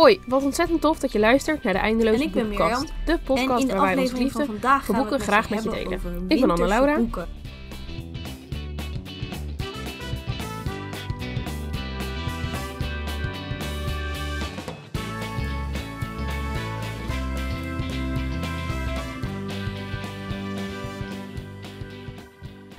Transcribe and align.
Hoi, 0.00 0.20
wat 0.26 0.42
ontzettend 0.42 0.80
tof 0.80 0.98
dat 0.98 1.12
je 1.12 1.18
luistert 1.18 1.62
naar 1.62 1.72
de 1.72 1.78
Eindeloze 1.78 2.16
En 2.16 2.22
ik 2.22 2.32
ben 2.32 2.48
Boekenkast. 2.48 2.80
Mirjam. 2.80 3.04
De 3.04 3.12
En 3.12 3.20
podcast 3.24 3.62
in 3.62 3.68
de 3.68 3.74
waar 3.74 3.96
wij 3.96 4.08
van 4.08 4.18
liefde 4.18 4.44
vandaag 4.44 4.84
voor 4.84 4.94
boeken 4.94 5.20
graag 5.20 5.50
met 5.50 5.62
je 5.62 5.70
delen. 5.70 6.24
Ik 6.28 6.40
ben 6.40 6.50
Anne-Laura. 6.50 7.00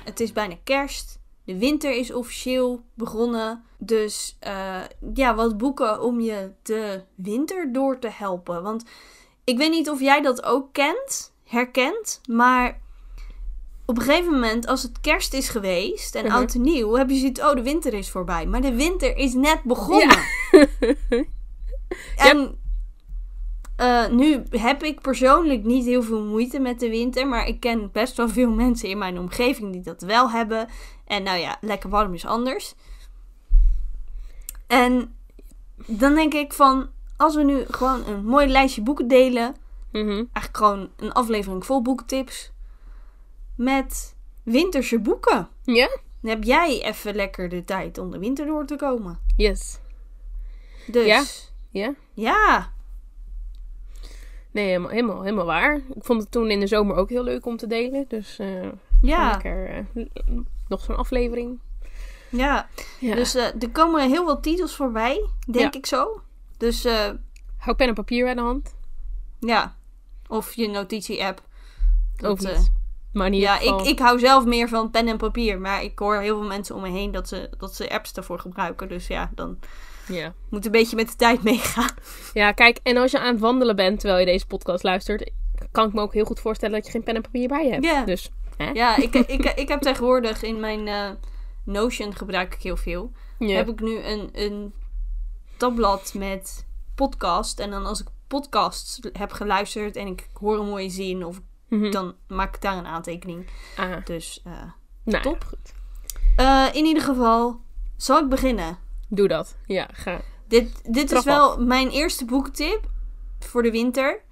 Het 0.04 0.20
is 0.20 0.32
bijna 0.32 0.54
kerst. 0.64 1.21
De 1.44 1.58
winter 1.58 1.90
is 1.96 2.12
officieel 2.12 2.82
begonnen. 2.94 3.64
Dus 3.78 4.36
eh, 4.40 4.80
ja, 5.14 5.34
wat 5.34 5.56
boeken 5.58 6.02
om 6.02 6.20
je 6.20 6.52
de 6.62 7.02
winter 7.14 7.72
door 7.72 7.98
te 7.98 8.08
helpen. 8.12 8.62
Want 8.62 8.84
ik 9.44 9.58
weet 9.58 9.70
niet 9.70 9.90
of 9.90 10.00
jij 10.00 10.20
dat 10.20 10.44
ook 10.44 10.72
kent, 10.72 11.32
herkent. 11.44 12.20
Maar 12.28 12.80
op 13.86 13.96
een 13.98 14.02
gegeven 14.04 14.32
moment, 14.32 14.66
als 14.66 14.82
het 14.82 15.00
kerst 15.00 15.34
is 15.34 15.48
geweest 15.48 16.14
en 16.14 16.24
Mhm. 16.24 16.34
oud 16.34 16.54
en 16.54 16.60
nieuw, 16.62 16.92
heb 16.94 17.10
je 17.10 17.16
zoiets, 17.16 17.40
oh, 17.40 17.54
de 17.54 17.62
winter 17.62 17.94
is 17.94 18.10
voorbij. 18.10 18.46
Maar 18.46 18.60
de 18.60 18.74
winter 18.74 19.16
is 19.16 19.34
net 19.34 19.62
begonnen. 19.62 20.18
en 22.16 22.58
eh, 23.82 24.08
nu 24.08 24.42
heb 24.50 24.82
ik 24.82 25.00
persoonlijk 25.00 25.64
niet 25.64 25.84
heel 25.84 26.02
veel 26.02 26.24
moeite 26.24 26.58
met 26.58 26.80
de 26.80 26.88
winter. 26.88 27.26
Maar 27.26 27.46
ik 27.46 27.60
ken 27.60 27.90
best 27.92 28.16
wel 28.16 28.28
veel 28.28 28.50
mensen 28.64 28.88
in 28.88 28.98
mijn 28.98 29.18
omgeving 29.18 29.72
die 29.72 29.82
dat 29.82 30.02
wel 30.02 30.30
hebben. 30.30 30.68
En 31.06 31.22
nou 31.22 31.38
ja, 31.38 31.56
lekker 31.60 31.90
warm 31.90 32.14
is 32.14 32.26
anders. 32.26 32.74
En 34.66 35.14
dan 35.86 36.14
denk 36.14 36.34
ik 36.34 36.52
van, 36.52 36.88
als 37.16 37.34
we 37.34 37.42
nu 37.42 37.64
gewoon 37.70 38.06
een 38.06 38.24
mooi 38.24 38.46
lijstje 38.46 38.82
boeken 38.82 39.08
delen. 39.08 39.54
Mhm. 39.92 40.10
Eigenlijk 40.10 40.56
gewoon 40.56 40.90
een 40.96 41.12
aflevering 41.12 41.66
vol 41.66 41.82
boekentips. 41.82 42.52
Met 43.56 44.16
winterse 44.42 44.98
boeken. 44.98 45.48
Ja? 45.62 45.88
Dan 46.20 46.30
heb 46.30 46.44
jij 46.44 46.82
even 46.82 47.14
lekker 47.14 47.48
de 47.48 47.64
tijd 47.64 47.98
om 47.98 48.10
de 48.10 48.18
winter 48.18 48.46
door 48.46 48.66
te 48.66 48.76
komen. 48.76 49.18
Yes. 49.36 49.78
Dus 50.86 51.06
Ja. 51.06 51.24
Ja? 51.70 51.94
ja. 52.14 52.72
Nee, 54.52 54.66
helemaal, 54.66 54.90
helemaal, 54.90 55.22
helemaal 55.22 55.44
waar. 55.46 55.76
Ik 55.76 56.04
vond 56.04 56.20
het 56.22 56.30
toen 56.30 56.50
in 56.50 56.60
de 56.60 56.66
zomer 56.66 56.96
ook 56.96 57.08
heel 57.08 57.22
leuk 57.24 57.46
om 57.46 57.56
te 57.56 57.66
delen. 57.66 58.04
Dus 58.08 58.38
eh 58.38 58.68
Ja, 59.02 59.30
lekker 59.30 59.68
eh, 59.94 60.04
nog 60.68 60.80
zo'n 60.84 60.96
aflevering. 60.96 61.58
ja. 62.28 62.68
Ja. 63.00 63.14
Dus 63.14 63.34
eh, 63.34 63.44
er 63.62 63.70
komen 63.72 64.08
heel 64.10 64.24
veel 64.24 64.40
titels 64.40 64.76
voorbij, 64.76 65.26
denk 65.46 65.72
Ja. 65.72 65.78
ik 65.78 65.86
zo. 65.86 66.20
Dus 66.56 66.86
Hou 67.56 67.76
pen 67.76 67.88
en 67.88 67.94
papier 67.94 68.24
bij 68.24 68.34
de 68.34 68.40
hand. 68.40 68.74
ja. 69.40 69.74
Of 70.28 70.54
je 70.54 70.68
notitie-app. 70.68 71.42
Of 72.24 72.38
niet. 72.40 72.72
Maar 73.12 73.26
ieder 73.30 73.40
ja, 73.48 73.56
geval... 73.56 73.80
ik, 73.80 73.86
ik 73.86 73.98
hou 73.98 74.18
zelf 74.18 74.44
meer 74.44 74.68
van 74.68 74.90
pen 74.90 75.08
en 75.08 75.16
papier. 75.16 75.60
Maar 75.60 75.82
ik 75.82 75.98
hoor 75.98 76.16
heel 76.16 76.38
veel 76.38 76.48
mensen 76.48 76.74
om 76.74 76.80
me 76.82 76.88
heen 76.88 77.10
dat 77.10 77.28
ze, 77.28 77.50
dat 77.58 77.74
ze 77.74 77.90
apps 77.90 78.12
ervoor 78.12 78.38
gebruiken. 78.38 78.88
Dus 78.88 79.06
ja, 79.06 79.30
dan 79.34 79.58
Ja. 80.12 80.34
moet 80.48 80.64
een 80.66 80.70
beetje 80.72 80.96
met 80.96 81.08
de 81.08 81.16
tijd 81.16 81.42
meegaan. 81.42 81.90
ja, 82.32 82.52
kijk. 82.52 82.78
En 82.82 82.96
als 82.96 83.10
je 83.10 83.18
aan 83.18 83.32
het 83.32 83.40
wandelen 83.40 83.76
bent 83.76 84.00
terwijl 84.00 84.20
je 84.20 84.26
deze 84.26 84.46
podcast 84.46 84.82
luistert... 84.82 85.30
kan 85.70 85.86
ik 85.88 85.92
me 85.94 86.00
ook 86.00 86.12
heel 86.14 86.24
goed 86.24 86.40
voorstellen 86.40 86.74
dat 86.74 86.84
je 86.86 86.90
geen 86.92 87.02
pen 87.02 87.14
en 87.14 87.22
papier 87.22 87.48
bij 87.48 87.64
je 87.64 87.70
hebt. 87.72 87.84
Ja. 87.84 88.04
Dus, 88.04 88.30
hè? 88.56 88.70
Ja, 88.70 88.96
ik, 88.96 89.14
ik, 89.14 89.44
ik 89.44 89.68
heb 89.68 89.80
tegenwoordig 89.80 90.42
in 90.42 90.60
mijn 90.60 90.88
eh, 90.88 91.10
Notion 91.64 92.16
gebruik 92.16 92.54
ik 92.54 92.62
heel 92.62 92.76
veel. 92.76 93.12
Ja. 93.38 93.54
Heb 93.56 93.68
ik 93.68 93.80
nu 93.80 93.98
een, 93.98 94.28
een 94.32 94.72
tabblad 95.56 96.14
met 96.16 96.66
podcast. 96.94 97.60
En 97.60 97.70
dan 97.70 97.86
als 97.86 98.00
ik 98.00 98.06
podcasts 98.26 99.00
heb 99.12 99.32
geluisterd 99.32 99.96
en 99.96 100.06
ik 100.06 100.28
hoor 100.32 100.58
een 100.58 100.66
mooie 100.68 100.90
zin, 100.90 101.24
of 101.24 101.40
Mhm. 101.68 101.90
dan 101.90 102.14
maak 102.28 102.54
ik 102.54 102.60
daar 102.62 102.76
een 102.76 102.86
aantekening. 102.86 103.46
Ah, 103.76 104.04
Dus 104.04 104.40
eh, 104.44 104.52
nou, 105.04 105.22
top. 105.22 105.44
goed. 105.44 105.72
eh, 106.36 106.66
in 106.72 106.84
ieder 106.84 107.02
geval, 107.02 107.60
zal 107.96 108.18
ik 108.22 108.28
beginnen? 108.28 108.78
Doe 109.14 109.28
dat. 109.28 109.56
Ja, 109.66 109.88
ga. 109.92 110.20
Dit, 110.48 110.94
dit 110.94 111.12
is 111.12 111.24
wel 111.24 111.60
mijn 111.60 111.88
eerste 111.90 112.24
boekentip 112.24 112.90
voor 113.38 113.62
de 113.62 113.70
winter. 113.70 114.22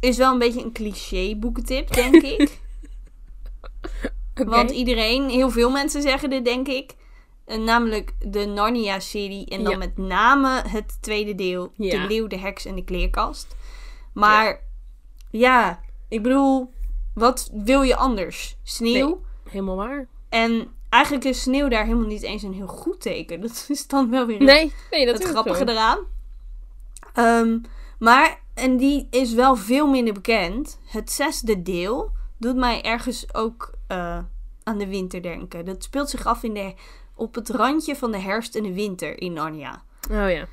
Is 0.00 0.16
wel 0.16 0.32
een 0.32 0.38
beetje 0.38 0.64
een 0.64 0.72
cliché 0.72 1.36
boekentip, 1.36 1.92
denk 1.92 2.14
ik. 2.38 2.60
Want 4.34 4.70
iedereen, 4.70 5.28
heel 5.28 5.50
veel 5.50 5.70
mensen 5.70 6.02
zeggen 6.02 6.30
dit, 6.30 6.44
denk 6.44 6.68
ik. 6.68 6.94
Eh, 7.44 7.58
namelijk 7.58 8.14
de 8.18 8.44
Narnia-serie. 8.44 9.46
En 9.46 9.62
dan 9.62 9.72
Ja. 9.72 9.78
met 9.78 9.96
name 9.96 10.62
het 10.68 11.02
tweede 11.02 11.34
deel. 11.34 11.72
Ja. 11.76 12.00
De 12.00 12.06
leeuw, 12.06 12.26
de 12.26 12.38
heks 12.38 12.64
en 12.64 12.74
de 12.74 12.84
kleerkast. 12.84 13.56
Maar 14.12 14.60
ja, 15.30 15.80
ik 16.08 16.22
bedoel, 16.22 16.72
wat 17.14 17.50
wil 17.52 17.82
je 17.82 17.96
anders? 17.96 18.56
Sneeuw. 18.62 19.22
Helemaal 19.48 19.76
waar. 19.76 20.08
En 20.28 20.68
eigenlijk 20.94 21.24
is 21.24 21.40
sneeuw 21.42 21.68
daar 21.68 21.84
helemaal 21.84 22.06
niet 22.06 22.22
eens 22.22 22.42
een 22.42 22.52
heel 22.52 22.66
goed 22.66 23.00
teken. 23.00 23.40
Dat 23.46 23.64
is 23.68 23.86
dan 23.86 24.10
wel 24.10 24.26
weer 24.26 24.38
het- 24.38 24.46
Nee, 24.46 24.72
nee, 24.90 25.06
dat 25.06 25.18
het 25.18 25.28
grappige 25.28 25.56
zo. 25.58 25.64
eraan. 25.64 25.98
Ehm, 27.14 27.58
maar, 27.98 28.40
en 28.54 28.76
die 28.76 29.06
is 29.10 29.32
wel 29.32 29.56
veel 29.56 29.86
minder 29.86 30.14
bekend. 30.14 30.78
Het 30.84 31.10
zesde 31.10 31.62
deel 31.62 32.10
doet 32.38 32.56
mij 32.56 32.82
ergens 32.82 33.34
ook 33.34 33.72
eh, 33.86 34.18
aan 34.62 34.78
de 34.78 34.86
winter 34.86 35.22
denken. 35.22 35.64
Dat 35.64 35.82
speelt 35.82 36.10
zich 36.10 36.26
af 36.26 36.42
in 36.42 36.54
de, 36.54 36.74
op 37.14 37.34
het 37.34 37.48
randje 37.50 37.96
van 37.96 38.12
de 38.12 38.18
herfst 38.18 38.54
en 38.54 38.62
de 38.62 38.72
winter 38.72 39.20
in 39.20 39.32
Narnia. 39.32 39.82
Oh 40.10 40.30
ja. 40.30 40.46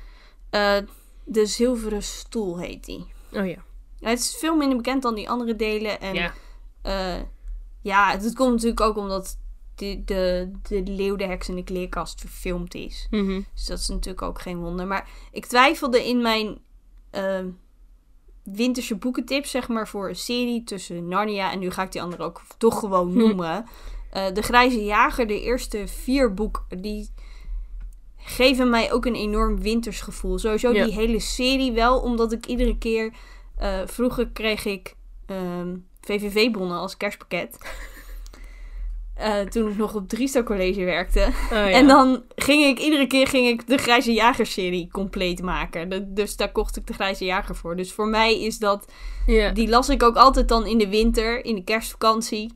Eh, 0.50 0.86
de 1.24 1.46
Zilveren 1.46 2.02
Stoel 2.02 2.58
heet 2.58 2.84
die. 2.84 3.06
Oh 3.32 3.46
ja. 3.48 3.56
Het 4.00 4.18
is 4.18 4.36
veel 4.36 4.56
minder 4.56 4.76
bekend 4.76 5.02
dan 5.02 5.14
die 5.14 5.30
andere 5.30 5.56
delen. 5.56 6.00
En 6.00 6.14
Ja. 6.14 6.32
ja, 6.82 7.24
ja 7.82 8.10
het 8.10 8.34
komt 8.34 8.50
natuurlijk 8.52 8.80
ook 8.80 8.96
omdat 8.96 9.38
de, 9.74 10.02
de, 10.04 10.50
de 10.68 10.82
Leeuw, 10.82 11.16
de 11.16 11.24
Heks 11.26 11.48
en 11.48 11.54
de 11.54 11.64
Kleerkast 11.64 12.20
verfilmd 12.20 12.74
is. 12.74 13.06
Mhm. 13.10 13.40
Dus 13.54 13.66
dat 13.66 13.78
is 13.78 13.88
natuurlijk 13.88 14.22
ook 14.22 14.40
geen 14.40 14.58
wonder. 14.58 14.86
Maar 14.86 15.08
ik 15.32 15.46
twijfelde 15.46 16.06
in 16.08 16.22
mijn 16.22 16.58
ehm, 17.10 17.48
winterse 18.44 18.96
boekentips, 18.96 19.50
zeg 19.50 19.68
maar, 19.68 19.88
voor 19.88 20.08
een 20.08 20.16
serie 20.16 20.64
tussen 20.64 21.08
Narnia 21.08 21.52
en 21.52 21.58
nu 21.58 21.70
ga 21.70 21.82
ik 21.82 21.92
die 21.92 22.02
andere 22.02 22.22
ook 22.22 22.42
toch 22.58 22.78
gewoon 22.78 23.10
Hm. 23.12 23.18
noemen. 23.18 23.66
Eh, 24.10 24.32
de 24.32 24.42
Grijze 24.42 24.84
Jager, 24.84 25.26
de 25.26 25.40
eerste 25.40 25.86
vier 25.88 26.34
boeken, 26.34 26.80
die 26.82 27.08
geven 28.16 28.70
mij 28.70 28.92
ook 28.92 29.04
een 29.06 29.14
enorm 29.14 29.60
winters 29.60 30.00
gevoel. 30.00 30.38
Sowieso 30.38 30.72
Ja. 30.72 30.84
die 30.84 30.92
hele 30.94 31.20
serie 31.20 31.72
wel, 31.72 32.00
omdat 32.00 32.32
ik 32.32 32.46
iedere 32.46 32.78
keer... 32.78 33.12
eh, 33.56 33.80
vroeger 33.86 34.28
kreeg 34.28 34.64
ik 34.64 34.96
ehm, 35.26 35.76
VVV-bonnen 36.00 36.78
als 36.78 36.96
kerstpakket. 36.96 37.58
Eh, 39.14 39.40
toen 39.40 39.70
ik 39.70 39.76
nog 39.76 39.94
op 39.94 40.08
Driesta 40.08 40.42
College 40.42 40.84
werkte. 40.84 41.20
Oh, 41.20 41.50
ja. 41.50 41.70
En 41.70 41.86
dan 41.86 42.22
ging 42.34 42.64
ik, 42.64 42.78
iedere 42.78 43.06
keer 43.06 43.26
ging 43.26 43.48
ik 43.48 43.66
de 43.66 43.78
Grijze 43.78 44.12
Jager-serie 44.12 44.88
compleet 44.92 45.42
maken. 45.42 45.88
De- 45.88 46.12
dus 46.12 46.36
daar 46.36 46.52
kocht 46.52 46.76
ik 46.76 46.86
de 46.86 46.92
Grijze 46.92 47.24
Jager 47.24 47.56
voor. 47.56 47.76
Dus 47.76 47.92
voor 47.92 48.08
mij 48.08 48.42
is 48.42 48.58
dat, 48.58 48.92
die 49.54 49.68
las 49.68 49.88
ik 49.88 50.02
ook 50.02 50.16
altijd 50.16 50.48
dan 50.48 50.66
in 50.66 50.78
de 50.78 50.88
winter, 50.88 51.44
in 51.44 51.54
de 51.54 51.64
kerstvakantie. 51.64 52.52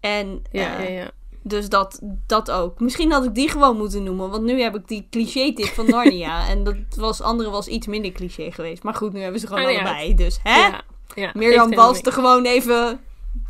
En 0.00 0.42
Ja, 0.50 0.78
eh, 0.78 0.94
ja, 0.94 1.00
ja. 1.00 1.10
dus 1.42 1.68
dat, 1.68 2.00
dat 2.26 2.50
ook. 2.50 2.80
Misschien 2.80 3.12
had 3.12 3.24
ik 3.24 3.34
die 3.34 3.48
gewoon 3.48 3.76
moeten 3.76 4.02
noemen, 4.02 4.30
want 4.30 4.42
nu 4.42 4.62
heb 4.62 4.76
ik 4.76 4.88
die 4.88 5.06
cliché-tip 5.10 5.66
van 5.66 5.86
Narnia. 5.86 6.46
en 6.52 6.64
dat 6.64 6.76
was, 6.96 7.20
andere 7.20 7.50
was 7.50 7.66
iets 7.66 7.86
minder 7.86 8.12
cliché 8.12 8.50
geweest. 8.52 8.82
Maar 8.82 8.94
goed, 8.94 9.12
nu 9.12 9.20
hebben 9.20 9.40
ze 9.40 9.46
gewoon 9.46 9.62
ja. 9.62 9.68
allebei. 9.68 10.14
Dus 10.14 10.40
hè? 10.42 10.56
Ja, 10.66 10.82
ja. 11.14 11.30
Mirjam 11.34 11.70
balst 11.70 12.06
er 12.06 12.12
gewoon 12.12 12.44
even 12.44 13.00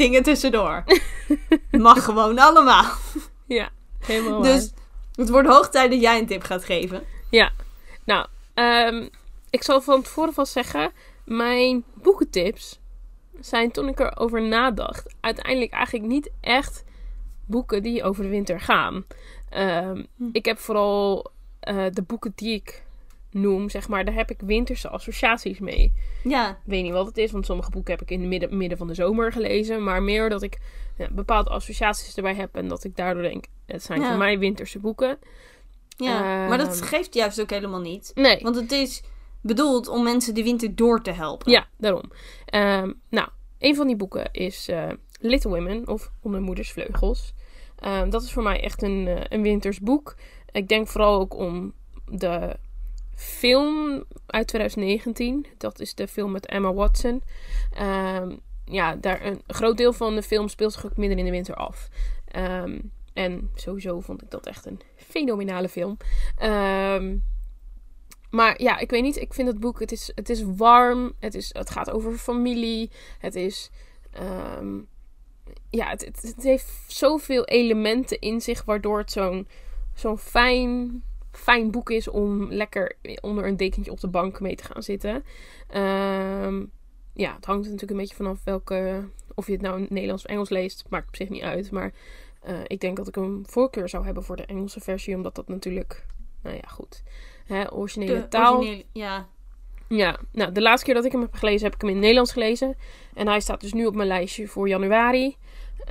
dingen 0.00 0.22
tussendoor. 0.22 0.84
Mag 1.70 2.04
gewoon 2.04 2.38
allemaal. 2.38 2.92
Ja, 3.46 3.68
helemaal 3.98 4.42
Dus 4.42 4.72
het 5.14 5.30
wordt 5.30 5.48
hoog 5.48 5.68
tijd 5.68 5.90
dat 5.90 6.00
jij 6.00 6.18
een 6.18 6.26
tip 6.26 6.42
gaat 6.42 6.64
geven. 6.64 7.02
Ja, 7.30 7.52
nou, 8.04 8.26
ehm, 8.54 9.08
ik 9.50 9.62
zal 9.62 9.80
van 9.80 10.02
tevoren 10.02 10.32
vast 10.32 10.52
zeggen, 10.52 10.92
mijn 11.24 11.84
boekentips 11.94 12.78
zijn 13.40 13.70
toen 13.70 13.88
ik 13.88 14.00
erover 14.00 14.42
nadacht, 14.42 15.14
uiteindelijk 15.20 15.72
eigenlijk 15.72 16.06
niet 16.06 16.30
echt 16.40 16.84
boeken 17.46 17.82
die 17.82 18.02
over 18.02 18.22
de 18.22 18.28
winter 18.28 18.60
gaan. 18.60 19.04
Ehm, 19.48 20.02
Hm. 20.16 20.28
Ik 20.32 20.44
heb 20.44 20.58
vooral 20.58 21.30
eh, 21.60 21.86
de 21.90 22.02
boeken 22.02 22.32
die 22.34 22.54
ik 22.54 22.82
noem, 23.30 23.68
zeg 23.70 23.88
maar, 23.88 24.04
daar 24.04 24.14
heb 24.14 24.30
ik 24.30 24.40
winterse 24.40 24.88
associaties 24.88 25.58
mee. 25.58 25.92
Ja, 26.22 26.50
Ik 26.50 26.56
weet 26.64 26.82
niet 26.82 26.92
wat 26.92 27.06
het 27.06 27.16
is, 27.18 27.30
want 27.30 27.46
sommige 27.46 27.70
boeken 27.70 27.92
heb 27.92 28.02
ik 28.02 28.10
in 28.10 28.20
het 28.20 28.28
midden, 28.28 28.56
midden 28.56 28.78
van 28.78 28.86
de 28.86 28.94
zomer 28.94 29.32
gelezen. 29.32 29.84
Maar 29.84 30.02
meer 30.02 30.28
dat 30.28 30.42
ik 30.42 30.58
ja, 30.98 31.08
bepaalde 31.12 31.50
associaties 31.50 32.16
erbij 32.16 32.34
heb 32.34 32.54
en 32.56 32.68
dat 32.68 32.84
ik 32.84 32.96
daardoor 32.96 33.22
denk, 33.22 33.44
het 33.66 33.82
zijn 33.82 34.00
Ja. 34.00 34.08
voor 34.08 34.18
mij 34.18 34.38
winterse 34.38 34.78
boeken. 34.78 35.18
ja. 35.96 36.46
maar 36.48 36.58
dat 36.58 36.76
Ehm. 36.80 36.84
geeft 36.86 37.14
juist 37.14 37.40
ook 37.40 37.50
helemaal 37.50 37.80
niet. 37.80 38.10
Nee. 38.14 38.38
Want 38.42 38.56
het 38.56 38.72
is 38.72 39.02
bedoeld 39.42 39.88
om 39.88 40.02
mensen 40.02 40.34
de 40.34 40.42
winter 40.42 40.74
door 40.74 41.02
te 41.02 41.10
helpen. 41.10 41.52
Ja, 41.52 41.66
daarom. 41.78 42.10
Ehm, 42.46 42.92
nou, 43.10 43.28
een 43.58 43.74
van 43.74 43.86
die 43.86 43.96
boeken 43.96 44.28
is 44.32 44.68
eh, 44.68 44.88
Little 45.20 45.50
Women 45.50 45.88
of 45.88 46.10
Onder 46.22 46.40
Moeders 46.40 46.72
Vleugels. 46.72 47.32
Ehm, 47.78 48.10
dat 48.10 48.22
is 48.22 48.32
voor 48.32 48.42
mij 48.42 48.60
echt 48.62 48.82
een, 48.82 49.06
eh, 49.08 49.24
een 49.28 49.42
winters 49.42 49.80
boek. 49.80 50.16
Ik 50.52 50.68
denk 50.68 50.88
vooral 50.88 51.20
ook 51.20 51.34
om 51.36 51.72
de 52.06 52.56
film 53.20 54.04
uit 54.26 54.46
2019. 54.46 55.46
Dat 55.58 55.80
is 55.80 55.94
de 55.94 56.08
film 56.08 56.30
met 56.30 56.46
Emma 56.46 56.72
Watson. 56.72 57.22
Ehm, 57.72 58.36
ja, 58.64 58.96
daar 58.96 59.24
een 59.24 59.42
groot 59.46 59.76
deel 59.76 59.92
van 59.92 60.14
de 60.14 60.22
film 60.22 60.48
speelt 60.48 60.72
zich 60.72 60.86
ook 60.86 60.96
midden 60.96 61.18
in 61.18 61.24
de 61.24 61.30
winter 61.30 61.54
af. 61.54 61.88
Ehm, 62.24 62.78
en 63.12 63.50
sowieso 63.54 64.00
vond 64.00 64.22
ik 64.22 64.30
dat 64.30 64.46
echt 64.46 64.66
een 64.66 64.80
fenomenale 64.96 65.68
film. 65.68 65.96
Ehm, 66.36 67.16
maar 68.30 68.62
ja, 68.62 68.78
ik 68.78 68.90
weet 68.90 69.02
niet. 69.02 69.16
Ik 69.16 69.34
vind 69.34 69.48
het 69.48 69.60
boek, 69.60 69.80
het 69.80 69.92
is, 69.92 70.12
het 70.14 70.28
is 70.28 70.42
warm. 70.56 71.12
Het, 71.18 71.34
is, 71.34 71.50
het 71.52 71.70
gaat 71.70 71.90
over 71.90 72.12
familie. 72.12 72.90
Het 73.18 73.34
is... 73.34 73.70
ja, 75.70 75.88
het, 75.88 76.04
het 76.04 76.42
heeft 76.42 76.68
zoveel 76.86 77.44
elementen 77.44 78.20
in 78.20 78.40
zich... 78.40 78.64
waardoor 78.64 78.98
het 78.98 79.12
zo'n 79.12 79.46
zo'n 79.94 80.18
fijn, 80.18 81.02
fijn 81.32 81.70
boek 81.70 81.90
is... 81.90 82.08
om 82.08 82.52
lekker 82.52 82.96
onder 83.20 83.46
een 83.46 83.56
dekentje 83.56 83.90
op 83.90 84.00
de 84.00 84.08
bank 84.08 84.40
mee 84.40 84.54
te 84.56 84.64
gaan 84.64 84.82
zitten. 84.82 85.24
Ehm, 85.68 86.64
ja, 87.14 87.34
het 87.34 87.44
hangt 87.44 87.64
natuurlijk 87.64 87.90
een 87.90 87.96
beetje 87.96 88.14
vanaf 88.16 88.44
welke... 88.44 89.08
of 89.34 89.46
je 89.46 89.52
het 89.52 89.62
nou 89.62 89.78
in 89.80 89.86
Nederlands 89.90 90.24
of 90.24 90.30
Engels 90.30 90.48
leest. 90.48 90.84
Maakt 90.88 91.08
op 91.08 91.16
zich 91.16 91.28
niet 91.28 91.42
uit, 91.42 91.70
maar... 91.70 91.92
eh, 92.42 92.54
ik 92.66 92.80
denk 92.80 92.96
dat 92.96 93.08
ik 93.08 93.16
een 93.16 93.44
voorkeur 93.48 93.88
zou 93.88 94.04
hebben 94.04 94.22
voor 94.24 94.36
de 94.36 94.44
Engelse 94.44 94.80
versie, 94.80 95.14
omdat 95.16 95.34
dat 95.34 95.48
natuurlijk, 95.48 96.06
nou 96.42 96.56
ja, 96.56 96.68
goed. 96.68 97.02
Hè, 97.46 97.72
originele 97.72 98.12
De 98.20 98.28
taal. 98.28 98.56
originele- 98.56 98.84
ja. 98.92 99.28
Ja, 99.88 100.18
nou, 100.32 100.52
de 100.52 100.62
laatste 100.62 100.84
keer 100.86 100.94
dat 100.94 101.04
ik 101.04 101.12
hem 101.12 101.20
heb 101.20 101.34
gelezen, 101.34 101.64
heb 101.64 101.74
ik 101.74 101.80
hem 101.80 101.88
in 101.88 101.94
het 101.94 102.02
Nederlands 102.04 102.32
gelezen. 102.32 102.76
En 103.14 103.26
hij 103.26 103.40
staat 103.40 103.60
dus 103.60 103.72
nu 103.72 103.86
op 103.86 103.94
mijn 103.94 104.08
lijstje 104.08 104.48
voor 104.48 104.68
januari. 104.68 105.36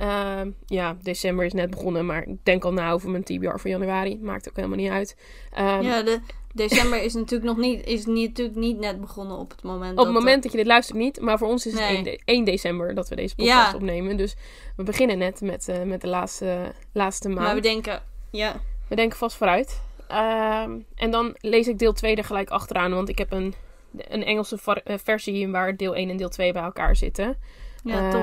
Ehm, 0.00 0.50
ja, 0.66 0.96
december 1.02 1.44
is 1.44 1.52
net 1.52 1.70
begonnen, 1.70 2.06
maar 2.06 2.26
ik 2.28 2.44
denk 2.44 2.64
al 2.64 2.72
na 2.72 2.90
over 2.92 3.10
mijn 3.10 3.22
TBR 3.24 3.56
voor 3.58 3.70
januari. 3.70 4.18
Maakt 4.22 4.48
ook 4.48 4.56
helemaal 4.56 4.76
niet 4.78 4.90
uit. 4.90 5.16
Ehm, 5.52 5.82
ja, 5.82 6.02
de 6.02 6.20
december 6.54 7.02
is 7.02 7.14
natuurlijk 7.14 7.50
nog 7.50 7.56
niet, 7.58 7.86
is 7.86 8.06
niet, 8.06 8.28
natuurlijk 8.28 8.58
niet 8.58 8.78
net 8.78 9.00
begonnen 9.00 9.36
op 9.38 9.50
het 9.50 9.62
moment. 9.62 9.90
op 9.90 9.96
dat 9.96 10.04
het 10.06 10.14
moment 10.14 10.42
dat 10.42 10.52
je 10.52 10.58
dit 10.58 10.66
luistert 10.66 10.98
niet, 10.98 11.20
maar 11.20 11.38
voor 11.38 11.48
ons 11.48 11.66
is 11.66 11.72
het 11.72 11.80
Nee. 11.82 11.94
1, 11.94 12.04
de- 12.04 12.20
1 12.24 12.44
december 12.44 12.94
dat 12.94 13.08
we 13.08 13.16
deze 13.16 13.34
podcast 13.34 13.70
Ja. 13.70 13.74
opnemen. 13.74 14.16
Dus 14.16 14.36
we 14.76 14.82
beginnen 14.82 15.18
net 15.18 15.40
met, 15.40 15.68
eh, 15.68 15.82
met 15.82 16.00
de 16.00 16.08
laatste, 16.08 16.72
laatste 16.92 17.28
maand. 17.28 17.40
Maar 17.40 17.54
we 17.54 17.60
denken, 17.60 18.02
ja. 18.30 18.60
We 18.88 18.96
denken 18.96 19.18
vast 19.18 19.36
vooruit. 19.36 19.80
Ehm, 20.08 20.70
en 20.94 21.10
dan 21.10 21.34
lees 21.40 21.68
ik 21.68 21.78
deel 21.78 21.92
2 21.92 22.16
er 22.16 22.24
gelijk 22.24 22.50
achteraan. 22.50 22.94
Want 22.94 23.08
ik 23.08 23.18
heb 23.18 23.32
een, 23.32 23.54
een 23.96 24.24
Engelse 24.24 24.58
eh, 24.84 24.98
versie 25.04 25.48
waar 25.48 25.76
deel 25.76 25.96
1 25.96 26.10
en 26.10 26.16
deel 26.16 26.28
2 26.28 26.52
bij 26.52 26.62
elkaar 26.62 26.96
zitten. 26.96 27.36
Ja, 27.84 28.10
top. 28.10 28.20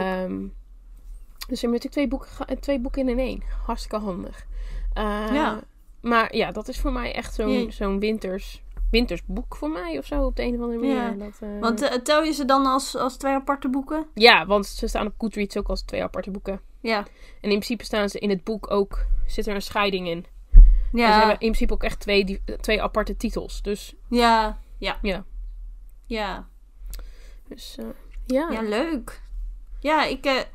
Dus 1.48 1.62
je 1.62 1.68
hebt 1.68 1.84
natuurlijk 1.84 1.94
twee 1.94 2.08
boeken, 2.08 2.60
twee 2.62 2.80
boeken 2.80 3.10
in 3.10 3.20
één. 3.20 3.44
Hartstikke 3.66 3.98
handig. 3.98 4.46
Eh, 4.94 5.04
Ja. 5.34 5.60
Maar 6.02 6.36
ja, 6.36 6.52
dat 6.52 6.68
is 6.68 6.80
voor 6.80 6.92
mij 6.92 7.14
echt 7.14 7.34
zo'n 7.34 7.72
zo'n 7.72 8.00
winters, 8.00 8.64
wintersboek 8.92 9.56
voor 9.56 9.70
mij 9.70 9.98
of 9.98 10.06
zo. 10.06 10.24
Op 10.26 10.36
de 10.36 10.44
een 10.44 10.56
of 10.56 10.62
andere 10.62 10.80
manier. 10.80 10.96
Ja. 10.96 11.12
Dat, 11.12 11.38
eh, 11.40 11.60
Want 11.60 11.82
eh, 11.82 11.92
tel 11.92 12.24
je 12.24 12.32
ze 12.32 12.46
dan 12.46 12.66
als, 12.66 12.96
als 12.96 13.18
twee 13.18 13.34
aparte 13.34 13.70
boeken? 13.70 14.06
ja, 14.14 14.46
want 14.46 14.66
ze 14.66 14.88
staan 14.88 15.06
op 15.06 15.14
Goodreads 15.18 15.58
ook 15.58 15.68
als 15.68 15.82
twee 15.82 16.04
aparte 16.04 16.32
boeken. 16.32 16.62
Ja. 16.82 16.98
En 16.98 17.06
in 17.42 17.50
principe 17.50 17.84
staan 17.84 18.10
ze 18.10 18.20
in 18.20 18.30
het 18.30 18.44
boek 18.44 18.72
ook... 18.72 19.06
Zit 19.26 19.48
er 19.48 19.56
een 19.56 19.62
scheiding 19.62 20.08
in. 20.08 20.26
En 20.54 20.64
ze 20.92 20.98
Ja. 20.98 21.10
hebben 21.18 21.32
in 21.32 21.38
principe 21.38 21.74
ook 21.74 21.84
echt 21.84 22.00
twee, 22.00 22.26
die- 22.26 22.42
twee 22.62 22.82
aparte 22.82 23.18
titels. 23.18 23.62
Dus 23.62 23.96
Ja. 24.10 24.60
Ja. 24.78 24.98
Ja. 25.02 25.24
Ja. 26.06 26.48
Dus 27.48 27.78
ja. 28.26 28.50
Ja, 28.52 28.62
leuk. 28.62 29.22
Ja, 29.80 30.06
ik... 30.06 30.48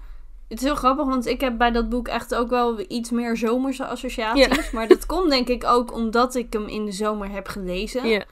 het 0.53 0.61
is 0.61 0.67
heel 0.67 0.77
grappig, 0.77 1.07
want 1.07 1.27
ik 1.27 1.41
heb 1.41 1.59
bij 1.59 1.71
dat 1.71 1.89
boek 1.89 2.09
echt 2.09 2.35
ook 2.35 2.51
wel 2.51 2.85
iets 2.89 3.11
meer 3.11 3.37
zomerse 3.37 3.87
associaties. 3.87 4.71
Maar 4.71 4.89
dat 4.89 5.07
komt 5.07 5.31
denk 5.31 5.49
ik 5.49 5.65
ook 5.65 5.93
omdat 5.93 6.35
ik 6.35 6.53
hem 6.53 6.67
in 6.67 6.85
de 6.85 6.93
zomer 6.93 7.31
heb 7.31 7.49
gelezen. 7.49 8.07
Ja. 8.09 8.25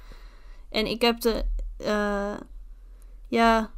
En 0.70 0.87
ik 0.87 1.02
heb 1.02 1.20
de... 1.20 1.44
eh, 1.76 2.37
ja... 3.28 3.70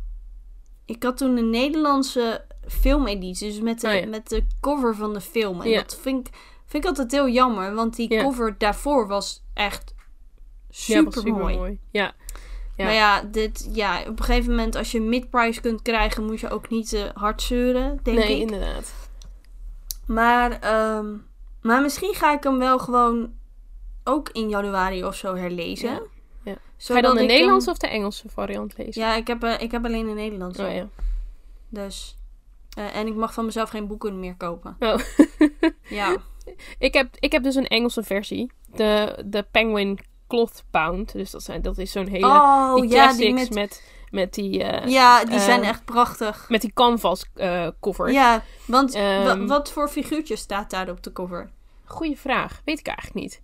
Ik 0.84 1.02
had 1.02 1.16
toen 1.16 1.36
een 1.36 1.50
Nederlandse 1.50 2.44
filmeditie. 2.68 3.48
Dus 3.50 3.60
met 3.60 3.80
de, 3.80 3.88
Oh 3.88 3.94
ja. 3.94 4.06
met 4.06 4.28
de 4.28 4.46
cover 4.60 4.96
van 4.96 5.12
de 5.12 5.20
film. 5.20 5.60
En 5.60 5.72
dat 5.74 5.98
vind 6.00 6.28
ik, 6.28 6.34
vind 6.66 6.82
ik 6.84 6.88
altijd 6.88 7.12
heel 7.12 7.28
jammer. 7.28 7.74
Want 7.74 7.96
die 7.96 8.18
cover 8.18 8.58
daarvoor 8.58 9.06
was 9.06 9.42
echt 9.54 9.94
super, 10.70 11.02
mooi. 11.02 11.14
supermooi. 11.14 11.78
Ja. 11.90 12.14
Ja. 12.76 12.84
Maar 12.84 12.94
ja, 12.94 13.22
dit, 13.22 13.68
ja, 13.72 14.00
op 14.00 14.18
een 14.18 14.24
gegeven 14.24 14.50
moment 14.50 14.74
als 14.76 14.92
je 14.92 15.00
mid-price 15.00 15.60
kunt 15.60 15.82
krijgen... 15.82 16.24
moet 16.24 16.40
je 16.40 16.50
ook 16.50 16.68
niet 16.68 16.88
te 16.88 17.10
hard 17.14 17.42
zeuren, 17.42 18.00
denk 18.02 18.18
nee, 18.18 18.34
ik. 18.36 18.40
inderdaad. 18.40 18.94
Maar, 20.06 20.60
ehm, 20.60 21.06
maar 21.62 21.82
misschien 21.82 22.14
ga 22.14 22.32
ik 22.32 22.42
hem 22.42 22.58
wel 22.58 22.78
gewoon 22.78 23.32
ook 24.04 24.28
in 24.28 24.48
januari 24.48 25.04
of 25.04 25.14
zo 25.16 25.34
herlezen. 25.34 25.90
Ja. 25.90 26.00
Ja. 26.44 26.56
Ga 26.76 26.96
je 26.96 27.02
dan 27.02 27.12
de 27.14 27.18
hem- 27.18 27.28
Nederlandse 27.28 27.70
of 27.70 27.78
de 27.78 27.86
Engelse 27.88 28.28
variant 28.28 28.76
lezen? 28.78 29.02
Ja, 29.02 29.14
ik 29.16 29.26
heb, 29.26 29.42
eh, 29.42 29.60
ik 29.60 29.70
heb 29.70 29.84
alleen 29.84 30.06
de 30.06 30.12
Nederlandse. 30.12 30.64
Oh 30.66 30.74
ja. 30.74 30.88
Dus. 31.68 32.16
eh, 32.76 32.96
en 32.96 33.06
ik 33.06 33.14
mag 33.14 33.34
van 33.34 33.44
mezelf 33.44 33.70
geen 33.70 33.86
boeken 33.86 34.20
meer 34.20 34.34
kopen. 34.36 34.76
Oh. 34.80 34.98
Ja. 35.88 36.16
ik, 36.78 36.94
heb, 36.94 37.08
ik 37.18 37.32
heb 37.32 37.42
dus 37.42 37.54
een 37.54 37.66
Engelse 37.66 38.02
versie. 38.02 38.50
De, 38.74 39.22
de 39.26 39.46
Penguin 39.50 39.98
Cloth 40.32 40.64
Bound. 40.70 41.12
Dus 41.12 41.30
dat, 41.30 41.42
zijn, 41.42 41.62
dat 41.62 41.78
is 41.78 41.92
zo'n 41.92 42.06
hele... 42.06 42.26
Oh, 42.26 42.74
die 42.74 42.88
ja, 42.88 43.02
classics 43.04 43.16
die 43.18 43.32
met... 43.34 43.54
met, 43.54 43.82
met 44.10 44.34
die... 44.34 44.62
eh, 44.64 44.88
Ja, 44.90 45.24
die 45.24 45.38
zijn 45.40 45.62
eh, 45.62 45.68
echt 45.68 45.84
prachtig. 45.84 46.46
Met 46.48 46.60
die 46.60 46.72
canvas 46.74 47.24
eh 47.34 47.66
covers. 47.80 48.12
Ja, 48.12 48.42
want 48.66 48.94
Ehm. 48.94 49.24
wa- 49.24 49.46
wat 49.46 49.70
voor 49.72 49.88
figuurtje 49.88 50.36
staat 50.36 50.70
daar 50.70 50.88
op 50.90 51.02
de 51.02 51.12
cover? 51.12 51.50
Goeie 51.84 52.18
vraag. 52.18 52.60
Weet 52.64 52.78
ik 52.78 52.86
eigenlijk 52.86 53.16
niet. 53.16 53.42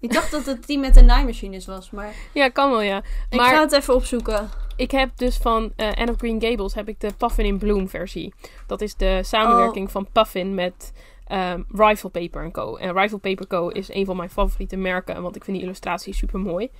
Ik 0.00 0.12
dacht 0.12 0.30
dat 0.30 0.46
het 0.46 0.66
die 0.66 0.78
met 0.78 0.94
de 0.94 1.02
naaimachines 1.02 1.66
was, 1.66 1.90
maar 1.90 2.12
Ja, 2.32 2.48
kan 2.48 2.70
wel, 2.70 2.80
ja. 2.80 3.02
ik 3.30 3.38
Maar 3.38 3.54
ga 3.54 3.60
het 3.60 3.72
even 3.72 3.94
opzoeken. 3.94 4.48
ik 4.76 4.90
heb 4.90 5.10
dus 5.16 5.36
van 5.36 5.72
eh 5.76 5.92
Anne 5.92 6.10
of 6.10 6.16
Green 6.18 6.40
Gables 6.42 6.74
heb 6.74 6.88
ik 6.88 7.00
de 7.00 7.12
Puffin 7.18 7.44
in 7.44 7.58
Bloom 7.58 7.88
versie. 7.88 8.34
Dat 8.66 8.80
is 8.80 8.94
de 8.94 9.20
samenwerking 9.22 9.90
van 9.90 10.08
Puffin 10.12 10.54
met 10.54 10.92
ehm, 11.26 11.62
Rifle 11.72 12.08
Paper 12.10 12.50
Co. 12.50 12.76
En 12.76 12.92
Rifle 12.92 13.18
Paper 13.18 13.46
Co. 13.46 13.68
is 13.68 13.92
een 13.92 14.04
van 14.04 14.16
mijn 14.16 14.30
favoriete 14.30 14.76
merken, 14.76 15.22
want 15.22 15.36
ik 15.36 15.44
vind 15.44 15.56
die 15.56 15.64
illustratie 15.66 16.14
super 16.14 16.40
mooi. 16.40 16.70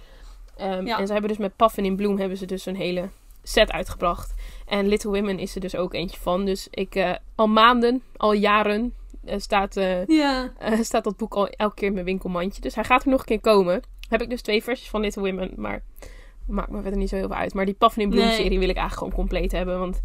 Ja. 0.56 0.98
En 0.98 1.06
ze 1.06 1.12
hebben 1.12 1.30
dus 1.30 1.38
met 1.38 1.56
Puffin 1.56 1.84
in 1.84 1.96
Bloom 1.96 2.18
hebben 2.18 2.38
ze 2.38 2.46
dus 2.46 2.66
een 2.66 2.76
hele 2.76 3.08
set 3.42 3.72
uitgebracht. 3.72 4.34
En 4.66 4.86
Little 4.88 5.10
Women 5.10 5.38
is 5.38 5.54
er 5.54 5.60
dus 5.60 5.76
ook 5.76 5.94
eentje 5.94 6.20
van. 6.20 6.44
Dus 6.44 6.68
ik 6.70 6.94
eh, 6.94 7.12
al 7.34 7.46
maanden, 7.46 8.02
al 8.16 8.32
jaren 8.32 8.94
eh, 9.24 9.38
staat, 9.38 9.76
eh, 9.76 10.06
Ja. 10.06 10.52
staat 10.80 11.04
dat 11.04 11.16
boek 11.16 11.34
al 11.34 11.48
elke 11.48 11.74
keer 11.74 11.86
in 11.88 11.92
mijn 11.94 12.04
winkelmandje. 12.04 12.60
Dus 12.60 12.74
hij 12.74 12.84
gaat 12.84 13.04
er 13.04 13.10
nog 13.10 13.20
een 13.20 13.26
keer 13.26 13.40
komen. 13.40 13.82
Heb 14.08 14.22
ik 14.22 14.30
dus 14.30 14.42
twee 14.42 14.62
versies 14.62 14.88
van 14.90 15.00
Little 15.00 15.22
Women, 15.22 15.52
maar 15.56 15.82
maakt 16.46 16.70
me 16.70 16.80
verder 16.80 16.98
niet 16.98 17.08
zo 17.08 17.16
heel 17.16 17.28
veel 17.28 17.36
uit. 17.36 17.54
Maar 17.54 17.64
die 17.64 17.74
Puffin 17.74 18.02
in 18.02 18.10
Bloom 18.10 18.24
Nee. 18.24 18.34
serie 18.36 18.58
wil 18.58 18.68
ik 18.68 18.76
eigenlijk 18.76 18.98
gewoon 18.98 19.12
compleet 19.12 19.52
hebben, 19.52 19.78
want 19.78 20.00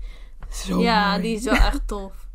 zo 0.49 0.79
ja, 0.81 1.09
mooi. 1.09 1.21
die 1.21 1.35
is 1.35 1.43
wel 1.43 1.53
echt 1.53 1.87
tof. 1.97 2.27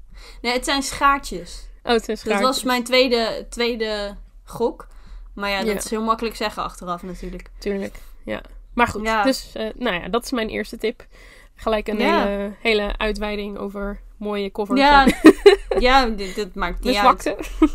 Nee, 0.42 0.52
het 0.52 0.64
zijn 0.64 0.82
schaartjes. 0.82 1.68
Oh, 1.84 1.92
het 1.92 2.22
Dat 2.24 2.40
was 2.40 2.62
mijn 2.62 2.84
tweede, 2.84 3.46
tweede 3.50 4.16
gok. 4.44 4.86
Maar 5.34 5.50
ja, 5.50 5.58
dat 5.58 5.66
Ja. 5.66 5.74
is 5.74 5.90
heel 5.90 6.02
makkelijk 6.02 6.36
zeggen 6.36 6.62
achteraf 6.62 7.02
natuurlijk. 7.02 7.50
Tuurlijk, 7.58 7.94
ja. 8.24 8.40
Maar 8.74 8.86
goed, 8.88 9.02
Ja. 9.02 9.22
dus 9.24 9.50
eh, 9.54 9.70
nou 9.76 10.00
ja, 10.02 10.08
dat 10.08 10.24
is 10.24 10.30
mijn 10.30 10.48
eerste 10.48 10.76
tip. 10.76 11.06
Gelijk 11.54 11.88
een 11.88 11.98
Ja. 11.98 12.26
hele, 12.26 12.52
hele 12.60 12.94
uitweiding 12.98 13.58
over 13.58 14.00
mooie 14.16 14.52
covers. 14.52 14.80
Ja, 14.80 15.06
ja 15.78 16.06
dit, 16.06 16.34
dit 16.34 16.54
maakt 16.54 16.84
niet 16.84 16.96
uit. 16.96 17.22
zwakte. 17.22 17.36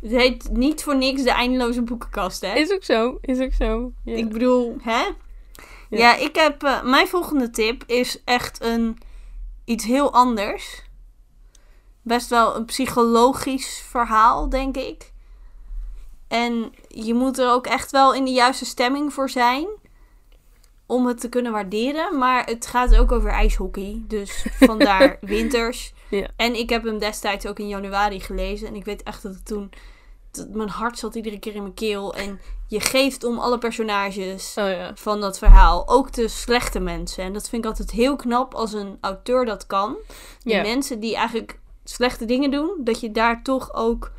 Het 0.00 0.10
heet 0.10 0.48
niet 0.52 0.82
voor 0.82 0.96
niks 0.96 1.22
de 1.22 1.30
eindeloze 1.32 1.82
boekenkast, 1.82 2.40
hè? 2.40 2.54
Is 2.54 2.72
ook 2.72 2.84
zo, 2.84 3.18
is 3.20 3.38
ook 3.40 3.52
zo. 3.52 3.92
Ja. 4.04 4.14
Ik 4.16 4.28
bedoel, 4.28 4.76
hè? 4.82 4.90
Ja, 5.00 5.12
Ja. 5.90 6.16
ik 6.16 6.36
heb... 6.36 6.62
eh, 6.62 6.82
mijn 6.82 7.08
volgende 7.08 7.50
tip 7.50 7.82
is 7.86 8.22
echt 8.24 8.62
een... 8.64 8.98
Iets 9.64 9.84
heel 9.84 10.12
anders. 10.12 10.82
Best 12.02 12.28
wel 12.30 12.56
een 12.56 12.64
psychologisch 12.64 13.82
verhaal, 13.88 14.48
denk 14.48 14.76
ik. 14.76 15.12
En 16.28 16.72
je 16.88 17.14
moet 17.14 17.38
er 17.38 17.50
ook 17.50 17.66
echt 17.66 17.90
wel 17.90 18.14
in 18.14 18.24
de 18.24 18.30
juiste 18.30 18.64
stemming 18.64 19.12
voor 19.12 19.30
zijn. 19.30 19.66
Om 20.86 21.06
het 21.06 21.20
te 21.20 21.28
kunnen 21.28 21.52
waarderen. 21.52 22.18
Maar 22.18 22.44
het 22.46 22.66
gaat 22.66 22.96
ook 22.96 23.12
over 23.12 23.30
ijshockey. 23.30 24.02
Dus 24.06 24.46
vandaar 24.60 25.18
winters. 25.20 25.92
Ja. 26.10 26.28
En 26.36 26.54
ik 26.54 26.70
heb 26.70 26.84
hem 26.84 26.98
destijds 26.98 27.46
ook 27.46 27.58
in 27.58 27.68
januari 27.68 28.20
gelezen. 28.20 28.68
En 28.68 28.74
ik 28.74 28.84
weet 28.84 29.02
echt 29.02 29.22
dat 29.22 29.34
het 29.34 29.46
toen... 29.46 29.70
dat 30.30 30.48
mijn 30.48 30.68
hart 30.68 30.98
zat 30.98 31.14
iedere 31.14 31.38
keer 31.38 31.54
in 31.54 31.62
mijn 31.62 31.74
keel. 31.74 32.14
En 32.14 32.40
je 32.66 32.80
geeft 32.80 33.24
om 33.24 33.38
alle 33.38 33.58
personages 33.58 34.54
Oh 34.58 34.68
ja. 34.70 34.92
van 34.94 35.20
dat 35.20 35.38
verhaal. 35.38 35.88
Ook 35.88 36.12
de 36.12 36.28
slechte 36.28 36.80
mensen. 36.80 37.24
En 37.24 37.32
dat 37.32 37.48
vind 37.48 37.64
ik 37.64 37.70
altijd 37.70 37.90
heel 37.90 38.16
knap 38.16 38.54
als 38.54 38.72
een 38.72 38.98
auteur 39.00 39.44
dat 39.44 39.66
kan. 39.66 39.96
De 40.42 40.50
Ja. 40.50 40.62
mensen 40.62 41.00
die 41.00 41.16
eigenlijk 41.16 41.58
slechte 41.88 42.24
dingen 42.24 42.50
doen, 42.50 42.80
dat 42.84 43.00
je 43.00 43.10
daar 43.10 43.42
toch 43.42 43.74
ook 43.74 44.12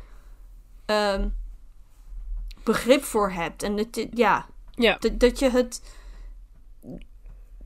ehm, 0.86 1.28
begrip 2.64 3.02
voor 3.02 3.30
hebt. 3.30 3.62
En 3.62 3.76
dat, 3.76 4.06
ja, 4.14 4.46
Ja. 4.74 4.96
dat, 5.00 5.20
dat 5.20 5.38
je 5.38 5.50
het. 5.50 5.82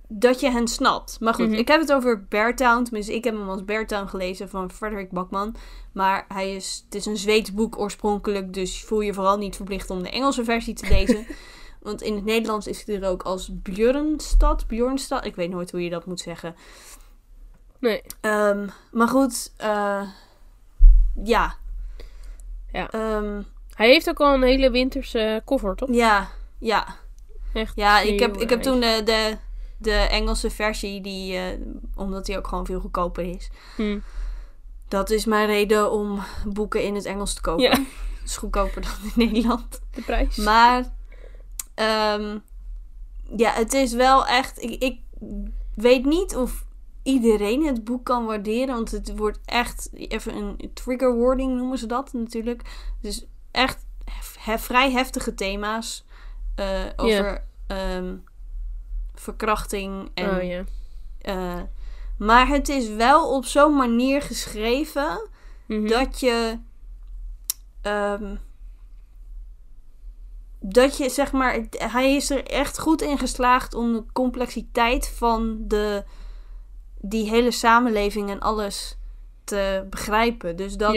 Dat 0.09 0.41
je 0.41 0.51
hen 0.51 0.69
snapt. 0.69 1.21
Maar 1.21 1.35
goed, 1.35 1.49
Mhm. 1.49 1.59
ik 1.59 1.69
heb 1.69 1.81
het 1.81 1.93
over 1.93 2.25
Beartown. 2.29 2.83
Tenminste, 2.85 3.15
ik 3.15 3.25
heb 3.25 3.35
hem 3.35 3.49
als 3.49 3.65
Beartown 3.65 4.07
gelezen 4.09 4.49
van 4.49 4.71
Frederik 4.71 5.11
Bakman. 5.11 5.57
Maar 5.93 6.25
hij 6.29 6.55
is, 6.55 6.83
het 6.85 6.95
is 6.95 7.07
een 7.07 7.17
Zweeds 7.17 7.53
boek 7.55 7.79
oorspronkelijk. 7.79 8.53
Dus 8.53 8.85
voel 8.85 9.01
je 9.01 9.15
vooral 9.15 9.39
niet 9.39 9.57
verplicht 9.57 9.91
om 9.91 10.03
de 10.03 10.11
Engelse 10.11 10.45
versie 10.45 10.75
te 10.75 10.89
lezen. 10.89 11.27
Want 11.83 12.03
in 12.03 12.15
het 12.15 12.25
Nederlands 12.25 12.67
is 12.67 12.79
het 12.79 12.89
er 12.89 13.09
ook 13.09 13.23
als 13.23 13.51
Björnstad. 13.63 14.67
Björnstad. 14.67 15.25
Ik 15.25 15.35
weet 15.37 15.51
nooit 15.51 15.71
hoe 15.71 15.83
je 15.83 15.91
dat 15.91 16.07
moet 16.07 16.21
zeggen. 16.21 16.55
Nee. 17.85 18.03
Ehm, 18.21 18.69
maar 18.93 19.09
goed, 19.09 19.53
eh, 19.57 20.03
ja. 21.25 21.55
Ja. 22.73 22.91
Ehm, 22.91 23.43
Hij 23.75 23.89
heeft 23.89 24.09
ook 24.09 24.21
al 24.21 24.35
een 24.35 24.43
hele 24.43 24.71
winterse 24.71 25.43
cover, 25.45 25.77
toch? 25.77 25.89
ja, 25.93 26.29
ja. 26.59 26.87
Echt 27.53 27.73
Ja, 27.77 28.01
ik 28.01 28.21
heb, 28.21 28.37
ik 28.37 28.51
heb 28.51 28.63
toen 28.63 28.81
de, 28.81 29.01
de, 29.05 29.37
de 29.77 29.93
Engelse 29.93 30.51
versie, 30.51 31.01
die, 31.01 31.37
eh, 31.37 31.59
omdat 31.97 32.27
die 32.27 32.37
ook 32.39 32.47
gewoon 32.47 32.67
veel 32.67 32.81
goedkoper 32.81 33.25
is. 33.25 33.51
Hm. 33.77 33.99
Dat 34.89 35.11
is 35.11 35.25
mijn 35.25 35.47
reden 35.47 35.91
om 35.93 36.21
boeken 36.47 36.83
in 36.83 36.95
het 36.95 37.05
Engels 37.05 37.35
te 37.35 37.41
kopen. 37.41 37.63
Ja, 37.65 37.71
Het 38.21 38.25
is 38.33 38.37
goedkoper 38.37 38.83
dan 38.83 38.93
in 39.05 39.13
Nederland. 39.33 39.81
de 39.91 40.03
prijs. 40.03 40.37
Maar, 40.37 40.85
ehm, 41.75 42.39
ja, 43.37 43.51
het 43.53 43.73
is 43.73 43.93
wel 43.93 44.27
echt. 44.27 44.63
Ik, 44.63 44.83
ik 44.83 44.99
weet 45.75 46.05
niet 46.05 46.37
of 46.37 46.65
iedereen 47.05 47.67
het 47.67 47.85
boek 47.85 48.05
kan 48.05 48.25
waarderen. 48.25 48.75
Want 48.75 48.91
het 48.91 49.17
wordt 49.17 49.39
echt. 49.45 49.91
Even 49.93 50.37
een 50.37 50.71
trigger 50.75 51.19
warning 51.19 51.57
noemen 51.57 51.79
ze 51.79 51.87
dat 51.87 52.13
natuurlijk. 52.13 52.63
Dus 53.01 53.27
echt 53.51 53.85
vrij 54.59 54.91
heftige 54.91 55.35
thema's. 55.35 56.05
eh, 56.55 56.81
over 56.97 57.45
ehm, 57.67 58.17
verkrachting 59.15 60.11
en 60.15 60.29
oh 60.31 60.43
eh, 61.19 61.61
maar 62.19 62.49
het 62.49 62.69
is 62.69 62.89
wel 62.89 63.35
op 63.35 63.45
zo'n 63.45 63.77
manier 63.77 64.23
geschreven 64.23 65.29
Mhm. 65.67 65.87
dat 65.87 66.21
je. 66.21 66.59
ehm, 67.83 68.37
dat 70.61 70.97
je 70.97 71.09
zeg 71.11 71.33
maar. 71.33 71.61
Hij 71.71 72.15
is 72.17 72.31
er 72.31 72.45
echt 72.47 72.79
goed 72.79 73.03
in 73.03 73.19
geslaagd 73.19 73.75
om 73.75 73.93
de 73.93 74.05
complexiteit 74.13 75.09
van 75.09 75.59
de. 75.69 76.05
Die 77.09 77.29
hele 77.29 77.51
samenleving 77.51 78.31
en 78.31 78.41
alles 78.41 78.97
te 79.45 79.87
begrijpen. 79.91 80.57
Dus 80.57 80.77
dat, 80.77 80.95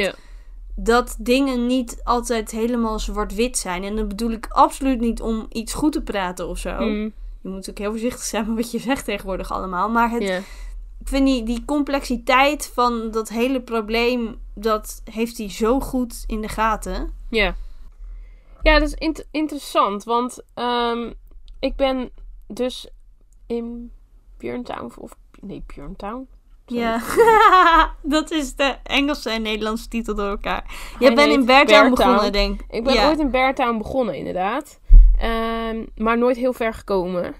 dat 0.75 1.15
dingen 1.19 1.65
niet 1.65 2.01
altijd 2.03 2.51
helemaal 2.51 2.99
zwart-wit 2.99 3.57
zijn. 3.57 3.83
En 3.83 3.95
dat 3.95 4.07
bedoel 4.07 4.31
ik 4.31 4.45
absoluut 4.49 4.99
niet 4.99 5.21
om 5.21 5.45
iets 5.49 5.73
goed 5.73 5.91
te 5.91 6.01
praten 6.03 6.47
of 6.47 6.57
zo. 6.57 6.69
Hm. 6.77 7.09
Je 7.41 7.49
moet 7.49 7.69
ook 7.69 7.77
heel 7.77 7.89
voorzichtig 7.91 8.23
zijn 8.23 8.47
met 8.47 8.55
wat 8.55 8.71
je 8.71 8.79
zegt 8.79 9.05
tegenwoordig 9.05 9.51
allemaal. 9.51 9.89
Maar 9.89 10.09
het, 10.11 10.21
ik 10.99 11.07
vind 11.07 11.25
die, 11.25 11.43
die 11.43 11.65
complexiteit 11.65 12.71
van 12.73 13.11
dat 13.11 13.29
hele 13.29 13.61
probleem, 13.61 14.39
dat 14.53 15.01
heeft 15.11 15.37
hij 15.37 15.49
zo 15.49 15.79
goed 15.79 16.23
in 16.27 16.41
de 16.41 16.47
gaten. 16.49 17.13
Ja. 17.29 17.55
Ja, 18.61 18.79
dat 18.79 18.87
is 18.87 18.93
int- 18.93 19.27
interessant, 19.31 20.03
want 20.03 20.39
ehm, 20.53 21.11
ik 21.59 21.75
ben 21.75 22.09
dus 22.47 22.87
in 23.45 23.91
Björntown, 24.37 24.91
of 24.97 25.15
nee, 25.47 25.63
Björntown. 25.67 26.27
Sorry. 26.65 26.81
Ja, 26.81 27.01
dat 28.15 28.31
is 28.31 28.55
de 28.55 28.75
Engelse 28.83 29.29
en 29.29 29.41
Nederlandse 29.41 29.87
titel 29.87 30.15
door 30.15 30.29
elkaar. 30.29 30.63
Je 30.99 31.05
Hij 31.05 31.15
bent 31.15 31.31
in 31.31 31.45
Beartown 31.45 31.89
begonnen, 31.89 32.31
denk 32.31 32.61
Ik 32.69 32.83
ben 32.83 32.93
ja. 32.93 33.07
ooit 33.07 33.19
in 33.19 33.31
Beartown 33.31 33.77
begonnen, 33.77 34.15
inderdaad. 34.15 34.79
Ehm, 35.19 35.85
maar 35.95 36.17
nooit 36.17 36.37
heel 36.37 36.53
ver 36.53 36.73
gekomen. 36.73 37.35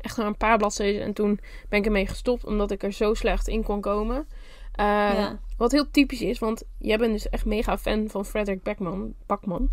Echt 0.00 0.16
maar 0.16 0.26
een 0.26 0.36
paar 0.36 0.56
bladzijden. 0.58 1.02
En 1.02 1.12
toen 1.12 1.40
ben 1.68 1.78
ik 1.78 1.84
ermee 1.84 2.06
gestopt, 2.06 2.44
omdat 2.44 2.70
ik 2.70 2.82
er 2.82 2.92
zo 2.92 3.14
slecht 3.14 3.48
in 3.48 3.62
kon 3.62 3.80
komen. 3.80 4.26
Eh, 4.72 4.84
Ja. 4.86 5.38
Wat 5.56 5.72
heel 5.72 5.90
typisch 5.90 6.20
is, 6.20 6.38
want 6.38 6.62
jij 6.78 6.96
bent 6.98 7.12
dus 7.12 7.28
echt 7.28 7.44
mega 7.44 7.78
fan 7.78 8.08
van 8.08 8.24
Frederick 8.24 8.62
Beckman, 8.62 9.14
Bakman. 9.26 9.68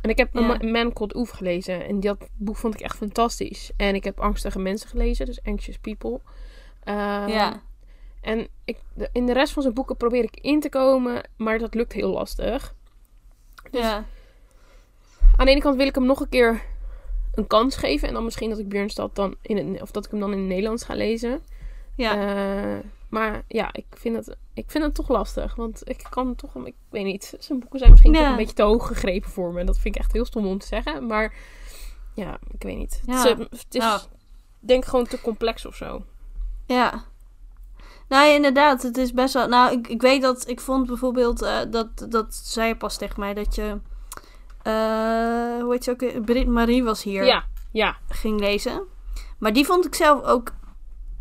En 0.00 0.10
ik 0.10 0.18
heb 0.18 0.28
Ja. 0.32 0.50
A 0.50 0.66
Man 0.66 0.92
Called 0.92 1.14
Oef 1.16 1.30
gelezen. 1.30 1.86
En 1.86 2.00
dat 2.00 2.28
boek 2.36 2.56
vond 2.56 2.74
ik 2.74 2.80
echt 2.80 2.96
fantastisch. 2.96 3.70
En 3.76 3.94
ik 3.94 4.04
heb 4.04 4.20
Angstige 4.20 4.58
Mensen 4.58 4.88
gelezen, 4.88 5.26
dus 5.26 5.42
Anxious 5.42 5.78
People. 5.78 6.20
Eh, 6.80 6.94
ja. 7.28 7.62
En 8.20 8.48
ik, 8.64 8.78
in 9.12 9.26
de 9.26 9.32
rest 9.32 9.52
van 9.52 9.62
zijn 9.62 9.74
boeken 9.74 9.96
probeer 9.96 10.22
ik 10.24 10.36
in 10.40 10.60
te 10.60 10.68
komen, 10.68 11.28
maar 11.36 11.58
dat 11.58 11.74
lukt 11.74 11.92
heel 11.92 12.10
lastig. 12.10 12.74
Dus 13.70 13.80
ja. 13.80 14.04
Aan 15.36 15.46
de 15.46 15.52
ene 15.52 15.60
kant 15.60 15.76
wil 15.76 15.86
ik 15.86 15.94
hem 15.94 16.06
nog 16.06 16.20
een 16.20 16.28
keer 16.28 16.62
een 17.34 17.46
kans 17.46 17.76
geven. 17.76 18.08
En 18.08 18.14
dan 18.14 18.24
misschien 18.24 18.50
dat 18.50 18.58
ik 18.58 18.68
Björnstad 18.68 19.14
dan 19.16 19.34
in 19.42 19.56
het, 19.72 19.82
of 19.82 19.90
dat 19.90 20.04
ik 20.04 20.10
hem 20.10 20.20
dan 20.20 20.32
in 20.32 20.38
het 20.38 20.46
Nederlands 20.48 20.84
ga 20.84 20.94
lezen. 20.94 21.40
ja. 21.94 22.12
Eh, 22.76 22.84
maar 23.08 23.44
ja, 23.48 23.68
ik 23.72 23.84
vind, 23.90 24.16
het, 24.16 24.36
ik 24.54 24.70
vind 24.70 24.84
het 24.84 24.94
toch 24.94 25.08
lastig. 25.08 25.54
Want 25.54 25.88
ik 25.88 26.06
kan 26.10 26.34
toch, 26.34 26.54
ik 26.66 26.74
weet 26.90 27.04
niet. 27.04 27.34
Zijn 27.38 27.58
boeken 27.58 27.78
zijn 27.78 27.90
misschien 27.90 28.12
Ja. 28.12 28.18
toch 28.20 28.30
een 28.30 28.36
beetje 28.36 28.54
te 28.54 28.62
hoog 28.62 28.86
gegrepen 28.86 29.30
voor 29.30 29.52
me. 29.52 29.64
Dat 29.64 29.78
vind 29.78 29.94
ik 29.94 30.00
echt 30.00 30.12
heel 30.12 30.24
stom 30.24 30.46
om 30.46 30.58
te 30.58 30.66
zeggen. 30.66 31.06
Maar 31.06 31.34
ja, 32.14 32.38
ik 32.50 32.62
weet 32.62 32.76
niet. 32.76 33.02
Ja. 33.06 33.26
Het 33.28 33.38
is, 33.38 33.58
het 33.62 33.74
is 33.74 33.80
Nou. 33.80 34.00
denk 34.58 34.82
ik 34.82 34.88
gewoon 34.88 35.06
te 35.06 35.20
complex 35.20 35.66
of 35.66 35.74
zo. 35.76 36.04
Ja. 36.74 37.04
Nou 38.08 38.26
ja, 38.26 38.34
inderdaad, 38.34 38.82
het 38.82 38.96
is 38.96 39.12
best 39.12 39.34
wel. 39.34 39.48
Nou, 39.48 39.72
ik, 39.72 39.88
ik 39.88 40.00
weet 40.02 40.22
dat 40.22 40.48
ik 40.48 40.60
vond 40.60 40.86
bijvoorbeeld 40.86 41.42
eh, 41.42 41.58
dat 41.70 42.06
dat 42.08 42.34
zei 42.34 42.68
je 42.68 42.76
pas 42.76 42.96
tegen 42.98 43.20
mij 43.20 43.34
dat 43.34 43.54
je 43.54 43.80
eh 44.62 45.60
hoe 45.62 45.68
heet 45.70 45.84
ze 45.84 45.90
ook 45.90 46.00
weer? 46.00 46.20
Brit 46.20 46.46
Marie 46.48 46.84
was 46.84 47.02
hier 47.02 47.24
Ja, 47.24 47.44
ja. 47.72 47.96
ging 48.08 48.40
lezen. 48.40 48.82
Maar 49.38 49.52
die 49.52 49.64
vond 49.66 49.86
ik 49.86 49.94
zelf 49.94 50.22
ook 50.24 50.52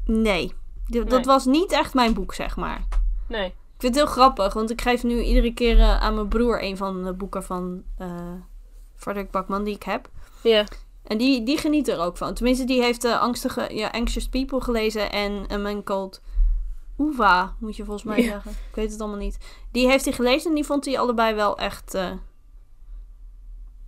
nee. 0.05 0.53
Dat 0.87 1.09
Nee. 1.09 1.23
was 1.23 1.45
niet 1.45 1.71
echt 1.71 1.93
mijn 1.93 2.13
boek, 2.13 2.33
zeg 2.33 2.55
maar. 2.55 2.87
Nee. 3.27 3.45
Ik 3.45 3.85
vind 3.85 3.95
het 3.95 4.03
heel 4.03 4.13
grappig, 4.13 4.53
want 4.53 4.69
ik 4.69 4.81
geef 4.81 5.03
nu 5.03 5.21
iedere 5.21 5.53
keer 5.53 5.79
eh, 5.79 6.01
aan 6.01 6.15
mijn 6.15 6.27
broer 6.27 6.63
een 6.63 6.77
van 6.77 7.03
de 7.03 7.13
boeken 7.13 7.43
van 7.43 7.83
Frederik 8.95 9.31
Bakman 9.31 9.63
die 9.63 9.75
ik 9.75 9.83
heb. 9.83 10.09
Ja. 10.43 10.63
En 11.09 11.17
die, 11.17 11.43
die 11.43 11.57
geniet 11.57 11.87
er 11.87 11.99
ook 11.99 12.17
van. 12.17 12.33
Tenminste, 12.33 12.65
die 12.65 12.81
heeft 12.81 13.01
de 13.01 13.17
angstige, 13.17 13.67
ja, 13.75 13.87
Anxious 13.89 14.27
People 14.29 14.61
gelezen 14.61 15.11
en 15.11 15.45
een 15.47 15.61
man 15.61 15.83
called 15.83 16.21
Uva, 16.97 17.55
moet 17.59 17.75
je 17.75 17.83
volgens 17.83 18.05
mij 18.05 18.17
Ja. 18.21 18.29
zeggen. 18.31 18.51
Ik 18.51 18.75
weet 18.75 18.91
het 18.91 18.99
allemaal 19.01 19.19
niet. 19.19 19.37
Die 19.71 19.87
heeft 19.87 20.05
hij 20.05 20.13
gelezen 20.13 20.49
en 20.49 20.55
die 20.55 20.65
vond 20.65 20.85
hij 20.85 20.99
allebei 20.99 21.35
wel 21.35 21.57
echt 21.57 21.93
eh, 21.93 22.11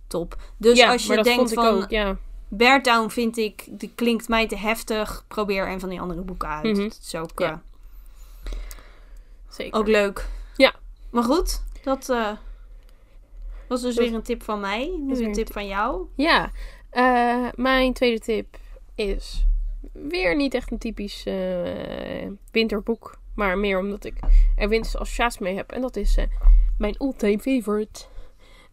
top. 0.06 0.36
Dus 0.56 0.78
ja, 0.78 0.92
als 0.92 1.06
je 1.06 1.14
dat 1.16 1.24
denkt 1.24 1.52
van 1.52 1.66
ook, 1.66 1.90
ja. 1.90 2.16
Beartown 2.48 3.08
vind 3.08 3.36
ik, 3.36 3.64
die 3.70 3.92
klinkt 3.94 4.28
mij 4.28 4.48
te 4.48 4.56
heftig. 4.56 5.24
Probeer 5.28 5.68
een 5.68 5.80
van 5.80 5.88
die 5.88 6.00
andere 6.00 6.20
boeken 6.20 6.48
uit. 6.48 6.62
Mhm. 6.76 6.82
Het 6.82 6.98
is 7.02 7.14
ook, 7.14 7.40
eh, 7.40 7.54
Zeker. 9.48 9.78
ook 9.78 9.86
leuk. 9.86 10.28
Ja. 10.56 10.74
Maar 11.10 11.22
goed, 11.24 11.62
dat 11.84 12.06
was 13.68 13.80
dus 13.80 13.94
Dat- 13.94 14.04
weer 14.04 14.14
een 14.14 14.22
tip 14.22 14.42
van 14.42 14.60
mij. 14.60 14.96
Nu 15.00 15.24
een 15.24 15.32
tip 15.32 15.52
van 15.52 15.66
jou. 15.66 16.06
Ja, 16.16 16.50
eh, 16.92 17.48
mijn 17.54 17.92
tweede 17.92 18.18
tip 18.18 18.56
is 18.94 19.46
weer 19.92 20.36
niet 20.36 20.54
echt 20.54 20.70
een 20.70 20.78
typisch 20.78 21.26
eh, 21.26 22.30
winterboek. 22.50 23.20
Maar 23.34 23.58
meer 23.58 23.78
omdat 23.78 24.04
ik 24.04 24.14
er 24.56 24.68
winterse 24.68 24.98
associatie 24.98 25.42
mee 25.42 25.56
heb. 25.56 25.72
En 25.72 25.80
dat 25.80 25.96
is 25.96 26.16
eh, 26.16 26.24
mijn 26.78 26.96
all-time 26.96 27.38
favorite. 27.38 28.00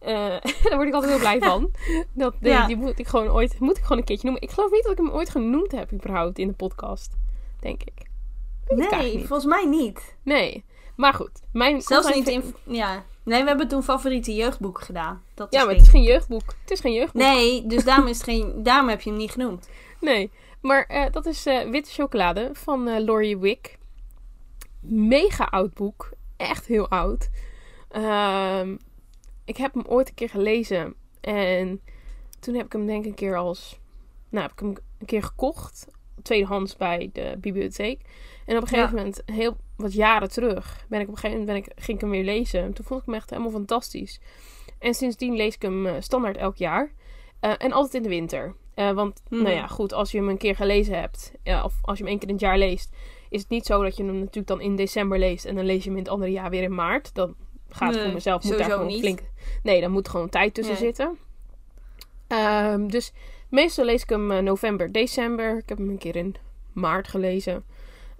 Daar 0.00 0.76
word 0.76 0.88
ik 0.88 0.94
altijd 0.94 1.12
heel 1.12 1.20
blij 1.20 1.38
van. 1.38 1.70
Dat, 2.14 2.34
die, 2.40 2.50
Ja. 2.50 2.66
die 2.66 2.76
moet 2.76 2.98
ik 2.98 3.06
gewoon 3.06 3.28
ooit 3.28 3.58
moet 3.58 3.76
ik 3.76 3.82
gewoon 3.82 3.98
een 3.98 4.04
keertje 4.04 4.24
noemen. 4.30 4.42
Ik 4.48 4.50
geloof 4.54 4.70
niet 4.70 4.82
dat 4.82 4.92
ik 4.92 4.98
hem 4.98 5.10
ooit 5.10 5.30
genoemd 5.30 5.72
heb 5.72 5.92
überhaupt 5.92 6.38
in 6.38 6.46
de 6.48 6.54
podcast. 6.54 7.16
Denk 7.60 7.82
ik. 7.82 8.08
Weet 8.66 8.90
Nee, 8.90 9.18
volgens 9.18 9.44
mij 9.44 9.64
niet. 9.64 10.16
Nee. 10.22 10.64
Maar 10.96 11.14
goed. 11.14 11.40
Mijn 11.52 11.80
Zelfs 11.82 12.14
niet 12.14 12.28
in... 12.28 12.54
Ja. 12.64 13.04
Nee, 13.30 13.42
we 13.42 13.48
hebben 13.48 13.68
toen 13.68 13.82
favoriete 13.82 14.34
jeugdboeken 14.34 14.84
gedaan. 14.84 15.22
Dat 15.34 15.52
Ja, 15.52 15.64
maar 15.64 15.74
het 15.74 15.82
is 15.82 15.88
geen 15.88 16.02
jeugdboek. 16.02 16.54
Het 16.60 16.70
is 16.70 16.80
geen 16.80 16.92
jeugdboek. 16.92 17.22
Nee, 17.22 17.66
dus 17.66 17.84
daarom, 17.84 18.06
is 18.06 18.16
het 18.16 18.24
geen... 18.26 18.52
daarom 18.62 18.88
heb 18.88 19.00
je 19.00 19.10
hem 19.10 19.18
niet 19.18 19.30
genoemd. 19.30 19.68
Nee, 20.00 20.30
maar 20.60 20.84
eh, 20.86 21.12
dat 21.12 21.26
is 21.26 21.46
eh, 21.46 21.70
Witte 21.70 21.90
Chocolade 21.90 22.50
van 22.52 22.88
eh 22.88 23.04
Laurie 23.04 23.38
Wick. 23.38 23.78
Mega 24.80 25.44
oud 25.44 25.74
boek. 25.74 26.10
Echt 26.36 26.66
heel 26.66 26.88
oud. 26.88 27.30
Ehm, 27.88 28.76
ik 29.44 29.56
heb 29.56 29.74
hem 29.74 29.84
ooit 29.86 30.08
een 30.08 30.14
keer 30.14 30.28
gelezen. 30.30 30.94
En 31.20 31.80
toen 32.40 32.54
heb 32.54 32.66
ik 32.66 32.72
hem 32.72 32.86
denk 32.86 33.02
ik 33.04 33.10
een 33.10 33.14
keer 33.14 33.36
als... 33.36 33.78
Nou, 34.28 34.42
heb 34.42 34.52
ik 34.52 34.58
hem 34.58 34.76
een 34.98 35.06
keer 35.06 35.22
gekocht. 35.22 35.86
Tweedehands 36.22 36.76
bij 36.76 37.10
de 37.12 37.36
bibliotheek. 37.40 38.00
En 38.46 38.56
op 38.56 38.62
een 38.62 38.68
gegeven 38.68 38.90
Ja. 38.90 38.96
moment, 38.96 39.22
heel 39.26 39.56
wat 39.80 39.92
jaren 39.92 40.30
terug, 40.30 40.84
ben 40.88 41.00
ik 41.00 41.06
op 41.08 41.12
een 41.14 41.18
gegeven 41.20 41.40
moment 41.46 41.64
ben 41.64 41.72
ik, 41.76 41.82
ging 41.84 41.96
ik 41.96 42.00
hem 42.02 42.10
weer 42.10 42.24
lezen. 42.24 42.62
En 42.62 42.72
toen 42.72 42.84
vond 42.84 43.00
ik 43.00 43.06
hem 43.06 43.14
echt 43.14 43.30
helemaal 43.30 43.50
fantastisch. 43.50 44.20
En 44.78 44.94
sindsdien 44.94 45.36
lees 45.36 45.54
ik 45.54 45.62
hem 45.62 45.86
eh, 45.86 45.94
standaard 46.00 46.36
elk 46.36 46.56
jaar. 46.56 46.92
Eh, 47.40 47.52
en 47.58 47.72
altijd 47.72 47.94
in 47.94 48.02
de 48.02 48.08
winter. 48.08 48.54
Eh, 48.74 48.90
want, 48.92 49.22
Mhm. 49.28 49.42
nou 49.42 49.54
ja, 49.54 49.66
goed, 49.66 49.92
als 49.92 50.10
je 50.10 50.18
hem 50.18 50.28
een 50.28 50.36
keer 50.38 50.56
gelezen 50.56 50.98
hebt, 51.00 51.32
of 51.64 51.74
als 51.82 51.98
je 51.98 52.02
hem 52.04 52.06
één 52.12 52.18
keer 52.18 52.28
in 52.28 52.34
het 52.34 52.42
jaar 52.42 52.58
leest, 52.58 52.96
is 53.28 53.40
het 53.40 53.50
niet 53.50 53.66
zo 53.66 53.82
dat 53.82 53.96
je 53.96 54.04
hem 54.04 54.18
natuurlijk 54.18 54.46
dan 54.46 54.60
in 54.60 54.76
december 54.76 55.18
leest 55.18 55.44
en 55.44 55.54
dan 55.54 55.64
lees 55.64 55.82
je 55.84 55.88
hem 55.88 55.98
in 55.98 56.02
het 56.04 56.12
andere 56.12 56.30
jaar 56.30 56.50
weer 56.50 56.62
in 56.62 56.74
maart. 56.74 57.14
Dan 57.14 57.34
gaat 57.68 57.94
het 57.94 58.02
voor 58.02 58.12
mezelf, 58.12 58.44
moet 58.44 58.58
daar 58.58 58.70
gewoon 58.70 58.86
niet. 58.86 58.98
flink... 59.00 59.20
Nee, 59.62 59.80
dan 59.80 59.90
moet 59.90 60.08
gewoon 60.08 60.28
tijd 60.28 60.54
tussen 60.54 60.74
Nee. 60.74 60.82
zitten. 60.82 61.18
Ehm, 62.26 62.86
dus 62.86 63.12
meestal 63.48 63.84
lees 63.84 64.02
ik 64.02 64.08
hem 64.08 64.44
november, 64.44 64.92
december. 64.92 65.56
Ik 65.58 65.68
heb 65.68 65.78
hem 65.78 65.88
een 65.88 65.98
keer 65.98 66.16
in 66.16 66.34
maart 66.72 67.08
gelezen. 67.08 67.64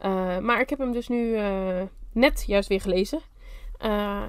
Eh, 0.01 0.39
maar 0.39 0.61
ik 0.61 0.71
heb 0.71 0.79
hem 0.79 0.93
dus 0.93 1.09
nu 1.09 1.37
eh, 1.37 1.83
net 2.13 2.45
juist 2.47 2.69
weer 2.69 2.81
gelezen. 2.81 3.21
Eh, 3.79 4.23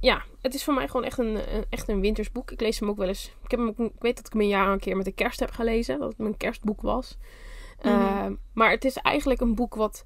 ja, 0.00 0.22
het 0.40 0.54
is 0.54 0.64
voor 0.64 0.74
mij 0.74 0.86
gewoon 0.88 1.04
echt 1.06 1.18
een, 1.18 1.54
een- 1.56 1.64
echt 1.68 1.88
een 1.88 2.00
wintersboek. 2.00 2.50
Ik 2.50 2.60
lees 2.60 2.80
hem 2.80 2.88
ook 2.88 2.96
wel 2.96 3.08
eens. 3.08 3.32
Ik, 3.44 3.50
heb 3.50 3.60
hem 3.60 3.68
ik 3.86 3.92
weet 3.98 4.16
dat 4.16 4.26
ik 4.26 4.32
hem 4.32 4.40
een 4.42 4.48
jaar 4.48 4.72
een 4.72 4.78
keer 4.80 4.96
met 4.96 5.04
de 5.04 5.12
kerst 5.12 5.40
heb 5.40 5.50
gelezen. 5.50 5.98
Dat 5.98 6.08
het 6.08 6.18
mijn 6.18 6.36
kerstboek 6.36 6.80
was. 6.80 7.18
Mhm. 7.82 8.34
Maar 8.52 8.70
het 8.70 8.84
is 8.84 8.96
eigenlijk 8.96 9.40
een 9.40 9.54
boek 9.54 9.74
wat 9.74 10.04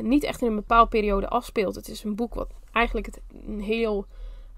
niet 0.00 0.24
echt 0.24 0.40
in 0.42 0.48
een 0.48 0.54
bepaalde 0.54 0.90
periode 0.90 1.28
afspeelt. 1.28 1.74
Het 1.74 1.88
is 1.88 2.04
een 2.04 2.14
boek 2.16 2.34
wat 2.34 2.50
eigenlijk 2.72 3.06
het, 3.06 3.20
een 3.46 3.60
heel... 3.60 4.06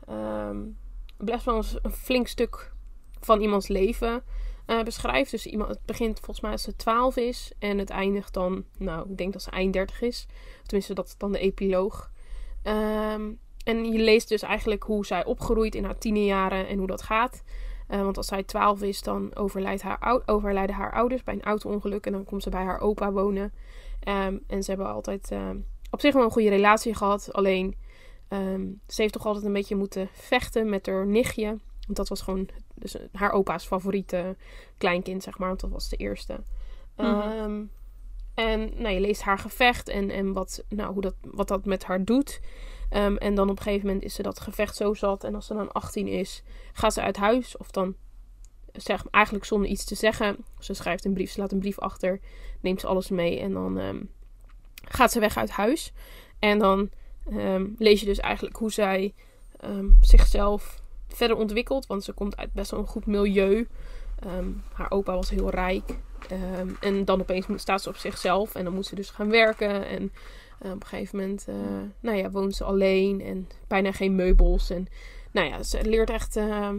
ehm, 0.06 0.56
best 1.18 1.44
wel 1.44 1.64
een 1.82 1.92
flink 1.92 2.26
stuk 2.26 2.72
van 3.20 3.40
iemands 3.40 3.68
leven 3.68 4.22
eh, 4.66 4.82
beschrijft. 4.82 5.30
Dus 5.30 5.46
iemand, 5.46 5.70
het 5.70 5.84
begint 5.84 6.18
volgens 6.18 6.40
mij 6.40 6.50
als 6.50 6.62
ze 6.62 6.76
12 6.76 7.16
is. 7.16 7.52
En 7.58 7.78
het 7.78 7.90
eindigt 7.90 8.34
dan, 8.34 8.64
nou, 8.78 9.10
ik 9.10 9.18
denk 9.18 9.32
dat 9.32 9.42
ze 9.42 9.50
eind 9.50 9.72
30 9.72 10.02
is. 10.02 10.26
Tenminste, 10.62 10.94
dat 10.94 11.06
is 11.06 11.16
dan 11.16 11.32
de 11.32 11.38
epiloog. 11.38 12.10
Ehm, 12.62 13.30
en 13.64 13.92
je 13.92 13.98
leest 13.98 14.28
dus 14.28 14.42
eigenlijk 14.42 14.82
hoe 14.82 15.06
zij 15.06 15.24
opgroeit 15.24 15.74
in 15.74 15.84
haar 15.84 15.98
tienerjaren 15.98 16.68
en 16.68 16.78
hoe 16.78 16.86
dat 16.86 17.02
gaat. 17.02 17.42
Eh, 17.88 18.02
want 18.02 18.16
als 18.16 18.26
zij 18.26 18.42
12 18.42 18.82
is, 18.82 19.02
dan 19.02 19.34
overlijdt 19.34 19.82
haar, 19.82 20.22
overlijden 20.26 20.76
haar 20.76 20.92
ouders 20.92 21.22
bij 21.22 21.34
een 21.34 21.42
auto-ongeluk. 21.42 22.06
En 22.06 22.12
dan 22.12 22.24
komt 22.24 22.42
ze 22.42 22.50
bij 22.50 22.64
haar 22.64 22.80
opa 22.80 23.12
wonen. 23.12 23.52
Ehm, 24.00 24.36
en 24.46 24.62
ze 24.62 24.70
hebben 24.70 24.92
altijd 24.92 25.30
ehm, 25.30 25.56
op 25.90 26.00
zich 26.00 26.14
wel 26.14 26.24
een 26.24 26.30
goede 26.30 26.48
relatie 26.48 26.94
gehad. 26.94 27.32
Alleen, 27.32 27.76
ze 28.86 29.02
heeft 29.02 29.12
toch 29.12 29.26
altijd 29.26 29.44
een 29.44 29.52
beetje 29.52 29.76
moeten 29.76 30.08
vechten 30.12 30.68
met 30.68 30.86
haar 30.86 31.06
nichtje. 31.06 31.58
Want 31.86 31.96
dat 31.96 32.08
was 32.08 32.20
gewoon 32.20 32.48
dus 32.82 32.96
haar 33.12 33.32
opa's 33.32 33.66
favoriete 33.66 34.36
kleinkind, 34.78 35.22
zeg 35.22 35.38
maar. 35.38 35.48
Want 35.48 35.60
dat 35.60 35.70
was 35.70 35.88
de 35.88 35.96
eerste. 35.96 36.40
Mhm. 36.96 37.06
Ehm, 37.06 37.62
en 38.34 38.72
nou, 38.76 38.94
je 38.94 39.00
leest 39.00 39.22
haar 39.22 39.38
gevecht 39.38 39.88
en, 39.88 40.10
en 40.10 40.32
wat, 40.32 40.64
nou, 40.68 40.92
hoe 40.92 41.02
dat, 41.02 41.14
wat 41.20 41.48
dat 41.48 41.64
met 41.64 41.84
haar 41.84 42.04
doet. 42.04 42.40
Ehm, 42.90 43.16
en 43.16 43.34
dan 43.34 43.50
op 43.50 43.56
een 43.56 43.62
gegeven 43.62 43.86
moment 43.86 44.04
is 44.04 44.14
ze 44.14 44.22
dat 44.22 44.40
gevecht 44.40 44.76
zo 44.76 44.94
zat. 44.94 45.24
En 45.24 45.34
als 45.34 45.46
ze 45.46 45.54
dan 45.54 45.72
18 45.72 46.08
is, 46.08 46.42
gaat 46.72 46.92
ze 46.92 47.02
uit 47.02 47.16
huis. 47.16 47.56
Of 47.56 47.70
dan 47.70 47.94
zeg, 48.72 49.06
eigenlijk 49.10 49.44
zonder 49.44 49.70
iets 49.70 49.84
te 49.84 49.94
zeggen. 49.94 50.36
Ze 50.58 50.74
schrijft 50.74 51.04
een 51.04 51.14
brief, 51.14 51.30
ze 51.30 51.40
laat 51.40 51.52
een 51.52 51.58
brief 51.58 51.78
achter. 51.78 52.20
Neemt 52.60 52.80
ze 52.80 52.86
alles 52.86 53.08
mee. 53.08 53.40
En 53.40 53.52
dan 53.52 53.78
ehm, 53.78 54.02
gaat 54.74 55.12
ze 55.12 55.20
weg 55.20 55.36
uit 55.36 55.50
huis. 55.50 55.92
En 56.38 56.58
dan 56.58 56.90
lees 57.78 58.00
je 58.00 58.06
dus 58.06 58.18
eigenlijk 58.18 58.56
hoe 58.56 58.72
zij 58.72 59.14
zichzelf 60.00 60.81
verder 61.16 61.36
ontwikkelt. 61.36 61.86
Want 61.86 62.04
ze 62.04 62.12
komt 62.12 62.36
uit 62.36 62.52
best 62.52 62.70
wel 62.70 62.80
een 62.80 62.86
goed 62.86 63.06
milieu. 63.06 63.68
Ehm, 64.18 64.48
haar 64.72 64.90
opa 64.90 65.14
was 65.14 65.30
heel 65.30 65.50
rijk. 65.50 65.98
Ehm, 66.28 66.68
en 66.80 67.04
dan 67.04 67.20
opeens 67.20 67.46
staat 67.56 67.82
ze 67.82 67.88
op 67.88 67.96
zichzelf. 67.96 68.54
En 68.54 68.64
dan 68.64 68.74
moet 68.74 68.86
ze 68.86 68.94
dus 68.94 69.10
gaan 69.10 69.30
werken. 69.30 69.86
En 69.86 70.12
eh, 70.58 70.70
op 70.70 70.82
een 70.82 70.86
gegeven 70.86 71.18
moment 71.18 71.44
eh, 71.48 71.54
nou 72.00 72.16
ja, 72.16 72.30
woont 72.30 72.54
ze 72.54 72.64
alleen. 72.64 73.20
En 73.20 73.48
bijna 73.68 73.92
geen 73.92 74.14
meubels. 74.14 74.70
En 74.70 74.86
nou 75.30 75.48
ja, 75.48 75.62
ze 75.62 75.84
leert 75.84 76.10
echt 76.10 76.36
ehm, 76.36 76.76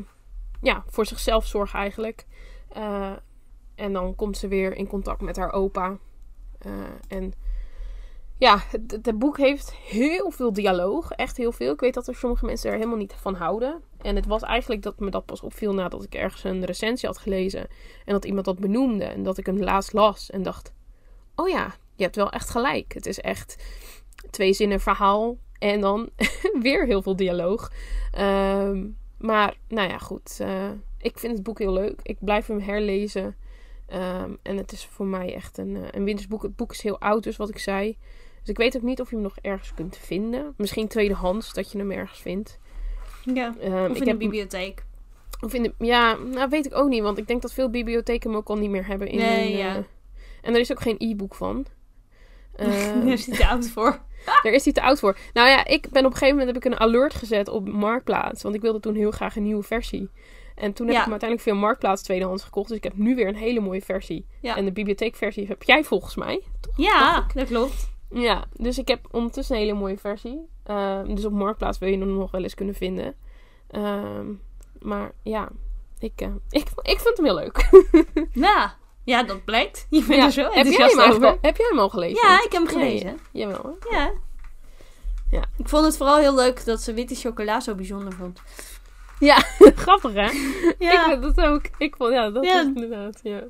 ja, 0.62 0.84
voor 0.88 1.06
zichzelf 1.06 1.46
zorgen 1.48 1.80
eigenlijk. 1.80 2.25
Eh, 2.70 3.12
en 3.75 3.94
dan 3.94 4.16
komt 4.16 4.38
ze 4.38 4.48
weer 4.48 4.75
in 4.75 4.88
contact 4.88 5.22
met 5.22 5.36
haar 5.36 5.52
opa. 5.52 5.98
En 7.08 7.34
ja, 8.44 8.64
het, 9.02 9.20
boek 9.20 9.38
heeft 9.38 9.74
heel 9.74 10.32
veel 10.32 10.54
dialoog. 10.54 11.12
Echt 11.12 11.38
heel 11.38 11.52
veel. 11.52 11.74
Ik 11.74 11.80
weet 11.80 11.94
dat 11.94 12.08
er 12.08 12.16
sommige 12.16 12.46
mensen 12.46 12.70
er 12.70 12.76
helemaal 12.76 12.98
niet 12.98 13.14
van 13.14 13.36
houden. 13.36 13.82
En 14.02 14.16
het 14.16 14.26
was 14.26 14.42
eigenlijk 14.42 14.82
dat 14.82 15.00
me 15.00 15.10
dat 15.10 15.26
pas 15.26 15.42
opviel 15.42 15.74
nadat 15.74 16.04
ik 16.04 16.16
ergens 16.16 16.44
een 16.44 16.66
recensie 16.66 17.08
had 17.08 17.18
gelezen. 17.18 17.68
En 18.06 18.14
dat 18.14 18.26
iemand 18.26 18.46
dat 18.46 18.60
benoemde. 18.60 19.04
En 19.04 19.24
dat 19.24 19.38
ik 19.38 19.46
hem 19.46 19.60
laatst 19.60 19.94
las 19.94 20.30
en 20.30 20.44
dacht... 20.44 20.74
Oh 21.36 21.50
ja, 21.50 21.76
je 21.96 22.04
hebt 22.04 22.16
wel 22.16 22.30
echt 22.30 22.50
gelijk. 22.50 22.94
Het 22.94 23.06
is 23.06 23.20
echt 23.20 23.64
twee 24.29 24.53
zinnen 24.53 24.79
verhaal. 24.79 25.38
En 25.60 25.82
dan 25.82 26.10
weer 26.62 26.86
heel 26.86 27.01
veel 27.01 27.16
dialoog. 27.16 27.72
Ehm, 28.12 28.88
maar 29.18 29.58
nou 29.68 29.90
ja, 29.90 29.98
goed. 29.98 30.40
eh, 30.40 30.70
ik 30.98 31.20
vind 31.20 31.34
het 31.34 31.44
boek 31.44 31.60
heel 31.60 31.74
leuk. 31.74 32.00
Ik 32.03 32.18
blijf 32.20 32.48
hem 32.48 32.60
herlezen. 32.60 33.36
Ehm, 33.88 34.32
en 34.42 34.58
het 34.58 34.72
is 34.72 34.86
voor 34.86 35.06
mij 35.06 35.36
echt 35.36 35.58
een, 35.58 35.75
eh, 35.75 35.88
een. 35.92 36.08
Het 36.08 36.56
boek 36.56 36.72
is 36.72 36.82
heel 36.82 37.00
oud, 37.00 37.24
dus 37.24 37.38
wat 37.38 37.50
ik 37.50 37.58
zei. 37.58 37.98
Dus 38.44 38.50
ik 38.51 38.58
weet 38.58 38.75
ook 38.75 38.82
niet 38.82 39.01
of 39.01 39.10
je 39.10 39.16
hem 39.16 39.24
nog 39.24 39.36
ergens 39.42 39.74
kunt 39.74 39.98
vinden. 39.98 40.53
Misschien 40.58 40.88
tweedehands, 40.88 41.53
dat 41.53 41.72
je 41.72 41.77
hem 41.77 41.92
ergens 41.92 42.20
vindt. 42.22 42.60
Ja. 43.34 43.56
Ehm, 43.60 43.74
Of 43.74 43.96
ik 43.96 44.01
in 44.01 44.08
heb 44.08 44.20
de 44.20 44.25
bibliotheek. 44.25 44.86
of 45.42 45.53
in 45.53 45.64
de, 45.64 45.74
ja, 45.77 46.16
nou 46.16 46.50
weet 46.50 46.66
ik 46.66 46.75
ook 46.75 46.90
niet. 46.90 47.01
Want 47.01 47.18
ik 47.18 47.27
denk 47.27 47.42
dat 47.42 47.53
veel 47.53 47.70
bibliotheken 47.70 48.29
hem 48.29 48.40
ook 48.40 48.48
al 48.50 48.58
niet 48.58 48.70
meer 48.70 48.88
hebben. 48.88 49.08
In 49.08 49.18
Nee, 49.18 49.48
hun, 49.50 49.58
ja. 49.58 49.75
eh, 49.75 49.82
en 50.42 50.53
er 50.53 50.60
is 50.60 50.72
ook 50.72 50.82
geen 50.82 50.96
e-book 50.98 51.36
van. 51.36 51.66
Ehm, 52.56 53.06
Daar 53.06 53.18
zit 53.18 53.38
je 53.38 53.48
oud 53.48 53.68
voor. 53.70 54.00
daar 54.44 54.53
is 54.53 54.64
hij 54.64 54.74
te 54.74 54.82
oud 54.82 55.00
voor. 55.00 55.18
Nou 55.34 55.50
ja, 55.50 55.66
ik 55.66 55.90
ben 55.90 56.06
op 56.06 56.12
een 56.12 56.18
gegeven 56.18 56.38
moment 56.38 56.56
heb 56.56 56.66
ik 56.66 56.72
een 56.72 56.79
alert 56.79 57.14
gezet 57.14 57.48
op 57.48 57.70
Marktplaats. 57.70 58.44
Want 58.44 58.56
ik 58.56 58.62
wilde 58.62 58.79
toen 58.79 58.96
heel 58.96 59.12
graag 59.12 59.36
een 59.36 59.44
nieuwe 59.44 59.64
versie. 59.64 60.10
En 60.56 60.74
toen 60.74 60.86
heb 60.86 60.96
Ja. 60.96 61.00
ik 61.01 61.03
hem 61.10 61.12
uiteindelijk 61.20 61.50
via 61.50 61.60
Marktplaats 61.60 62.01
tweedehands 62.01 62.44
gekocht. 62.44 62.68
Dus 62.68 62.77
ik 62.77 62.84
heb 62.84 62.98
nu 62.98 63.16
weer 63.16 63.27
een 63.27 63.36
hele 63.36 63.60
mooie 63.60 63.82
versie. 63.82 64.25
Ja. 64.42 64.56
En 64.58 64.66
de 64.66 64.72
bibliotheekversie 64.72 65.48
heb 65.48 65.64
jij 65.64 65.84
volgens 65.84 66.16
mij. 66.16 66.42
Ja, 66.75 67.25
dat 67.34 67.48
klopt. 67.48 67.92
Ja, 68.14 68.46
dus 68.54 68.78
ik 68.78 68.88
heb 68.88 69.08
ondertussen 69.12 69.56
een 69.56 69.62
hele 69.62 69.74
mooie 69.74 69.98
versie. 69.98 70.40
Ehm, 70.64 71.16
dus 71.16 71.26
op 71.26 71.32
Marktplaats 71.32 71.78
wil 71.78 71.90
je 71.90 71.98
hem 71.98 72.14
nog 72.18 72.32
wel 72.32 72.44
eens 72.44 72.56
kunnen 72.56 72.76
vinden. 72.76 73.16
Ehm, 73.70 74.26
maar 74.80 75.12
ja, 75.24 75.50
ik, 76.00 76.22
eh, 76.22 76.28
ik, 76.50 76.68
ik 76.82 77.00
vind 77.00 77.18
hem 77.18 77.26
heel 77.26 77.36
leuk. 77.36 77.70
Ja. 78.48 78.76
Ja, 79.06 79.24
dat 79.24 79.46
blijkt. 79.46 79.88
Je 79.90 80.00
bent 80.04 80.20
Ja, 80.20 80.26
er 80.26 80.32
zo 80.32 80.42
heb, 80.52 80.66
jij 80.66 80.88
hem 80.88 81.00
over. 81.12 81.38
heb 81.42 81.58
jij 81.58 81.66
hem 81.70 81.80
al 81.80 81.90
gelezen? 81.90 82.28
Ja, 82.28 82.36
ik 82.44 82.52
heb 82.52 82.52
hem 82.52 82.64
Ja, 82.64 82.70
gelezen. 82.86 83.08
ja, 83.10 83.16
jawel. 83.32 83.78
hè? 83.80 83.96
Ja. 83.98 84.12
Ja. 85.32 85.44
Ik 85.58 85.70
vond 85.70 85.86
het 85.86 85.98
vooral 85.98 86.18
heel 86.18 86.36
leuk 86.36 86.66
dat 86.66 86.82
ze 86.82 86.94
witte 86.94 87.16
chocola 87.16 87.60
zo 87.60 87.76
bijzonder 87.76 88.14
vond. 88.14 88.42
Grappig 89.76 90.14
hè? 90.14 90.30
Ja. 90.86 91.06
Ik 91.06 91.20
vind 91.22 91.36
dat 91.36 91.46
ook. 91.46 91.62
Ik 91.78 91.96
vond, 91.96 92.14
ja, 92.14 92.30
dat 92.30 92.46
Ja. 92.46 92.62
inderdaad, 92.62 93.20
ja. 93.24 93.44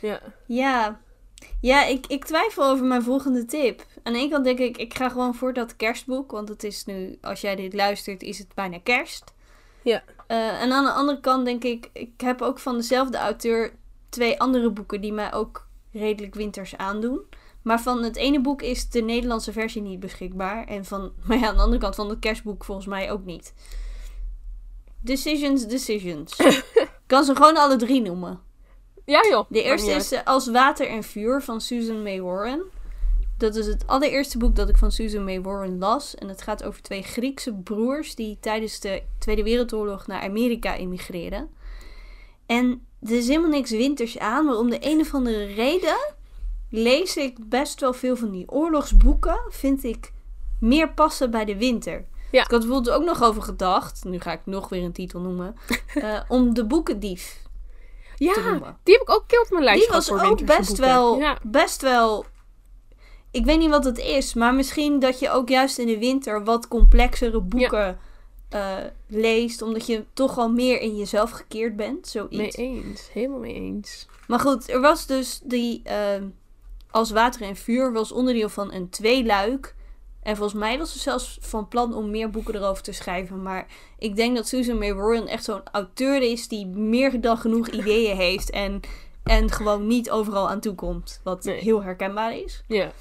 Ja. 0.00 0.20
Ja. 0.46 1.00
Ja, 1.60 1.84
ik, 1.84 2.06
ik 2.06 2.24
twijfel 2.24 2.64
over 2.64 2.84
mijn 2.84 3.02
volgende 3.02 3.44
tip. 3.44 3.86
Aan 4.02 4.12
de 4.12 4.18
ene 4.18 4.30
kant 4.30 4.44
denk 4.44 4.58
ik, 4.58 4.76
ik 4.76 4.94
ga 4.94 5.08
gewoon 5.08 5.34
voor 5.34 5.52
dat 5.52 5.76
kerstboek. 5.76 6.30
Want 6.30 6.48
het 6.48 6.64
is 6.64 6.84
nu, 6.84 7.18
als 7.20 7.40
jij 7.40 7.56
dit 7.56 7.74
luistert, 7.74 8.22
is 8.22 8.38
het 8.38 8.54
bijna 8.54 8.78
kerst. 8.78 9.32
Ja. 9.82 10.02
Eh, 10.26 10.62
en 10.62 10.72
aan 10.72 10.84
de 10.84 10.92
andere 10.92 11.20
kant 11.20 11.44
denk 11.44 11.64
ik, 11.64 11.90
ik 11.92 12.20
heb 12.20 12.42
ook 12.42 12.58
van 12.58 12.76
dezelfde 12.76 13.18
auteur 13.18 13.72
twee 14.08 14.40
andere 14.40 14.70
boeken 14.70 15.00
die 15.00 15.12
mij 15.12 15.32
ook 15.32 15.68
redelijk 15.92 16.34
winters 16.34 16.76
aandoen. 16.76 17.20
Maar 17.62 17.80
van 17.80 18.02
het 18.02 18.16
ene 18.16 18.40
boek 18.40 18.62
is 18.62 18.90
de 18.90 19.00
Nederlandse 19.00 19.52
versie 19.52 19.82
niet 19.82 20.00
beschikbaar. 20.00 20.66
En 20.66 20.84
van, 20.84 21.12
maar 21.26 21.38
ja, 21.38 21.48
aan 21.48 21.56
de 21.56 21.62
andere 21.62 21.80
kant 21.80 21.94
van 21.94 22.08
het 22.08 22.18
kerstboek 22.18 22.64
volgens 22.64 22.86
mij 22.86 23.10
ook 23.10 23.24
niet. 23.24 23.54
Decisions, 25.00 25.66
Decisions. 25.66 26.36
Ik 27.10 27.16
kan 27.16 27.24
ze 27.24 27.36
gewoon 27.36 27.56
alle 27.56 27.76
drie 27.76 28.00
noemen. 28.00 28.40
Ja 29.10 29.26
joh. 29.30 29.44
De 29.48 29.62
eerste 29.62 29.90
is 29.90 30.12
eh, 30.12 30.20
Als 30.24 30.50
Water 30.50 30.88
en 30.88 31.02
Vuur 31.02 31.42
van 31.42 31.60
Susan 31.60 32.02
May 32.02 32.22
Warren. 32.22 32.62
Dat 33.38 33.54
is 33.54 33.66
het 33.66 33.86
allereerste 33.86 34.38
boek 34.38 34.56
dat 34.56 34.68
ik 34.68 34.76
van 34.76 34.92
Susan 34.92 35.24
May 35.24 35.40
Warren 35.40 35.78
las. 35.78 36.14
En 36.14 36.28
het 36.28 36.42
gaat 36.42 36.64
over 36.64 36.82
twee 36.82 37.02
Griekse 37.02 37.52
broers 37.52 38.14
die 38.14 38.38
tijdens 38.40 38.80
de 38.80 39.02
Tweede 39.18 39.42
Wereldoorlog 39.42 40.06
naar 40.06 40.22
Amerika 40.22 40.76
emigreren. 40.76 41.48
En 42.46 42.86
er 43.02 43.16
is 43.16 43.28
helemaal 43.28 43.50
niks 43.50 43.70
winters 43.70 44.18
aan, 44.18 44.44
maar 44.44 44.56
om 44.56 44.70
de 44.70 44.78
een 44.80 45.00
of 45.00 45.14
andere 45.14 45.44
reden 45.44 46.14
lees 46.68 47.16
ik 47.16 47.48
best 47.48 47.80
wel 47.80 47.92
veel 47.92 48.16
van 48.16 48.30
die 48.30 48.50
oorlogsboeken. 48.50 49.40
Vind 49.48 49.84
ik 49.84 50.12
meer 50.60 50.92
passen 50.92 51.30
bij 51.30 51.44
de 51.44 51.56
winter. 51.56 52.04
Ja. 52.30 52.44
Ik 52.44 52.50
had 52.50 52.60
bijvoorbeeld 52.60 52.96
ook 52.96 53.04
nog 53.04 53.22
over 53.22 53.42
gedacht, 53.42 54.04
nu 54.04 54.20
ga 54.20 54.32
ik 54.32 54.40
nog 54.44 54.68
weer 54.68 54.84
een 54.84 54.92
titel 54.92 55.20
noemen, 55.20 55.56
eh, 55.94 56.20
om 56.28 56.54
de 56.54 56.66
boekendief 56.66 57.48
te 58.32 58.40
Ja, 58.40 58.50
noemen. 58.50 58.76
die 58.82 58.94
heb 58.94 59.02
ik 59.02 59.10
ook 59.10 59.20
een 59.20 59.26
keer 59.26 59.40
op 59.40 59.50
mijn 59.50 59.64
lijst 59.64 59.80
Die 59.82 59.90
was 59.92 60.08
voor 60.08 60.20
ook 60.20 60.44
best 60.44 60.66
boeken. 60.68 60.84
wel, 60.84 61.18
Ja. 61.18 61.38
best 61.42 61.82
wel. 61.82 62.24
Ik 63.30 63.44
weet 63.44 63.58
niet 63.58 63.70
wat 63.70 63.84
het 63.84 63.98
is, 63.98 64.34
maar 64.34 64.54
misschien 64.54 64.98
dat 64.98 65.18
je 65.18 65.30
ook 65.30 65.48
juist 65.48 65.78
in 65.78 65.86
de 65.86 65.98
winter 65.98 66.44
wat 66.44 66.68
complexere 66.68 67.40
boeken 67.40 67.98
eh, 68.48 68.76
leest, 69.08 69.62
omdat 69.62 69.86
je 69.86 70.04
toch 70.12 70.38
al 70.38 70.48
meer 70.50 70.80
in 70.80 70.96
jezelf 70.96 71.30
gekeerd 71.30 71.76
bent, 71.76 72.14
Mee 72.14 72.28
zoiets. 72.30 72.56
eens. 72.56 73.08
Helemaal 73.12 73.38
mee 73.38 73.54
eens. 73.54 74.06
Maar 74.26 74.40
goed, 74.40 74.68
er 74.70 74.80
was 74.80 75.06
dus 75.06 75.40
die 75.44 75.80
ehm, 75.84 76.24
als 76.90 77.10
water 77.10 77.42
en 77.42 77.56
vuur 77.56 77.92
was 77.92 78.12
onderdeel 78.12 78.48
van 78.48 78.72
een 78.72 78.88
tweeluik. 78.88 79.74
En 80.22 80.36
volgens 80.36 80.58
mij 80.60 80.78
was 80.78 80.92
ze 80.92 80.98
zelfs 80.98 81.38
van 81.40 81.68
plan 81.68 81.94
om 81.94 82.10
meer 82.10 82.30
boeken 82.30 82.54
erover 82.54 82.82
te 82.82 82.92
schrijven. 82.92 83.42
Maar 83.42 83.66
ik 83.98 84.16
denk 84.16 84.36
dat 84.36 84.48
Susan 84.48 84.78
May 84.78 84.94
Warren 84.94 85.26
echt 85.26 85.44
zo'n 85.44 85.62
auteur 85.72 86.22
is 86.22 86.48
die 86.48 86.66
meer 86.66 87.20
dan 87.20 87.38
genoeg 87.38 87.68
ideeën 87.68 88.16
heeft. 88.16 88.50
En, 88.50 88.80
en 89.24 89.50
gewoon 89.50 89.86
niet 89.86 90.10
overal 90.10 90.48
aan 90.48 90.60
toe 90.60 90.74
komt. 90.74 91.20
Wat 91.24 91.44
Nee. 91.44 91.60
heel 91.60 91.82
herkenbaar 91.82 92.36
is. 92.36 92.64
Ja. 92.66 92.92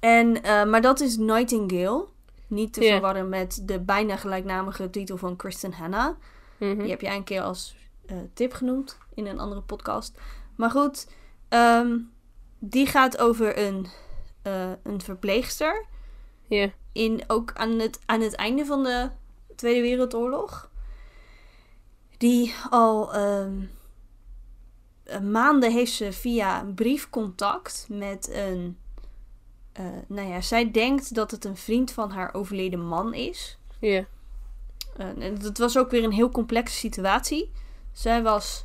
En, 0.00 0.42
eh, 0.42 0.64
maar 0.64 0.80
dat 0.80 1.00
is 1.00 1.16
Nightingale. 1.16 2.06
Niet 2.46 2.72
te 2.72 2.82
Ja. 2.84 2.90
verwarren 2.92 3.28
met 3.28 3.62
de 3.64 3.80
bijna 3.80 4.16
gelijknamige 4.16 4.90
titel 4.90 5.16
van 5.16 5.36
Kristen 5.36 5.72
Hanna. 5.72 6.16
Mhm. 6.58 6.78
Die 6.78 6.90
heb 6.90 7.00
jij 7.00 7.16
een 7.16 7.24
keer 7.24 7.42
als 7.42 7.76
eh, 8.06 8.16
tip 8.34 8.52
genoemd 8.52 8.98
in 9.14 9.26
een 9.26 9.38
andere 9.38 9.60
podcast. 9.60 10.18
Maar 10.56 10.70
goed, 10.70 11.06
ehm, 11.48 11.96
die 12.58 12.86
gaat 12.86 13.18
over 13.18 13.58
een, 13.58 13.86
eh, 14.42 14.70
een 14.82 15.00
verpleegster. 15.00 15.84
Ja. 16.48 16.70
in, 16.92 17.24
ook 17.26 17.52
aan 17.54 17.78
het, 17.78 17.98
aan 18.06 18.20
het 18.20 18.34
einde 18.34 18.64
van 18.64 18.82
de 18.82 19.10
Tweede 19.56 19.80
Wereldoorlog. 19.80 20.70
Die 22.18 22.54
al 22.70 23.14
ehm, 23.14 23.60
eh, 25.04 25.20
maanden 25.20 25.72
heeft 25.72 25.92
ze 25.92 26.12
via 26.12 26.64
briefcontact 26.74 27.86
met 27.88 28.30
een. 28.32 28.78
eh, 29.72 29.84
nou 30.08 30.28
ja, 30.28 30.40
zij 30.40 30.70
denkt 30.70 31.14
dat 31.14 31.30
het 31.30 31.44
een 31.44 31.56
vriend 31.56 31.90
van 31.92 32.10
haar 32.10 32.34
overleden 32.34 32.86
man 32.86 33.14
is. 33.14 33.58
Ja. 33.80 34.04
En 34.96 35.38
dat 35.38 35.58
was 35.58 35.78
ook 35.78 35.90
weer 35.90 36.04
een 36.04 36.12
heel 36.12 36.30
complexe 36.30 36.76
situatie. 36.76 37.50
Zij 37.92 38.22
was 38.22 38.64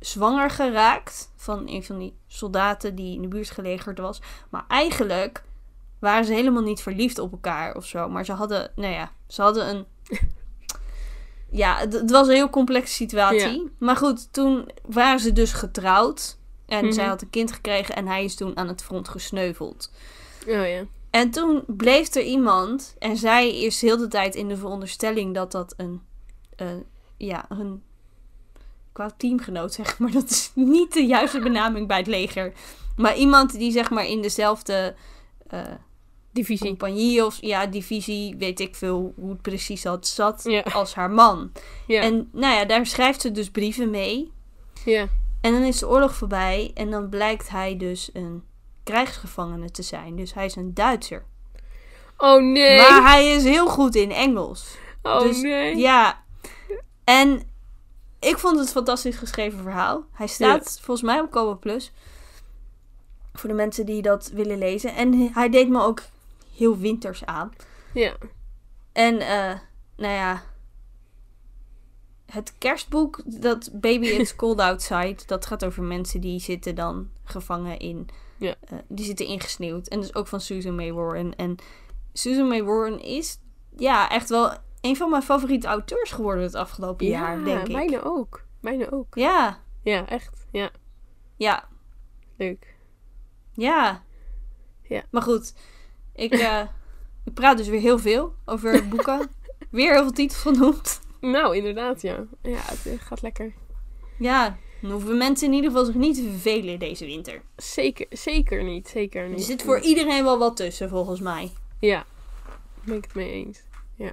zwanger 0.00 0.50
geraakt 0.50 1.32
van 1.36 1.68
een 1.68 1.84
van 1.84 1.98
die 1.98 2.14
soldaten 2.26 2.94
die 2.94 3.14
in 3.14 3.22
de 3.22 3.28
buurt 3.28 3.50
gelegerd 3.50 3.98
was. 3.98 4.22
Maar 4.50 4.64
eigenlijk 4.68 5.44
waren 5.98 6.24
ze 6.24 6.32
helemaal 6.32 6.62
niet 6.62 6.80
verliefd 6.80 7.18
op 7.18 7.32
elkaar 7.32 7.76
of 7.76 7.86
zo. 7.86 8.08
Maar 8.08 8.24
ze 8.24 8.32
hadden, 8.32 8.70
nou 8.76 8.92
ja, 8.92 9.12
ze 9.28 9.42
hadden 9.42 9.68
een. 9.68 9.86
Ja, 11.50 11.76
het, 11.76 11.92
het 11.92 12.10
was 12.10 12.26
een 12.28 12.34
heel 12.34 12.50
complexe 12.50 12.94
situatie. 12.94 13.62
Ja. 13.62 13.68
Maar 13.78 13.96
goed, 13.96 14.32
toen 14.32 14.68
waren 14.86 15.20
ze 15.20 15.32
dus 15.32 15.52
getrouwd. 15.52 16.38
En 16.66 16.84
Mhm. 16.84 16.92
zij 16.92 17.04
had 17.06 17.22
een 17.22 17.30
kind 17.30 17.52
gekregen 17.52 17.96
en 17.96 18.06
hij 18.06 18.24
is 18.24 18.34
toen 18.34 18.56
aan 18.56 18.68
het 18.68 18.82
front 18.82 19.08
gesneuveld. 19.08 19.92
Oh 20.46 20.68
ja. 20.68 20.84
En 21.10 21.30
toen 21.30 21.64
bleef 21.66 22.14
er 22.14 22.22
iemand, 22.22 22.94
en 22.98 23.16
zij 23.16 23.58
is 23.58 23.80
heel 23.80 23.96
de 23.96 24.08
tijd 24.08 24.34
in 24.34 24.48
de 24.48 24.56
veronderstelling 24.56 25.34
dat 25.34 25.52
dat 25.52 25.74
een, 25.76 26.02
eh, 26.56 26.66
ja, 27.16 27.44
een, 27.48 27.82
wou 28.92 29.10
teamgenoot 29.16 29.72
zeggen, 29.74 30.02
maar 30.04 30.12
dat 30.22 30.30
is 30.30 30.50
niet 30.54 30.92
de 30.92 31.06
juiste 31.06 31.40
benaming 31.40 31.86
bij 31.86 31.98
het 31.98 32.06
leger. 32.06 32.52
Maar 32.96 33.16
iemand 33.16 33.52
die 33.52 33.72
zeg 33.72 33.90
maar 33.90 34.06
in 34.06 34.22
dezelfde 34.22 34.94
eh, 35.46 35.60
Divisie. 36.30 36.66
compagnie 36.66 37.24
of 37.24 37.38
ja, 37.40 37.66
divisie, 37.66 38.36
weet 38.36 38.60
ik 38.60 38.74
veel 38.74 39.12
hoe 39.16 39.30
het 39.30 39.42
precies 39.42 39.84
had, 39.84 40.06
zat 40.06 40.40
Ja. 40.44 40.60
als 40.60 40.94
haar 40.94 41.10
man. 41.10 41.52
Ja. 41.86 42.02
En 42.02 42.28
nou 42.32 42.54
ja, 42.54 42.64
daar 42.64 42.86
schrijft 42.86 43.20
ze 43.20 43.30
dus 43.32 43.50
brieven 43.50 43.90
mee. 43.90 44.32
ja. 44.84 45.06
En 45.40 45.52
dan 45.52 45.62
is 45.62 45.78
de 45.78 45.88
oorlog 45.88 46.14
voorbij 46.14 46.70
en 46.74 46.90
dan 46.90 47.08
blijkt 47.08 47.48
hij 47.48 47.76
dus 47.76 48.10
een 48.12 48.42
krijgsgevangene 48.82 49.70
te 49.70 49.82
zijn. 49.82 50.16
Dus 50.16 50.34
hij 50.34 50.44
is 50.44 50.56
een 50.56 50.74
Duitser. 50.74 51.24
Oh 52.16 52.42
nee. 52.42 52.78
Maar 52.78 53.02
hij 53.10 53.26
is 53.30 53.44
heel 53.44 53.66
goed 53.68 53.94
in 53.94 54.10
Engels. 54.12 54.76
oh 55.02 55.20
dus, 55.20 55.40
nee. 55.40 55.76
Ja. 55.76 56.22
En 57.04 57.42
ik 58.20 58.38
vond 58.38 58.56
het 58.56 58.66
een 58.66 58.72
fantastisch 58.72 59.16
geschreven 59.16 59.62
verhaal. 59.62 60.04
Hij 60.12 60.26
staat 60.26 60.78
volgens 60.82 61.06
mij 61.06 61.20
op 61.20 61.30
Kobo 61.30 61.56
Plus. 61.58 61.92
Voor 63.32 63.48
de 63.48 63.54
mensen 63.54 63.86
die 63.86 64.02
dat 64.02 64.30
willen 64.34 64.58
lezen. 64.58 64.94
En 64.94 65.30
hij 65.32 65.48
deed 65.48 65.68
me 65.68 65.82
ook 65.82 66.02
heel 66.58 66.78
winters 66.78 67.24
aan. 67.24 67.52
Ja. 67.94 68.16
En 68.92 69.20
eh, 69.20 69.58
nou 69.96 70.12
ja. 70.14 70.42
Het 72.26 72.54
kerstboek, 72.58 73.22
dat 73.24 73.70
Baby 73.72 74.06
It's 74.06 74.36
Cold 74.40 74.60
Outside, 74.60 75.16
dat 75.26 75.46
gaat 75.46 75.64
over 75.64 75.82
mensen 75.82 76.20
die 76.20 76.40
zitten 76.40 76.74
dan 76.74 77.10
gevangen 77.24 77.78
in. 77.78 78.08
Ja. 78.36 78.54
eh, 78.60 78.78
die 78.88 79.04
zitten 79.04 79.26
ingesneeuwd. 79.26 79.88
En 79.88 80.00
dus 80.00 80.14
ook 80.14 80.26
van 80.26 80.40
Susan 80.40 80.74
May 80.74 80.92
Warren. 80.92 81.36
En 81.36 81.56
Susan 82.12 82.48
May 82.48 82.64
Warren 82.64 83.00
is 83.02 83.38
ja, 83.76 84.10
echt 84.10 84.28
wel 84.28 84.52
een 84.80 84.96
van 84.96 85.10
mijn 85.10 85.22
favoriete 85.22 85.66
auteurs 85.66 86.10
geworden 86.10 86.42
het 86.42 86.54
afgelopen 86.54 87.06
jaar, 87.06 87.44
denk 87.44 87.66
ik. 87.66 87.72
mijne 87.72 88.04
ook. 88.04 88.44
Mijne 88.60 88.92
ook. 88.92 89.14
Ja, 89.14 89.60
Ja, 89.82 90.08
echt. 90.08 90.46
Ja, 90.52 90.70
ja, 91.36 91.68
leuk. 92.36 92.74
ja. 93.52 94.02
Ja. 94.82 95.02
Maar 95.10 95.22
goed, 95.22 95.54
ik, 96.18 96.32
eh, 96.32 96.60
ik 97.24 97.34
praat 97.34 97.56
dus 97.56 97.68
weer 97.68 97.80
heel 97.80 97.98
veel 97.98 98.34
over 98.44 98.82
boeken. 98.88 99.30
weer 99.70 99.92
heel 99.92 100.02
veel 100.02 100.12
titels 100.12 100.40
genoemd. 100.40 101.00
Nou, 101.20 101.56
inderdaad, 101.56 102.02
ja. 102.02 102.24
Ja, 102.42 102.60
het 102.66 103.00
gaat 103.00 103.22
lekker. 103.22 103.52
Ja, 104.18 104.56
dan 104.80 104.90
hoeven 104.90 105.16
mensen 105.18 105.46
in 105.46 105.52
ieder 105.52 105.70
geval 105.70 105.84
zich 105.84 105.94
niet 105.94 106.14
te 106.16 106.22
vervelen 106.30 106.78
deze 106.78 107.04
winter. 107.04 107.42
Zeker, 107.56 108.06
zeker 108.10 108.64
niet. 108.64 108.88
Zeker 108.88 109.22
Er 109.22 109.28
niet. 109.28 109.44
zit 109.44 109.62
voor 109.62 109.80
iedereen 109.80 110.24
wel 110.24 110.38
wat 110.38 110.56
tussen, 110.56 110.88
volgens 110.88 111.20
mij. 111.20 111.50
Ja, 111.80 112.04
daar 112.46 112.84
ben 112.84 112.96
ik 112.96 113.04
het 113.04 113.14
mee 113.14 113.30
eens. 113.30 113.62
Ja. 113.94 114.10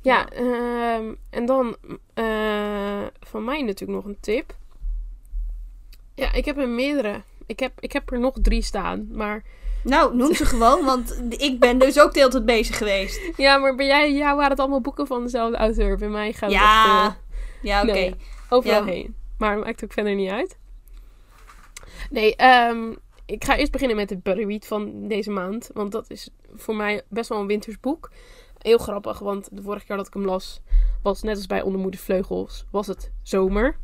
Ja, 0.00 0.28
ehm, 0.28 1.14
en 1.30 1.46
dan 1.46 1.76
eh, 2.14 3.06
van 3.20 3.44
mij 3.44 3.62
natuurlijk 3.62 3.98
nog 3.98 4.04
een 4.04 4.20
tip. 4.20 4.56
Ja, 6.14 6.32
ik 6.32 6.44
heb 6.44 6.58
er 6.58 6.68
meerdere. 6.68 7.22
Ik 7.46 7.60
heb, 7.60 7.72
ik 7.80 7.92
heb 7.92 8.10
er 8.12 8.18
nog 8.20 8.36
drie 8.42 8.62
staan. 8.62 9.08
Maar 9.12 9.42
Nou, 9.84 10.16
noem 10.16 10.34
ze 10.34 10.44
gewoon, 10.44 10.84
want 10.84 11.22
ik 11.28 11.60
ben 11.60 11.78
dus 11.78 12.00
ook 12.00 12.12
de 12.12 12.18
hele 12.18 12.30
tijd 12.30 12.44
bezig 12.44 12.78
geweest. 12.78 13.20
ja, 13.36 13.58
maar 13.58 13.74
bij 13.74 13.86
jij, 13.86 14.12
jou 14.12 14.36
waren 14.36 14.50
het 14.50 14.60
allemaal 14.60 14.80
boeken 14.80 15.06
van 15.06 15.22
dezelfde 15.22 15.56
auteur. 15.56 15.96
Bij 15.96 16.08
mij 16.08 16.32
gaat 16.32 16.50
het 16.50 16.58
Ja, 16.60 17.06
echt, 17.06 17.16
ja, 17.62 17.82
oké. 17.82 17.92
nee, 17.92 18.14
overal 18.48 18.78
Ja. 18.80 18.84
heen. 18.92 19.14
Maar 19.38 19.54
dat 19.56 19.64
maakt 19.64 19.84
ook 19.84 19.92
verder 19.92 20.14
niet 20.14 20.30
uit. 20.30 20.58
Nee, 22.10 22.36
ehm, 22.36 22.92
ik 23.26 23.44
ga 23.44 23.56
eerst 23.56 23.72
beginnen 23.72 23.96
met 23.96 24.08
de 24.08 24.16
Buddy 24.18 24.58
van 24.66 25.08
deze 25.08 25.30
maand. 25.30 25.70
Want 25.74 25.92
dat 25.92 26.10
is 26.10 26.30
voor 26.54 26.76
mij 26.76 27.02
best 27.08 27.28
wel 27.28 27.40
een 27.40 27.46
wintersboek. 27.46 28.10
Heel 28.58 28.78
grappig, 28.78 29.18
want 29.18 29.48
de 29.52 29.62
vorige 29.62 29.86
keer 29.86 29.96
dat 29.96 30.06
ik 30.06 30.14
hem 30.14 30.24
las, 30.24 30.60
was 31.02 31.22
net 31.22 31.36
als 31.36 31.46
bij 31.46 31.62
Ondermoede 31.62 31.98
Vleugels, 31.98 32.64
was 32.70 32.86
het 32.86 33.12
zomer. 33.22 33.76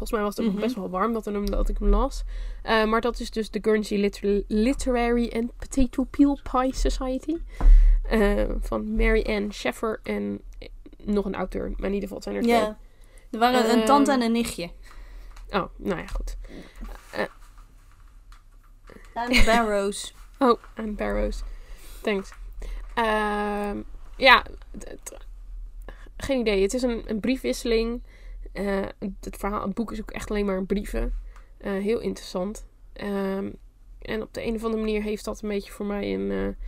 Volgens 0.00 0.10
mij 0.10 0.20
was 0.22 0.36
het 0.36 0.46
ook 0.46 0.52
Mhm. 0.52 0.60
best 0.60 0.74
wel 0.74 0.90
warm 0.90 1.12
dat, 1.12 1.24
hem, 1.24 1.50
dat 1.50 1.68
ik 1.68 1.78
hem 1.78 1.88
las. 1.88 2.22
Eh, 2.62 2.84
maar 2.84 3.00
dat 3.00 3.20
is 3.20 3.30
dus 3.30 3.50
de 3.50 3.58
Guernsey 3.62 3.98
Liter- 3.98 4.42
Literary 4.48 5.30
and 5.34 5.56
Potato 5.56 6.04
Peel 6.04 6.38
Pie 6.52 6.74
Society. 6.74 7.36
eh, 8.08 8.44
van 8.60 8.94
Mary 8.96 9.22
Ann 9.28 9.52
Sheffer 9.52 10.00
en 10.02 10.40
nog 11.02 11.24
een 11.24 11.34
auteur. 11.34 11.72
Maar 11.76 11.88
in 11.88 11.94
ieder 11.94 12.08
geval 12.08 12.22
zijn 12.22 12.34
er 12.36 12.42
twee. 12.42 12.54
Ja. 12.54 12.78
Er 13.30 13.38
waren 13.38 13.70
een 13.70 13.76
Ehm, 13.78 13.86
tante 13.86 14.12
en 14.12 14.22
een 14.22 14.32
nichtje. 14.32 14.70
Oh, 15.50 15.64
nou 15.76 15.98
ja, 15.98 16.06
goed. 16.06 16.36
En 19.14 19.44
Barrows. 19.44 20.14
Oh, 20.38 20.58
en 20.74 20.94
Barrows. 20.94 21.42
Thanks. 22.02 22.30
Ehm, 22.94 23.80
ja, 24.16 24.44
geen 26.16 26.40
idee. 26.40 26.62
Het 26.62 26.74
is 26.74 26.82
een, 26.82 27.02
een 27.06 27.20
briefwisseling. 27.20 28.02
Eh, 28.52 28.80
het, 28.98 29.36
verhaal, 29.38 29.62
het 29.66 29.74
boek 29.74 29.92
is 29.92 30.00
ook 30.00 30.10
echt 30.10 30.30
alleen 30.30 30.46
maar 30.46 30.64
brieven. 30.64 31.14
Eh, 31.58 31.72
heel 31.72 32.00
interessant. 32.00 32.64
Ehm, 32.92 33.50
en 34.02 34.22
op 34.22 34.34
de 34.34 34.44
een 34.46 34.54
of 34.54 34.64
andere 34.64 34.82
manier 34.82 35.02
heeft 35.02 35.24
dat 35.24 35.42
een 35.42 35.48
beetje 35.48 35.72
voor 35.72 35.86
mij 35.86 36.14
een, 36.14 36.30
eh, 36.30 36.64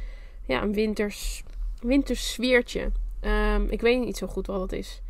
ja, 0.46 0.62
een 0.62 0.72
winters, 0.72 1.42
winters 1.80 2.32
sfeertje. 2.32 2.90
Ehm, 3.20 3.66
ik 3.68 3.80
weet 3.80 4.00
niet 4.00 4.16
zo 4.16 4.26
goed 4.26 4.46
wat 4.46 4.60
het 4.60 4.72
is. 4.72 5.02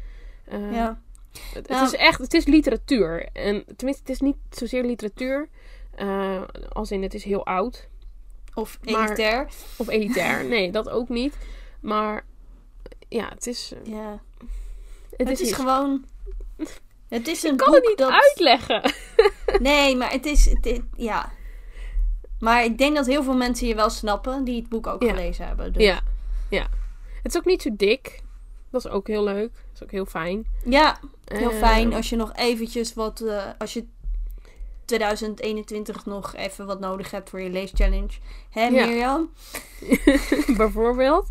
Eh, 0.44 0.72
ja. 0.72 1.00
het, 1.32 1.54
het 1.54 1.68
Nou- 1.68 1.84
is 1.84 1.94
echt, 1.94 2.18
het 2.18 2.34
is 2.34 2.44
literatuur. 2.44 3.28
En 3.32 3.64
tenminste, 3.76 4.02
het 4.02 4.08
is 4.10 4.20
niet 4.20 4.36
zozeer 4.50 4.84
literatuur. 4.84 5.48
als 6.68 6.90
in, 6.90 7.02
het 7.02 7.14
is 7.14 7.24
heel 7.24 7.46
oud. 7.46 7.88
Of 8.54 8.78
Maar- 8.84 9.04
elitair. 9.06 9.48
Of 9.76 9.88
elitair. 9.88 10.44
Nee, 10.48 10.70
dat 10.72 10.88
ook 10.90 11.08
niet. 11.08 11.36
Maar 11.80 12.24
ja, 13.08 13.28
het 13.28 13.46
is. 13.46 13.72
Ja. 13.84 14.22
Het, 15.16 15.28
Het, 15.28 15.40
is, 15.40 15.52
gewoon... 15.52 16.04
Het 17.08 17.28
is 17.28 17.42
een 17.42 17.50
Ik 17.52 17.56
kan 17.56 17.74
het 17.74 17.86
niet 17.86 17.98
dat... 17.98 18.10
uitleggen. 18.10 18.82
Nee, 19.60 19.96
maar 19.96 20.10
het 20.10 20.26
is... 20.26 20.44
Het, 20.44 20.80
ja. 20.96 21.32
Maar 22.38 22.64
ik 22.64 22.78
denk 22.78 22.96
dat 22.96 23.06
heel 23.06 23.22
veel 23.22 23.36
mensen 23.36 23.66
je 23.66 23.74
wel 23.74 23.90
snappen 23.90 24.44
die 24.44 24.60
het 24.60 24.68
boek 24.68 24.86
ook 24.86 25.02
Ja. 25.02 25.08
gelezen 25.08 25.46
hebben. 25.46 25.72
Dus. 25.72 25.82
Ja, 25.82 26.00
ja. 26.50 26.66
Het 27.22 27.32
is 27.34 27.36
ook 27.38 27.44
niet 27.44 27.62
zo 27.62 27.70
dik. 27.76 28.22
Dat 28.70 28.84
is 28.84 28.90
ook 28.90 29.06
heel 29.06 29.24
leuk. 29.24 29.52
Dat 29.52 29.74
is 29.74 29.82
ook 29.82 29.90
heel 29.90 30.06
fijn. 30.06 30.46
Ja, 30.64 30.98
heel 31.24 31.50
Eh, 31.50 31.56
fijn 31.58 31.94
als 31.94 32.08
je 32.08 32.16
nog 32.16 32.32
eventjes 32.34 32.94
wat... 32.94 33.20
eh, 33.20 33.44
als 33.58 33.72
je 33.72 33.84
2021 34.84 36.06
nog 36.06 36.34
even 36.36 36.66
wat 36.66 36.80
nodig 36.80 37.10
hebt 37.10 37.30
voor 37.30 37.40
je 37.40 37.50
leeschallenge. 37.50 38.08
Hè, 38.50 38.62
Ja. 38.66 38.86
Mirjam? 38.86 39.32
bijvoorbeeld. 40.56 41.28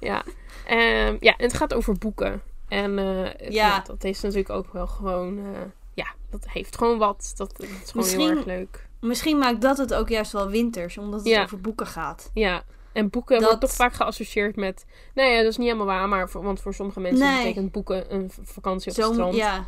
Ja. 0.00 0.22
Ehm, 0.66 1.16
ja, 1.20 1.36
en 1.36 1.44
het 1.44 1.54
gaat 1.54 1.74
over 1.74 1.94
boeken. 1.98 2.42
En 2.68 2.98
eh, 2.98 3.22
het- 3.36 3.52
Ja. 3.54 3.80
dat 3.86 4.04
is 4.04 4.20
natuurlijk 4.20 4.50
ook 4.50 4.72
wel 4.72 4.86
gewoon. 4.86 5.38
eh, 5.38 5.44
ja, 5.94 6.06
dat 6.30 6.46
heeft 6.48 6.78
gewoon 6.78 6.98
wat. 6.98 7.32
Dat, 7.36 7.56
dat 7.56 7.62
is 7.62 7.68
gewoon 7.68 7.90
Misschien- 7.94 8.20
heel 8.20 8.30
erg 8.36 8.44
leuk. 8.44 8.88
Misschien 9.00 9.38
maakt 9.38 9.60
dat 9.60 9.78
het 9.78 9.94
ook 9.94 10.08
juist 10.08 10.32
wel 10.32 10.48
winters, 10.48 10.98
omdat 10.98 11.20
het 11.20 11.28
Ja. 11.28 11.42
over 11.42 11.60
boeken 11.60 11.86
gaat. 11.86 12.30
Ja. 12.34 12.62
En 12.92 13.10
boeken 13.10 13.34
Dat- 13.38 13.44
wordt 13.44 13.60
toch 13.60 13.72
vaak 13.72 13.92
geassocieerd 13.92 14.56
met. 14.56 14.84
Nou 15.14 15.28
ja, 15.30 15.36
dat 15.42 15.50
is 15.50 15.56
niet 15.56 15.66
helemaal 15.66 15.86
waar, 15.94 16.08
maar 16.08 16.28
voor, 16.30 16.42
want 16.42 16.60
voor 16.60 16.74
sommige 16.74 17.00
mensen 17.00 17.26
Nee. 17.26 17.36
betekent 17.38 17.72
boeken 17.72 18.14
een 18.14 18.30
vakantie 18.42 18.90
op 18.90 18.96
het 18.96 19.06
Zo, 19.06 19.12
strand. 19.12 19.34
ja, 19.34 19.64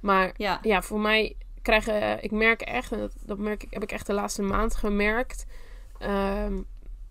Maar 0.00 0.32
ja. 0.36 0.58
ja, 0.62 0.82
voor 0.82 1.00
mij 1.00 1.36
krijgen, 1.62 2.22
ik 2.22 2.30
merk 2.30 2.60
echt, 2.60 2.92
en 2.92 2.98
dat, 2.98 3.12
dat 3.24 3.38
merk 3.38 3.62
ik, 3.62 3.72
heb 3.72 3.82
ik 3.82 3.92
echt 3.92 4.06
de 4.06 4.12
laatste 4.12 4.42
maand 4.42 4.74
gemerkt, 4.74 5.44
ehm, 5.98 6.52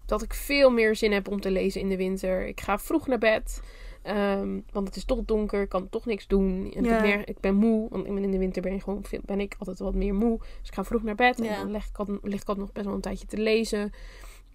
dat 0.06 0.22
ik 0.22 0.34
veel 0.34 0.70
meer 0.70 0.96
zin 0.96 1.12
heb 1.12 1.28
om 1.28 1.42
te 1.42 1.52
lezen 1.52 1.82
in 1.82 1.90
de 1.90 1.98
winter. 1.98 2.48
Ik 2.48 2.62
ga 2.62 2.80
vroeg 2.80 3.08
naar 3.08 3.18
bed, 3.18 3.62
ehm, 4.02 4.60
want 4.72 4.88
het 4.88 4.96
is 4.96 5.06
toch 5.06 5.20
donker, 5.26 5.62
ik 5.62 5.70
kan 5.70 5.90
toch 5.90 6.06
niks 6.06 6.28
doen. 6.28 6.72
En 6.76 6.84
Ja. 6.84 7.04
ik, 7.04 7.28
ik 7.28 7.40
ben 7.40 7.56
moe, 7.56 7.90
want 7.90 8.06
ik 8.08 8.14
ben 8.14 8.24
in 8.24 8.32
de 8.32 8.38
winter 8.38 8.62
ben, 8.62 8.74
je 8.74 8.82
gewoon, 8.82 9.04
ben 9.26 9.40
ik 9.40 9.56
altijd 9.60 9.80
wat 9.80 9.96
meer 9.96 10.14
moe. 10.16 10.38
Dus 10.38 10.68
ik 10.70 10.74
ga 10.74 10.84
vroeg 10.84 11.04
naar 11.04 11.16
bed 11.16 11.38
Ja. 11.38 11.46
en 11.46 11.56
dan 11.62 11.72
leg 11.72 11.88
ik, 11.88 11.98
al, 11.98 12.06
lig 12.22 12.42
ik 12.42 12.48
altijd 12.48 12.58
nog 12.58 12.72
best 12.72 12.86
wel 12.86 12.96
een 12.96 13.02
tijdje 13.02 13.26
te 13.28 13.38
lezen. 13.38 13.92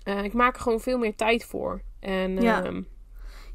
Eh, 0.02 0.24
ik 0.24 0.32
maak 0.32 0.54
er 0.56 0.60
gewoon 0.62 0.80
veel 0.80 0.98
meer 0.98 1.14
tijd 1.14 1.44
voor. 1.44 1.80
En 2.00 2.42
Ja. 2.42 2.64
ehm, 2.64 2.82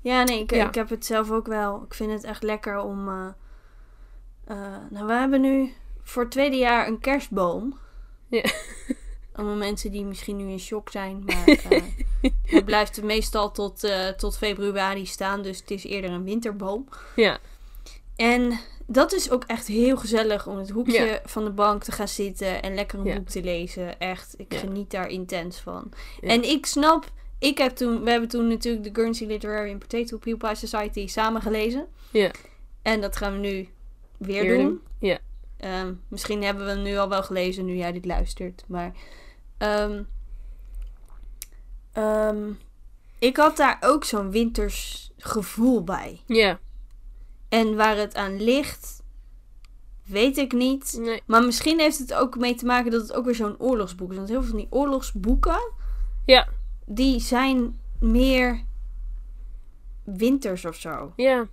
Ja, 0.04 0.24
nee, 0.24 0.40
ik, 0.42 0.52
Ja. 0.52 0.68
ik 0.68 0.76
heb 0.76 0.90
het 0.90 1.06
zelf 1.06 1.32
ook 1.32 1.48
wel. 1.48 1.84
Ik 1.84 1.94
vind 1.94 2.12
het 2.12 2.24
echt 2.24 2.44
lekker 2.44 2.80
om. 2.80 3.08
eh, 3.08 3.28
eh, 4.46 4.78
nou, 4.90 5.06
we 5.06 5.14
hebben 5.14 5.42
nu 5.42 5.74
voor 6.02 6.22
het 6.22 6.32
tweede 6.32 6.58
jaar 6.58 6.88
een 6.88 7.00
kerstboom. 7.00 7.78
Ja. 8.28 8.44
Allemaal 9.34 9.56
mensen 9.56 9.92
die 9.92 10.06
misschien 10.06 10.36
nu 10.38 10.50
in 10.50 10.60
shock 10.60 10.90
zijn. 10.90 11.24
Maar 11.26 11.48
eh, 11.48 11.82
het 12.56 12.66
blijft 12.66 13.04
meestal 13.04 13.52
tot, 13.52 13.84
eh, 13.84 14.08
tot 14.08 14.38
februari 14.38 15.06
staan. 15.06 15.42
Dus 15.42 15.60
het 15.60 15.72
is 15.72 15.84
eerder 15.84 16.10
een 16.10 16.24
winterboom. 16.24 16.88
ja, 17.16 17.40
En 18.16 18.60
dat 18.88 19.14
is 19.14 19.30
ook 19.32 19.44
echt 19.44 19.68
heel 19.68 19.98
gezellig 19.98 20.48
om 20.48 20.54
in 20.54 20.60
het 20.60 20.70
hoekje 20.70 21.06
Ja. 21.06 21.20
van 21.26 21.44
de 21.44 21.50
bank 21.52 21.84
te 21.84 21.92
gaan 21.92 22.08
zitten 22.08 22.62
en 22.62 22.74
lekker 22.76 23.00
een 23.00 23.06
Ja. 23.06 23.16
boek 23.16 23.28
te 23.30 23.44
lezen. 23.44 24.00
Echt, 24.00 24.34
ik 24.38 24.54
Ja. 24.54 24.60
geniet 24.60 24.92
daar 24.92 25.08
intens 25.08 25.58
van. 25.60 25.92
En 26.22 26.44
ik 26.44 26.66
snap, 26.66 27.12
ik 27.40 27.58
heb 27.58 27.76
toen, 27.76 28.04
we 28.04 28.10
hebben 28.12 28.30
toen 28.30 28.48
natuurlijk 28.48 28.84
de 28.84 29.02
Guernsey 29.02 29.28
Literary 29.28 29.70
and 29.72 29.80
Potato 29.80 30.18
Peel 30.18 30.38
Pie 30.38 30.56
Society 30.56 31.08
samen 31.08 31.42
gelezen. 31.42 31.88
Ja. 32.12 32.32
En 32.82 33.02
dat 33.02 33.16
gaan 33.16 33.34
we 33.34 33.40
nu 33.40 33.68
weer, 34.18 34.42
Weer 34.44 34.58
doen. 34.58 34.66
doen, 34.66 34.82
ja. 35.00 35.18
Ehm, 35.58 35.94
misschien 36.08 36.44
hebben 36.44 36.66
we 36.66 36.72
hem 36.72 36.82
nu 36.82 36.98
al 36.98 37.10
wel 37.10 37.24
gelezen 37.24 37.66
nu 37.66 37.76
jij 37.76 37.92
dit 37.92 38.06
luistert. 38.06 38.64
Maar 38.68 38.92
ehm, 39.62 40.04
ehm, 41.94 42.52
ik 43.20 43.38
had 43.38 43.58
daar 43.58 43.78
ook 43.82 44.04
zo'n 44.04 44.32
winters 44.32 45.12
gevoel 45.18 45.84
bij. 45.84 46.22
ja. 46.26 46.60
En 47.50 47.76
waar 47.76 47.98
het 47.98 48.16
aan 48.16 48.42
ligt, 48.44 49.04
weet 50.04 50.38
ik 50.38 50.52
niet. 50.52 50.98
Nee. 51.00 51.22
Maar 51.26 51.44
misschien 51.44 51.80
heeft 51.80 51.98
het 51.98 52.14
ook 52.14 52.38
mee 52.38 52.56
te 52.56 52.66
maken 52.66 52.92
dat 52.92 53.02
het 53.02 53.14
ook 53.14 53.26
weer 53.26 53.36
zo'n 53.36 53.60
oorlogsboek 53.60 54.12
is. 54.12 54.16
Want 54.18 54.30
heel 54.30 54.40
veel 54.42 54.50
van 54.50 54.60
die 54.60 54.68
oorlogsboeken, 54.70 55.72
Ja, 56.26 56.48
die 56.86 57.20
zijn 57.20 57.80
meer 58.00 58.64
winters 60.04 60.66
of 60.66 60.76
zo. 60.76 61.14
ja. 61.16 61.48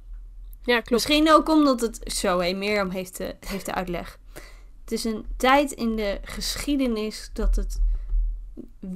Ja, 0.63 0.75
klopt. 0.75 0.91
Misschien 0.91 1.33
ook 1.33 1.49
omdat 1.49 1.81
het... 1.81 2.01
Zo, 2.13 2.39
hé, 2.41 2.53
Mirjam 2.53 2.91
heeft 2.91 3.17
de, 3.17 3.37
heeft 3.47 3.67
de 3.67 3.75
uitleg. 3.75 4.19
Het 4.81 4.93
is 4.93 5.05
een 5.05 5.27
tijd 5.37 5.73
in 5.73 5.97
de 5.97 6.19
geschiedenis 6.23 7.31
dat 7.33 7.57
het... 7.57 7.81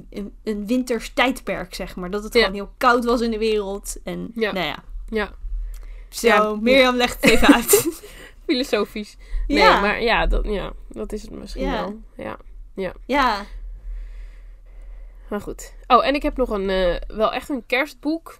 Een, 0.09 0.33
een 0.43 0.67
winters 0.67 1.13
tijdperk, 1.13 1.73
zeg 1.75 1.95
maar. 1.95 2.09
Dat 2.11 2.23
het 2.23 2.33
Ja. 2.33 2.39
gewoon 2.39 2.55
heel 2.55 2.71
koud 2.77 3.05
was 3.05 3.21
in 3.21 3.31
de 3.31 3.37
wereld. 3.37 3.97
En 4.03 4.31
Ja. 4.35 4.51
nou 4.51 4.65
ja. 4.65 4.83
Ja, 5.07 5.31
Zo, 6.09 6.27
Ja. 6.27 6.55
Mirjam 6.61 6.95
legt 6.95 7.21
het 7.21 7.31
even 7.31 7.53
uit. 7.53 8.01
filosofisch. 8.47 9.17
Nee, 9.47 9.57
ja. 9.57 9.79
maar 9.81 10.01
ja 10.01 10.27
dat, 10.27 10.45
ja, 10.45 10.73
dat 10.89 11.11
is 11.13 11.21
het 11.21 11.31
misschien 11.31 11.65
Ja. 11.65 11.71
wel. 12.15 12.37
Ja. 12.75 12.93
ja. 13.05 13.45
Maar 15.29 15.41
goed. 15.41 15.73
Oh, 15.87 16.05
en 16.05 16.15
ik 16.15 16.23
heb 16.23 16.37
nog 16.37 16.49
een, 16.49 16.69
eh, 16.69 16.95
wel 17.17 17.33
echt 17.33 17.49
een 17.49 17.65
kerstboek. 17.65 18.39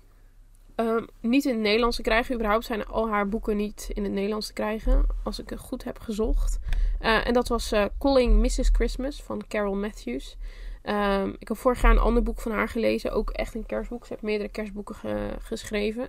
Ehm, 0.76 1.04
niet 1.22 1.46
in 1.46 1.52
het 1.52 1.60
Nederlands 1.62 1.96
te 1.96 2.02
krijgen. 2.02 2.36
Überhaupt 2.36 2.66
zijn 2.66 2.86
al 2.86 3.10
haar 3.10 3.30
boeken 3.30 3.58
niet 3.58 3.90
in 3.94 4.04
het 4.04 4.12
Nederlands 4.12 4.48
te 4.48 4.54
krijgen. 4.54 5.06
Als 5.24 5.40
ik 5.40 5.50
het 5.50 5.60
goed 5.60 5.84
heb 5.84 6.00
gezocht. 6.00 6.60
Eh, 7.00 7.28
en 7.28 7.34
dat 7.34 7.48
was 7.48 7.72
eh, 7.72 7.86
Calling 8.00 8.40
Mrs. 8.42 8.70
Christmas 8.72 9.24
van 9.24 9.44
Carol 9.48 9.76
Matthews. 9.76 10.38
Ehm, 10.84 11.30
ik 11.40 11.48
heb 11.48 11.58
vorig 11.58 11.82
jaar 11.82 11.92
een 11.92 11.98
ander 11.98 12.24
boek 12.24 12.42
van 12.42 12.52
haar 12.52 12.70
gelezen. 12.70 13.12
Ook 13.12 13.30
echt 13.30 13.56
een 13.56 13.66
kerstboek. 13.66 14.06
Ze 14.06 14.12
heeft 14.12 14.24
meerdere 14.26 14.50
kerstboeken 14.50 14.96
ge- 14.96 15.36
geschreven. 15.40 16.08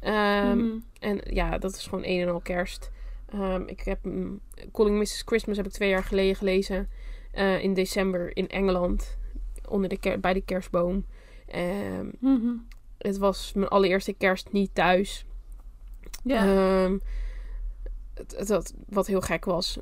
Ehm, 0.00 0.58
Mhm. 0.58 0.78
En 1.00 1.20
ja, 1.24 1.58
dat 1.58 1.74
is 1.74 1.86
gewoon 1.86 2.04
een 2.04 2.20
en 2.20 2.28
al 2.28 2.40
kerst. 2.40 2.90
Ehm, 3.28 3.62
ik 3.66 3.80
heb 3.80 4.04
mm, 4.04 4.40
Calling 4.72 4.98
Mrs. 4.98 5.22
Christmas 5.26 5.56
heb 5.56 5.66
ik 5.66 5.72
twee 5.72 5.88
jaar 5.88 6.04
geleden 6.04 6.36
gelezen. 6.36 6.88
eh, 7.32 7.62
in 7.62 7.74
december 7.74 8.36
in 8.36 8.48
Engeland. 8.48 9.18
Onder 9.68 9.88
de 9.88 10.18
bij 10.20 10.32
de 10.32 10.40
kerstboom. 10.40 11.04
Mhm. 12.20 12.52
het 12.98 13.18
was 13.18 13.52
mijn 13.52 13.68
allereerste 13.68 14.12
kerst 14.12 14.52
niet 14.52 14.74
thuis. 14.74 15.24
Ja. 16.24 16.44
Het, 18.14 18.34
het, 18.36 18.48
wat, 18.48 18.74
heel 19.06 19.20
gek 19.20 19.44
was. 19.44 19.78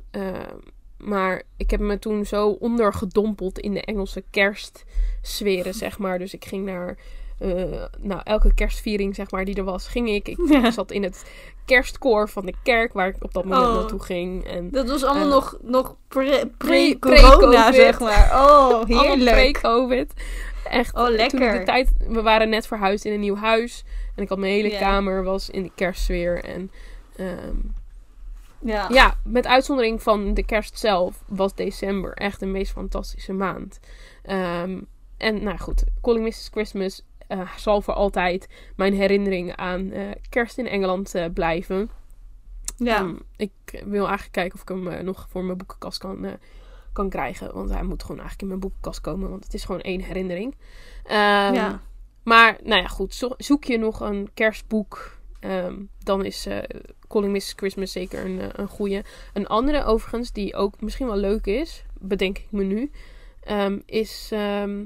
Maar 0.97 1.43
ik 1.57 1.69
heb 1.71 1.79
me 1.79 1.99
toen 1.99 2.25
zo 2.25 2.49
ondergedompeld 2.49 3.59
in 3.59 3.73
de 3.73 3.81
Engelse 3.81 4.23
kerstsferen, 4.31 5.73
zeg 5.73 5.97
maar. 5.97 6.19
Dus 6.19 6.33
ik 6.33 6.45
ging 6.45 6.65
naar... 6.65 6.97
eh, 7.39 7.83
nou, 7.99 8.21
elke 8.23 8.53
kerstviering, 8.53 9.15
zeg 9.15 9.31
maar, 9.31 9.45
die 9.45 9.55
er 9.55 9.63
was, 9.63 9.87
ging 9.87 10.09
ik. 10.09 10.27
Ik 10.27 10.37
Ja. 10.49 10.71
zat 10.71 10.91
in 10.91 11.03
het 11.03 11.25
kerstkoor 11.65 12.29
van 12.29 12.45
de 12.45 12.53
kerk, 12.63 12.93
waar 12.93 13.07
ik 13.07 13.15
op 13.23 13.33
dat 13.33 13.45
moment 13.45 13.67
Oh. 13.67 13.73
naartoe 13.75 14.01
ging. 14.03 14.43
En 14.47 14.71
Dat 14.71 14.89
was 14.89 15.03
allemaal 15.03 15.27
nog, 15.27 15.57
nog 15.61 15.95
pre- 16.07 16.45
pre- 16.57 16.97
pre-corona, 16.97 17.37
pre-COVID. 17.69 17.75
zeg 17.75 17.99
maar. 17.99 18.31
Oh, 18.47 18.83
heerlijk. 18.85 19.35
pre-covid. 19.35 20.13
Echt, 20.69 20.95
Oh, 20.95 21.05
toen 21.05 21.15
lekker. 21.15 21.59
de 21.59 21.63
tijd, 21.65 21.91
we 22.07 22.21
waren 22.21 22.49
net 22.49 22.67
verhuisd 22.67 23.05
in 23.05 23.13
een 23.13 23.19
nieuw 23.19 23.35
huis. 23.35 23.83
En 24.15 24.23
ik 24.23 24.29
had 24.29 24.37
mijn 24.37 24.51
hele 24.53 24.77
kamer 24.77 25.23
was 25.23 25.49
in 25.49 25.63
de 25.63 25.71
kerstsfeer. 25.75 26.43
En 26.43 26.71
ehm, 27.15 27.55
Ja. 28.65 28.87
ja, 28.89 29.17
met 29.23 29.45
uitzondering 29.47 30.01
van 30.03 30.33
de 30.33 30.43
kerst 30.45 30.79
zelf 30.79 31.23
was 31.27 31.55
december 31.55 32.13
echt 32.13 32.39
de 32.39 32.45
meest 32.45 32.71
fantastische 32.71 33.33
maand. 33.33 33.79
Ehm, 34.23 34.81
en 35.17 35.43
nou 35.43 35.57
goed, 35.57 35.83
Calling 36.01 36.25
Mrs. 36.25 36.47
Christmas 36.51 37.01
eh, 37.27 37.55
zal 37.57 37.81
voor 37.81 37.93
altijd 37.93 38.47
mijn 38.75 38.93
herinnering 38.93 39.55
aan 39.55 39.91
eh, 39.91 40.09
kerst 40.29 40.57
in 40.57 40.67
Engeland 40.67 41.15
eh, 41.15 41.25
blijven. 41.33 41.89
Ja. 42.77 42.97
Ehm, 42.97 43.15
ik 43.35 43.51
wil 43.85 44.03
eigenlijk 44.03 44.31
kijken 44.31 44.55
of 44.55 44.61
ik 44.61 44.67
hem 44.67 45.05
nog 45.05 45.27
voor 45.29 45.43
mijn 45.43 45.57
boekenkast 45.57 45.97
kan, 45.97 46.27
kan 46.93 47.09
krijgen. 47.09 47.53
Want 47.53 47.69
hij 47.69 47.83
moet 47.83 48.01
gewoon 48.01 48.19
eigenlijk 48.19 48.41
in 48.41 48.47
mijn 48.47 48.59
boekenkast 48.59 49.01
komen. 49.01 49.29
Want 49.29 49.43
het 49.43 49.53
is 49.53 49.65
gewoon 49.65 49.81
één 49.81 50.01
herinnering. 50.01 50.55
Ehm, 51.03 51.53
ja. 51.53 51.81
maar 52.23 52.57
nou 52.63 52.81
ja, 52.81 52.87
goed. 52.87 53.13
zo- 53.15 53.33
zoek 53.37 53.63
je 53.63 53.77
nog 53.77 53.99
een 53.99 54.29
kerstboek. 54.33 55.17
Ehm, 55.49 55.75
dan 56.03 56.25
is 56.25 56.45
eh, 56.45 56.57
Calling 57.07 57.33
Mrs. 57.33 57.53
Christmas 57.55 57.91
zeker 57.91 58.25
een, 58.25 58.39
eh, 58.41 58.47
een 58.51 58.67
goede. 58.67 59.03
Een 59.33 59.47
andere 59.47 59.83
overigens, 59.83 60.31
die 60.31 60.55
ook 60.55 60.81
misschien 60.81 61.07
wel 61.07 61.17
leuk 61.17 61.45
is. 61.45 61.83
Bedenk 61.99 62.37
ik 62.37 62.47
me 62.51 62.63
nu. 62.63 62.91
ehm, 63.43 63.79
is 63.85 64.29
ehm, 64.31 64.85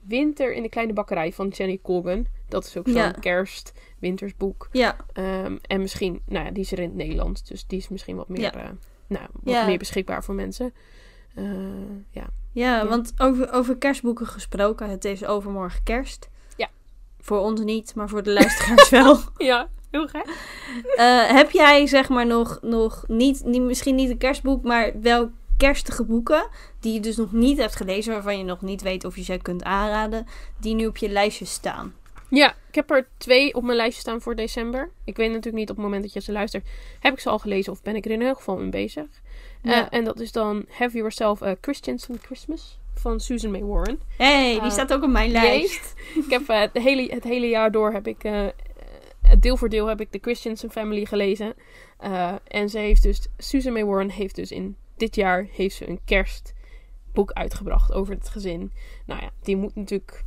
Winter 0.00 0.52
in 0.54 0.62
de 0.62 0.68
Kleine 0.68 0.92
Bakkerij 0.92 1.32
van 1.32 1.48
Jenny 1.48 1.78
Colgan. 1.82 2.26
Dat 2.48 2.64
is 2.64 2.76
ook 2.76 2.86
zo'n 2.88 2.96
Ja. 2.96 3.10
kerst-wintersboek. 3.10 4.68
Ja. 4.72 4.96
En 5.62 5.80
misschien, 5.80 6.22
nou 6.26 6.44
ja, 6.44 6.50
die 6.50 6.62
is 6.62 6.72
er 6.72 6.78
in 6.78 6.84
het 6.88 6.94
Nederlands. 6.96 7.42
Dus 7.44 7.66
die 7.66 7.78
is 7.78 7.88
misschien 7.88 8.16
wat 8.16 8.28
meer, 8.28 8.40
Ja. 8.40 8.52
eh, 8.54 8.68
nou, 9.06 9.26
wat 9.32 9.54
Ja. 9.54 9.66
meer 9.66 9.78
beschikbaar 9.78 10.24
voor 10.24 10.34
mensen. 10.34 10.72
Ja. 11.34 11.42
Ja, 12.10 12.26
Ja. 12.52 12.86
want 12.86 13.12
over, 13.18 13.52
over 13.52 13.76
kerstboeken 13.76 14.26
gesproken, 14.26 14.90
het 14.90 15.04
is 15.04 15.24
overmorgen 15.24 15.82
kerst. 15.82 16.28
Ja. 16.56 16.68
Voor 17.20 17.38
ons 17.38 17.60
niet, 17.60 17.94
maar 17.94 18.08
voor 18.08 18.22
de 18.22 18.32
luisteraars 18.32 18.88
wel. 19.00 19.18
ja, 19.36 19.68
heel 19.90 20.06
gek. 20.08 20.26
Eh, 20.96 21.26
heb 21.26 21.50
jij 21.50 21.86
zeg 21.86 22.08
maar 22.08 22.26
nog, 22.26 22.58
nog 22.62 23.04
niet, 23.08 23.44
niet, 23.44 23.62
misschien 23.62 23.94
niet 23.94 24.10
een 24.10 24.18
kerstboek, 24.18 24.62
maar 24.64 24.92
wel 25.00 25.30
kerstige 25.56 26.04
boeken 26.04 26.48
die 26.80 26.92
je 26.92 27.00
dus 27.00 27.16
nog 27.16 27.32
niet 27.32 27.58
hebt 27.58 27.76
gelezen, 27.76 28.12
waarvan 28.12 28.38
je 28.38 28.44
nog 28.44 28.60
niet 28.62 28.82
weet 28.82 29.04
of 29.04 29.16
je 29.16 29.22
ze 29.22 29.38
kunt 29.42 29.62
aanraden, 29.64 30.26
die 30.60 30.74
nu 30.74 30.86
op 30.86 30.96
je 30.96 31.08
lijstje 31.08 31.44
staan? 31.44 31.94
Ja, 32.30 32.54
ik 32.68 32.74
heb 32.74 32.90
er 32.90 33.08
twee 33.16 33.54
op 33.54 33.62
mijn 33.62 33.76
lijstje 33.76 34.00
staan 34.00 34.20
voor 34.20 34.34
december. 34.36 34.90
Ik 35.04 35.16
weet 35.16 35.28
natuurlijk 35.28 35.56
niet 35.56 35.70
op 35.70 35.76
het 35.76 35.84
moment 35.84 36.02
dat 36.02 36.12
je 36.12 36.20
ze 36.20 36.32
luistert, 36.32 36.66
heb 37.00 37.12
ik 37.12 37.20
ze 37.20 37.28
al 37.28 37.38
gelezen 37.38 37.72
of 37.72 37.82
ben 37.82 37.96
ik 37.96 38.04
er 38.04 38.10
in 38.10 38.22
elk 38.22 38.36
geval 38.36 38.56
mee 38.56 38.68
bezig. 38.68 39.06
Eh, 39.62 39.82
en 39.90 40.04
dat 40.04 40.20
is 40.20 40.32
dan 40.32 40.64
Have 40.70 40.96
Yourself 40.96 41.42
a 41.42 41.54
Christiansen 41.60 42.18
Christmas 42.22 42.78
van 42.94 43.20
Susan 43.20 43.50
May 43.50 43.62
Warren. 43.64 44.00
hey, 44.16 44.52
die 44.52 44.60
Eh, 44.60 44.70
staat 44.70 44.92
ook 44.92 45.02
op 45.02 45.10
mijn 45.10 45.30
lijst. 45.30 45.94
Ik 46.14 46.30
heb 46.30 46.48
eh, 46.48 46.60
het, 46.60 46.70
hele, 46.72 47.06
het 47.14 47.24
hele 47.24 47.48
jaar 47.48 47.72
door 47.72 47.92
heb 47.92 48.06
ik, 48.06 48.22
deel 49.40 49.56
voor 49.56 49.68
deel 49.68 49.86
heb 49.86 50.00
ik 50.00 50.12
de 50.12 50.18
Christiansen 50.22 50.70
Family 50.70 51.04
gelezen. 51.04 51.54
Eh, 51.98 52.34
en 52.48 52.68
ze 52.68 52.78
heeft 52.78 53.02
dus, 53.02 53.26
Susan 53.38 53.72
May 53.72 53.84
Warren 53.84 54.10
heeft 54.10 54.34
dus 54.34 54.50
in 54.52 54.76
dit 54.96 55.14
jaar 55.14 55.46
heeft 55.52 55.76
ze 55.76 55.88
een 55.88 56.00
kerstboek 56.04 57.32
uitgebracht 57.32 57.92
over 57.92 58.14
het 58.14 58.28
gezin. 58.28 58.72
Nou 59.06 59.20
ja, 59.22 59.30
die 59.42 59.56
moet 59.56 59.74
natuurlijk. 59.74 60.24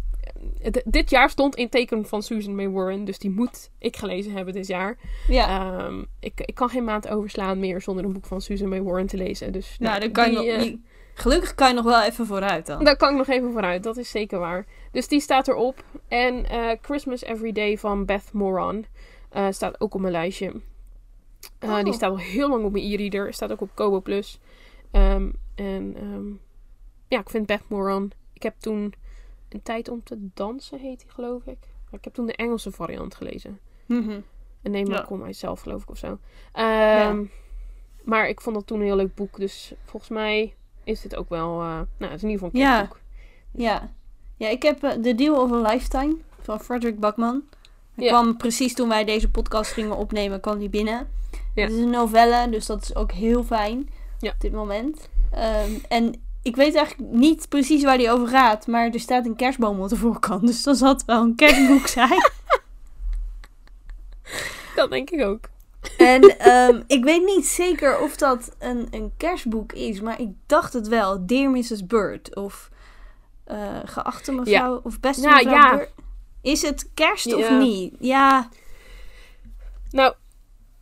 eh, 0.61 0.71
dit 0.85 1.09
jaar 1.09 1.29
stond 1.29 1.55
in 1.55 1.69
teken 1.69 2.05
van 2.05 2.23
Susan 2.23 2.55
May 2.55 2.69
Warren, 2.69 3.05
dus 3.05 3.19
die 3.19 3.29
moet 3.31 3.69
ik 3.77 3.97
gelezen 3.97 4.31
hebben 4.31 4.53
dit 4.53 4.67
jaar. 4.67 4.97
Ja. 5.27 5.69
Ehm, 5.85 6.03
ik, 6.19 6.41
ik 6.45 6.55
kan 6.55 6.69
geen 6.69 6.83
maand 6.83 7.07
overslaan 7.07 7.59
meer 7.59 7.81
zonder 7.81 8.05
een 8.05 8.13
boek 8.13 8.25
van 8.25 8.41
Susan 8.41 8.69
May 8.69 8.81
Warren 8.81 9.07
te 9.07 9.17
lezen. 9.17 9.51
Dus, 9.51 9.75
nou, 9.79 9.99
dan 9.99 10.11
kan 10.11 10.31
je 10.31 10.39
die, 10.39 10.57
die- 10.59 10.83
gelukkig 11.21 11.55
kan 11.55 11.67
je 11.67 11.73
nog 11.73 11.83
wel 11.85 12.01
even 12.03 12.25
vooruit 12.25 12.65
dan. 12.65 12.83
daar 12.83 12.97
kan 12.97 13.11
ik 13.11 13.17
nog 13.17 13.27
even 13.27 13.51
vooruit, 13.51 13.83
dat 13.83 13.97
is 13.97 14.09
zeker 14.09 14.39
waar. 14.39 14.65
Dus 14.91 15.07
die 15.07 15.19
staat 15.19 15.47
erop. 15.47 15.83
En 16.07 16.45
eh, 16.49 16.77
Christmas 16.81 17.21
Every 17.21 17.51
Day 17.51 17.77
van 17.77 18.05
Beth 18.05 18.29
Moran 18.33 18.85
eh, 19.29 19.47
staat 19.49 19.81
ook 19.81 19.93
op 19.93 20.01
mijn 20.01 20.13
lijstje. 20.13 20.53
Eh, 21.59 21.69
Oh. 21.69 21.83
Die 21.83 21.93
staat 21.93 22.09
al 22.09 22.19
heel 22.19 22.49
lang 22.49 22.63
op 22.63 22.71
mijn 22.71 22.83
e-reader. 22.91 23.33
Staat 23.33 23.51
ook 23.51 23.61
op 23.61 23.69
Kobo 23.73 24.01
Plus. 24.01 24.39
Ehm, 24.91 25.29
en 25.55 25.93
ehm, 25.95 26.27
ja, 27.07 27.19
ik 27.19 27.29
vind 27.29 27.45
Beth 27.45 27.63
Moran. 27.67 28.11
Ik 28.33 28.43
heb 28.43 28.55
toen 28.59 28.93
een 29.49 29.61
tijd 29.63 29.89
om 29.89 30.03
te 30.03 30.15
dansen, 30.33 30.79
heet 30.79 30.99
die 30.99 31.09
geloof 31.09 31.45
ik. 31.45 31.57
Maar 31.89 31.99
ik 31.99 32.03
heb 32.03 32.13
toen 32.13 32.25
de 32.25 32.35
Engelse 32.35 32.71
variant 32.71 33.15
gelezen. 33.15 33.59
Mhm. 33.85 34.19
Een 34.61 34.71
Name 34.71 34.89
Ja. 34.89 35.01
I 35.03 35.05
Call 35.07 35.17
Myself, 35.17 35.61
geloof 35.61 35.81
ik, 35.81 35.89
of 35.89 35.97
zo. 35.97 36.17
Ehm, 36.53 37.23
Maar 38.03 38.29
ik 38.29 38.41
vond 38.41 38.55
dat 38.55 38.67
toen 38.67 38.79
een 38.79 38.85
heel 38.85 38.95
leuk 38.95 39.15
boek. 39.15 39.37
Dus 39.39 39.73
volgens 39.83 40.11
mij 40.11 40.55
is 40.91 41.01
dit 41.01 41.15
ook 41.15 41.29
wel... 41.29 41.61
eh, 41.61 41.67
nou, 41.67 41.85
het 41.97 42.13
is 42.13 42.23
in 42.23 42.29
ieder 42.29 42.45
geval 42.45 42.49
een 42.53 42.67
Ja. 42.67 42.75
kerstboek. 42.77 42.99
Ja. 43.51 43.89
Ja, 44.37 44.47
ik 44.47 44.63
heb 44.63 44.83
eh, 44.83 44.91
The 44.91 45.15
Deal 45.15 45.41
of 45.43 45.51
a 45.51 45.71
Lifetime 45.71 46.15
van 46.41 46.59
Frederick 46.59 46.99
Bakman. 46.99 47.41
Hij 47.95 48.05
Ja. 48.05 48.09
kwam 48.11 48.37
precies 48.37 48.73
toen 48.73 48.87
wij 48.89 49.03
deze 49.05 49.29
podcast 49.29 49.71
gingen 49.71 49.97
opnemen, 49.97 50.39
kwam 50.39 50.59
die 50.59 50.69
binnen. 50.69 51.07
Ja. 51.55 51.63
Het 51.63 51.71
is 51.71 51.79
een 51.79 51.89
novelle, 51.89 52.49
dus 52.49 52.65
dat 52.65 52.81
is 52.83 52.95
ook 52.95 53.11
heel 53.11 53.43
fijn 53.43 53.89
Ja. 54.19 54.29
op 54.31 54.39
dit 54.39 54.51
moment. 54.51 55.09
Ehm, 55.31 55.71
en 55.87 56.13
ik 56.41 56.55
weet 56.55 56.75
eigenlijk 56.75 57.11
niet 57.11 57.49
precies 57.49 57.83
waar 57.83 57.97
die 57.97 58.11
over 58.11 58.27
gaat, 58.27 58.67
maar 58.67 58.89
er 58.89 58.99
staat 58.99 59.25
een 59.25 59.35
kerstboom 59.35 59.79
op 59.81 59.89
de 59.89 59.95
voorkant. 59.95 60.41
Dus 60.47 60.63
dan 60.63 60.75
zal 60.75 60.89
het 60.93 61.05
wel 61.05 61.21
een 61.23 61.35
kerstboek 61.35 61.87
zijn. 61.87 62.19
Dat 64.75 64.89
denk 64.89 65.09
ik 65.09 65.21
ook. 65.25 65.49
En 66.05 66.37
ehm, 66.39 66.81
ik 66.87 67.03
weet 67.03 67.23
niet 67.25 67.45
zeker 67.45 67.99
of 67.99 68.15
dat 68.15 68.55
een, 68.59 68.87
een 68.91 69.11
kerstboek 69.17 69.73
is, 69.73 70.01
maar 70.01 70.19
ik 70.21 70.29
dacht 70.45 70.73
het 70.73 70.87
wel. 70.87 71.25
Dear 71.25 71.49
Mrs. 71.51 71.85
Bird 71.85 72.35
of 72.35 72.69
eh, 73.43 73.79
Geachte 73.85 74.31
mevrouw 74.31 74.79
of 74.83 74.99
Beste 74.99 75.21
Ja, 75.21 75.35
mevrouw 75.35 75.53
ja. 75.53 75.75
Bird. 75.75 75.91
Is 76.41 76.61
het 76.61 76.89
kerst 76.93 77.33
of 77.33 77.49
Ja. 77.49 77.57
niet? 77.57 77.95
Ja, 77.99 78.49
Nou, 79.91 80.13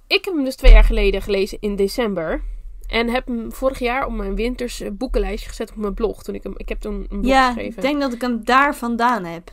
ik 0.07 0.25
heb 0.25 0.33
hem 0.33 0.43
dus 0.43 0.55
twee 0.55 0.71
jaar 0.71 0.83
geleden 0.83 1.21
gelezen 1.21 1.57
in 1.61 1.75
december. 1.75 2.41
En 2.87 3.09
heb 3.09 3.27
hem 3.27 3.51
vorig 3.51 3.79
jaar 3.79 4.05
op 4.05 4.11
mijn 4.13 4.35
winters 4.35 4.81
eh, 4.81 4.91
boekenlijstje 4.91 5.49
gezet 5.49 5.69
op 5.69 5.75
mijn 5.75 5.93
blog. 5.93 6.23
Toen 6.23 6.35
ik, 6.35 6.43
hem, 6.43 6.53
ik 6.57 6.69
heb 6.69 6.79
toen 6.79 6.93
een 7.09 7.21
blog 7.21 7.25
ja 7.33 7.45
geschreven. 7.47 7.75
ik 7.75 7.81
denk 7.81 8.01
dat 8.01 8.13
ik 8.13 8.21
hem 8.21 8.43
daar 8.45 8.75
vandaan 8.75 9.23
heb. 9.25 9.51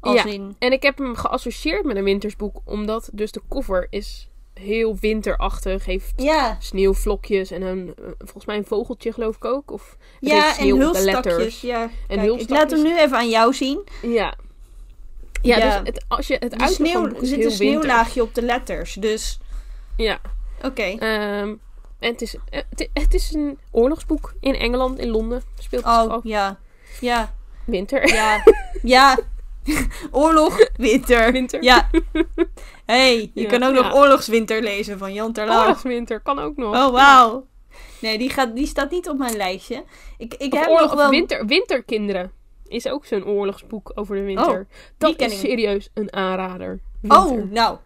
Als 0.00 0.22
Ja. 0.22 0.24
in... 0.30 0.56
En 0.58 0.72
ik 0.72 0.82
heb 0.82 0.98
hem 0.98 1.14
geassocieerd 1.16 1.84
met 1.84 1.96
een 1.96 2.04
wintersboek. 2.04 2.60
Omdat 2.64 3.10
dus 3.12 3.32
de 3.32 3.42
cover 3.48 3.86
is 3.90 4.28
heel 4.54 4.96
winterachtig. 5.00 5.84
Heeft 5.84 6.12
Ja, 6.16 6.56
sneeuwvlokjes 6.60 7.50
en 7.50 7.62
een, 7.62 7.94
eh, 7.98 8.04
volgens 8.18 8.44
mij 8.46 8.56
een 8.56 8.64
vogeltje 8.64 9.12
geloof 9.12 9.36
ik 9.36 9.44
ook. 9.44 9.70
Of 9.70 9.96
ja 10.20 10.48
en 10.48 10.54
sneeuw 10.54 10.74
op 10.74 10.78
de 10.78 10.84
hulstakjes. 10.84 11.32
letters. 11.34 11.60
Ja. 11.60 11.82
En 12.08 12.18
Kijk, 12.18 12.40
ik 12.40 12.48
laat 12.48 12.70
hem 12.70 12.82
nu 12.82 12.98
even 12.98 13.16
aan 13.16 13.28
jou 13.28 13.54
zien. 13.54 13.84
Ja. 14.02 14.34
Ja, 15.42 15.56
Ja. 15.56 15.78
dus 15.80 15.88
het, 15.94 16.04
als 16.08 16.26
je 16.26 16.36
het 16.40 16.70
sneeuw, 16.72 17.08
boek 17.08 17.20
er 17.20 17.26
zit 17.26 17.44
een 17.44 17.50
sneeuwlaagje 17.50 18.22
op 18.22 18.34
de 18.34 18.42
letters. 18.42 18.94
Dus, 18.94 19.38
Ja. 19.96 20.20
oké. 20.62 20.82
Ehm, 20.82 21.54
en 21.98 22.12
het 22.12 22.22
is, 22.22 22.36
eh, 22.50 22.60
het, 22.70 22.88
het 22.92 23.14
is 23.14 23.32
een 23.34 23.58
oorlogsboek 23.70 24.34
in 24.40 24.54
Engeland, 24.54 24.98
in 24.98 25.08
Londen. 25.08 25.42
Speelt 25.58 25.84
het 25.84 26.10
Oh, 26.10 26.18
ja. 26.24 26.58
Ja, 27.00 27.34
winter. 27.64 28.08
ja, 28.14 28.42
ja. 28.82 29.18
Oorlog, 30.10 30.68
winter. 30.76 31.32
Winter. 31.32 31.62
Ja. 31.62 31.90
hey, 32.84 33.30
je 33.34 33.40
Ja, 33.42 33.48
kan 33.48 33.62
ook 33.62 33.74
ja. 33.74 33.80
nog 33.82 33.94
Oorlogswinter 33.94 34.62
lezen 34.62 34.98
van 34.98 35.12
Jan 35.12 35.32
Terlouw. 35.32 35.60
Oorlogswinter 35.60 36.20
kan 36.20 36.38
ook 36.38 36.56
nog. 36.56 36.74
Oh, 36.76 36.90
wauw. 36.92 37.46
Nee, 38.00 38.18
die, 38.18 38.30
gaat, 38.30 38.54
die 38.56 38.66
staat 38.66 38.90
niet 38.90 39.08
op 39.08 39.18
mijn 39.18 39.36
lijstje. 39.36 39.84
Ik, 40.18 40.34
ik 40.34 40.52
Of 40.52 40.58
heb 40.60 40.68
oorlog, 40.68 40.90
nog 40.90 40.94
wel... 40.94 41.10
winter, 41.10 41.46
winterkinderen 41.46 42.32
is 42.66 42.88
ook 42.88 43.04
zo'n 43.06 43.24
oorlogsboek 43.24 43.92
over 43.94 44.16
de 44.16 44.22
winter. 44.22 44.66
dat 44.98 45.16
ken 45.16 45.30
is 45.30 45.40
serieus 45.40 45.90
een 45.94 46.12
aanrader. 46.12 46.80
Winter. 47.00 47.20
Oh, 47.20 47.50
nou. 47.50 47.78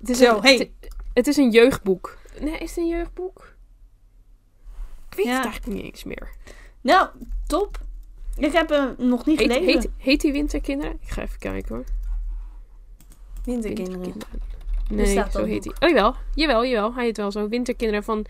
het 0.00 0.08
is 0.10 0.18
zo, 0.18 0.36
een, 0.36 0.42
hey. 0.42 0.56
het, 0.56 0.70
het 1.14 1.26
is 1.26 1.36
een 1.36 1.50
jeugdboek. 1.50 2.18
Nee, 2.40 2.58
is 2.58 2.68
het 2.70 2.78
een 2.78 2.86
jeugdboek? 2.88 3.54
Ik 5.10 5.16
weet 5.16 5.26
Ja. 5.26 5.34
het 5.36 5.44
eigenlijk 5.44 5.76
niet 5.76 5.92
eens 5.92 6.04
meer. 6.04 6.28
Nou, 6.80 7.08
top. 7.46 7.78
Ik 8.36 8.52
heb 8.52 8.68
hem 8.68 8.94
nog 8.98 9.26
niet 9.26 9.38
Heet, 9.38 9.52
gelezen. 9.52 9.80
heet, 9.80 9.88
heet 9.98 10.20
die 10.20 10.32
Winterkinderen? 10.32 10.98
Ik 11.00 11.08
ga 11.08 11.22
even 11.22 11.38
kijken 11.38 11.74
hoor. 11.74 11.84
Winterkinderen. 13.54 14.14
Nee, 14.90 15.06
zo 15.30 15.44
heet 15.44 15.64
boek? 15.64 15.74
hij. 15.78 15.88
Oh 15.88 15.94
jawel, 15.96 16.14
jawel, 16.34 16.64
jawel. 16.64 16.94
Hij 16.94 17.04
heet 17.04 17.16
wel 17.16 17.30
zo. 17.32 17.48
Winterkinderen 17.48 18.04
van 18.04 18.24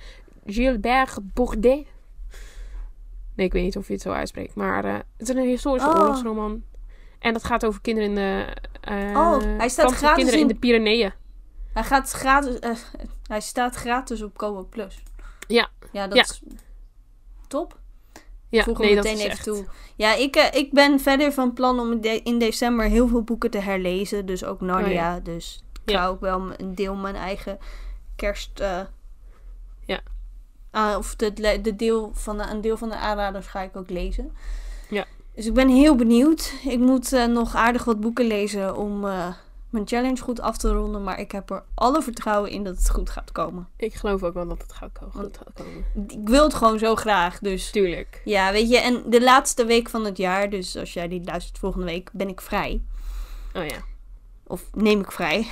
Gilbert 0.47 1.19
Bourdet. 1.35 1.87
Nee, 3.35 3.47
ik 3.47 3.53
weet 3.53 3.63
niet 3.63 3.77
of 3.77 3.87
je 3.87 3.93
het 3.93 4.03
zo 4.03 4.11
uitspreekt. 4.13 4.55
Maar 4.55 4.85
eh, 4.85 4.95
het 4.95 5.29
is 5.29 5.35
een 5.35 5.47
historische 5.49 5.89
Oh. 5.89 5.95
oorlogsroman. 6.01 6.63
En 7.19 7.33
dat 7.33 7.45
gaat 7.45 7.65
over 7.67 7.81
kinderen 7.81 8.09
in 8.09 8.15
de... 8.15 8.47
eh, 8.81 9.17
Oh, 9.17 9.39
hij 9.59 9.69
staat 9.69 9.93
gratis 9.93 10.15
kinderen 10.17 10.41
in 10.41 10.49
in- 10.49 10.53
de 10.55 10.55
Pyreneeën. 10.61 11.13
Hij, 11.73 11.85
gaat 11.85 12.11
gratis, 12.11 12.59
eh, 12.59 12.71
hij 13.27 13.41
staat 13.41 13.75
gratis 13.75 14.23
op 14.23 14.37
Kobo 14.37 14.65
Plus. 14.65 15.03
Ja. 15.49 15.69
Ja, 15.93 16.07
dat 16.07 16.17
Ja. 16.17 16.23
is 16.23 16.43
top. 17.49 17.79
Ja, 18.51 18.63
Voeg 18.63 18.79
nee, 18.79 18.95
dat 18.95 19.05
meteen 19.05 19.19
even 19.19 19.31
echt... 19.31 19.45
toe. 19.45 19.67
Ja, 19.97 20.15
ik, 20.15 20.37
eh, 20.37 20.61
ik 20.61 20.73
ben 20.73 21.01
verder 21.01 21.33
van 21.33 21.53
plan 21.53 21.81
om 21.81 21.93
in 21.93 22.01
de- 22.01 22.23
in 22.23 22.39
december 22.39 22.87
heel 22.87 23.09
veel 23.09 23.23
boeken 23.23 23.51
te 23.51 23.59
herlezen. 23.59 24.27
Dus 24.27 24.45
ook 24.45 24.61
Narnia. 24.61 24.87
Oh, 24.89 24.93
ja. 24.95 25.21
Dus 25.21 25.63
ik 25.85 25.91
Ja. 25.91 25.99
ga 26.01 26.07
ook 26.07 26.21
wel 26.21 26.43
een 26.57 26.75
deel 26.75 26.95
mijn 26.95 27.17
eigen 27.17 27.59
kerst... 28.17 28.61
eh, 28.61 28.81
Ja. 29.87 30.01
ah, 30.71 30.97
of 30.97 31.17
de, 31.17 31.61
de 31.63 31.77
deel 31.77 32.11
van 32.15 32.37
de, 32.39 32.45
een 32.51 32.61
deel 32.61 32.77
van 32.77 32.89
de 32.89 32.97
aanraders 32.97 33.47
ga 33.47 33.61
ik 33.61 33.77
ook 33.77 33.91
lezen. 33.91 34.33
Ja. 34.91 35.05
Dus 35.35 35.47
ik 35.47 35.55
ben 35.55 35.69
heel 35.69 35.95
benieuwd. 35.97 36.53
Ik 36.65 36.79
moet 36.79 37.13
eh, 37.13 37.25
nog 37.27 37.55
aardig 37.55 37.85
wat 37.85 38.01
boeken 38.01 38.27
lezen 38.27 38.77
om 38.77 39.05
mijn 39.71 39.87
challenge 39.89 40.23
goed 40.23 40.41
af 40.41 40.57
te 40.57 40.73
ronden. 40.73 41.03
Maar 41.05 41.21
ik 41.21 41.33
heb 41.33 41.51
er 41.51 41.63
alle 41.75 42.03
vertrouwen 42.03 42.51
in 42.51 42.65
dat 42.65 42.77
het 42.77 42.91
goed 42.91 43.11
gaat 43.11 43.33
komen. 43.33 43.69
Ik 43.77 43.95
geloof 43.95 44.23
ook 44.23 44.35
wel 44.35 44.49
dat 44.49 44.63
het 44.63 44.73
gaat 44.73 44.91
ko- 44.93 45.11
goed 45.21 45.37
gaat 45.39 45.53
komen. 45.55 45.85
Ik 46.23 46.29
wil 46.29 46.43
het 46.43 46.55
gewoon 46.55 46.79
zo 46.79 46.95
graag. 46.95 47.39
Dus 47.39 47.71
Tuurlijk. 47.71 48.21
ja, 48.25 48.53
weet 48.53 48.71
je. 48.71 48.79
En 48.79 49.03
de 49.07 49.23
laatste 49.23 49.65
week 49.65 49.89
van 49.89 50.05
het 50.05 50.17
jaar, 50.17 50.51
dus 50.51 50.77
als 50.77 50.93
jij 50.93 51.09
die 51.09 51.25
luistert 51.25 51.59
volgende 51.59 51.87
week, 51.87 52.11
ben 52.13 52.29
ik 52.29 52.41
vrij. 52.41 52.83
Oh 53.55 53.65
ja. 53.67 53.77
Of 54.47 54.63
neem 54.75 55.01
ik 55.01 55.13
vrij. 55.13 55.47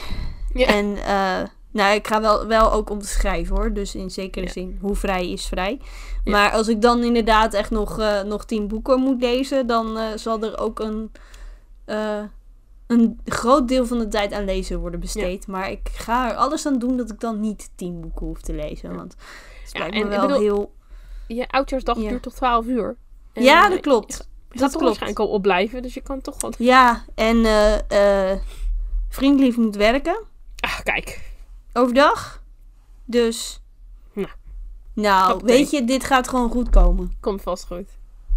Ja. 0.55 0.67
En 0.67 0.97
eh, 0.97 1.49
nou, 1.71 1.95
ik 1.95 2.07
ga 2.07 2.21
wel, 2.21 2.47
wel 2.47 2.73
ook 2.73 2.91
om 2.91 2.99
te 3.01 3.07
schrijven 3.09 3.57
hoor. 3.57 3.73
Dus 3.73 3.95
in 3.95 4.11
zekere 4.11 4.45
Ja. 4.47 4.53
zin, 4.53 4.79
hoe 4.81 4.95
vrij 4.95 5.31
is 5.31 5.47
vrij. 5.47 5.81
Ja. 6.25 6.31
Maar 6.33 6.51
als 6.51 6.69
ik 6.69 6.83
dan 6.83 7.03
inderdaad 7.05 7.55
echt 7.55 7.71
nog, 7.71 7.99
eh, 7.99 8.23
nog 8.23 8.45
tien 8.45 8.69
boeken 8.69 9.01
moet 9.01 9.21
lezen, 9.23 9.67
dan 9.67 9.99
eh, 9.99 10.05
zal 10.15 10.43
er 10.43 10.59
ook 10.59 10.79
een, 10.81 11.13
een 12.87 13.20
groot 13.25 13.68
deel 13.68 13.87
van 13.87 13.99
de 13.99 14.09
tijd 14.09 14.33
aan 14.33 14.44
lezen 14.44 14.79
worden 14.79 15.01
besteed. 15.01 15.46
Maar 15.46 15.70
ik 15.70 15.88
ga 15.92 16.31
er 16.31 16.37
alles 16.37 16.66
aan 16.66 16.79
doen 16.79 16.96
dat 16.96 17.11
ik 17.11 17.20
dan 17.20 17.40
niet 17.40 17.70
tien 17.75 18.01
boeken 18.01 18.27
hoef 18.27 18.40
te 18.40 18.53
lezen. 18.55 18.96
Want 18.96 19.14
het 19.62 19.72
Ja, 19.72 19.79
lijkt 19.79 19.94
me 19.94 20.07
wel 20.07 20.20
bedoel- 20.20 20.40
heel... 20.40 20.75
Je 21.27 21.49
oudjaarsdag 21.49 21.99
Ja. 21.99 22.09
duurt 22.09 22.22
tot 22.22 22.35
12 22.37 22.66
uur. 22.66 22.96
En, 23.33 23.42
ja, 23.42 23.64
eh, 23.64 23.70
dat 23.70 23.81
klopt. 23.81 24.12
Je 24.51 24.59
Dat 24.59 24.59
toch 24.61 24.68
klopt. 24.70 24.85
waarschijnlijk 24.85 25.18
al 25.20 25.29
opblijven, 25.29 25.83
dus 25.83 25.94
je 25.94 26.01
kan 26.01 26.20
toch 26.20 26.35
gewoon... 26.35 26.55
Ja, 26.59 27.05
en 27.14 27.44
eh 27.44 28.31
eh 28.33 28.38
vriendlief 29.09 29.57
moet 29.57 29.77
werken. 29.77 30.22
Ach, 30.61 30.83
kijk. 30.83 31.20
Overdag. 31.72 32.42
Dus. 33.05 33.61
Nou. 34.12 34.29
Nou, 34.92 35.40
weet 35.44 35.70
je, 35.70 35.85
dit 35.85 36.05
gaat 36.05 36.29
gewoon 36.29 36.51
goed 36.51 36.70
komen. 36.70 37.12
Komt 37.20 37.42
vast 37.42 37.66
goed. 37.66 37.88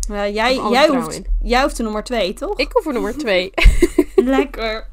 Ja, 0.07 0.15
jij, 0.27 0.31
jij, 0.31 0.55
vertrouwen 0.55 1.01
hoeft, 1.01 1.21
jij 1.41 1.61
hoeft 1.61 1.77
er 1.77 1.83
nummer 1.83 2.03
twee, 2.03 2.33
toch? 2.33 2.57
Ik 2.57 2.71
hoef 2.71 2.85
er 2.85 2.93
nummer 2.93 3.17
2. 3.17 3.51
Lekker. 4.23 4.87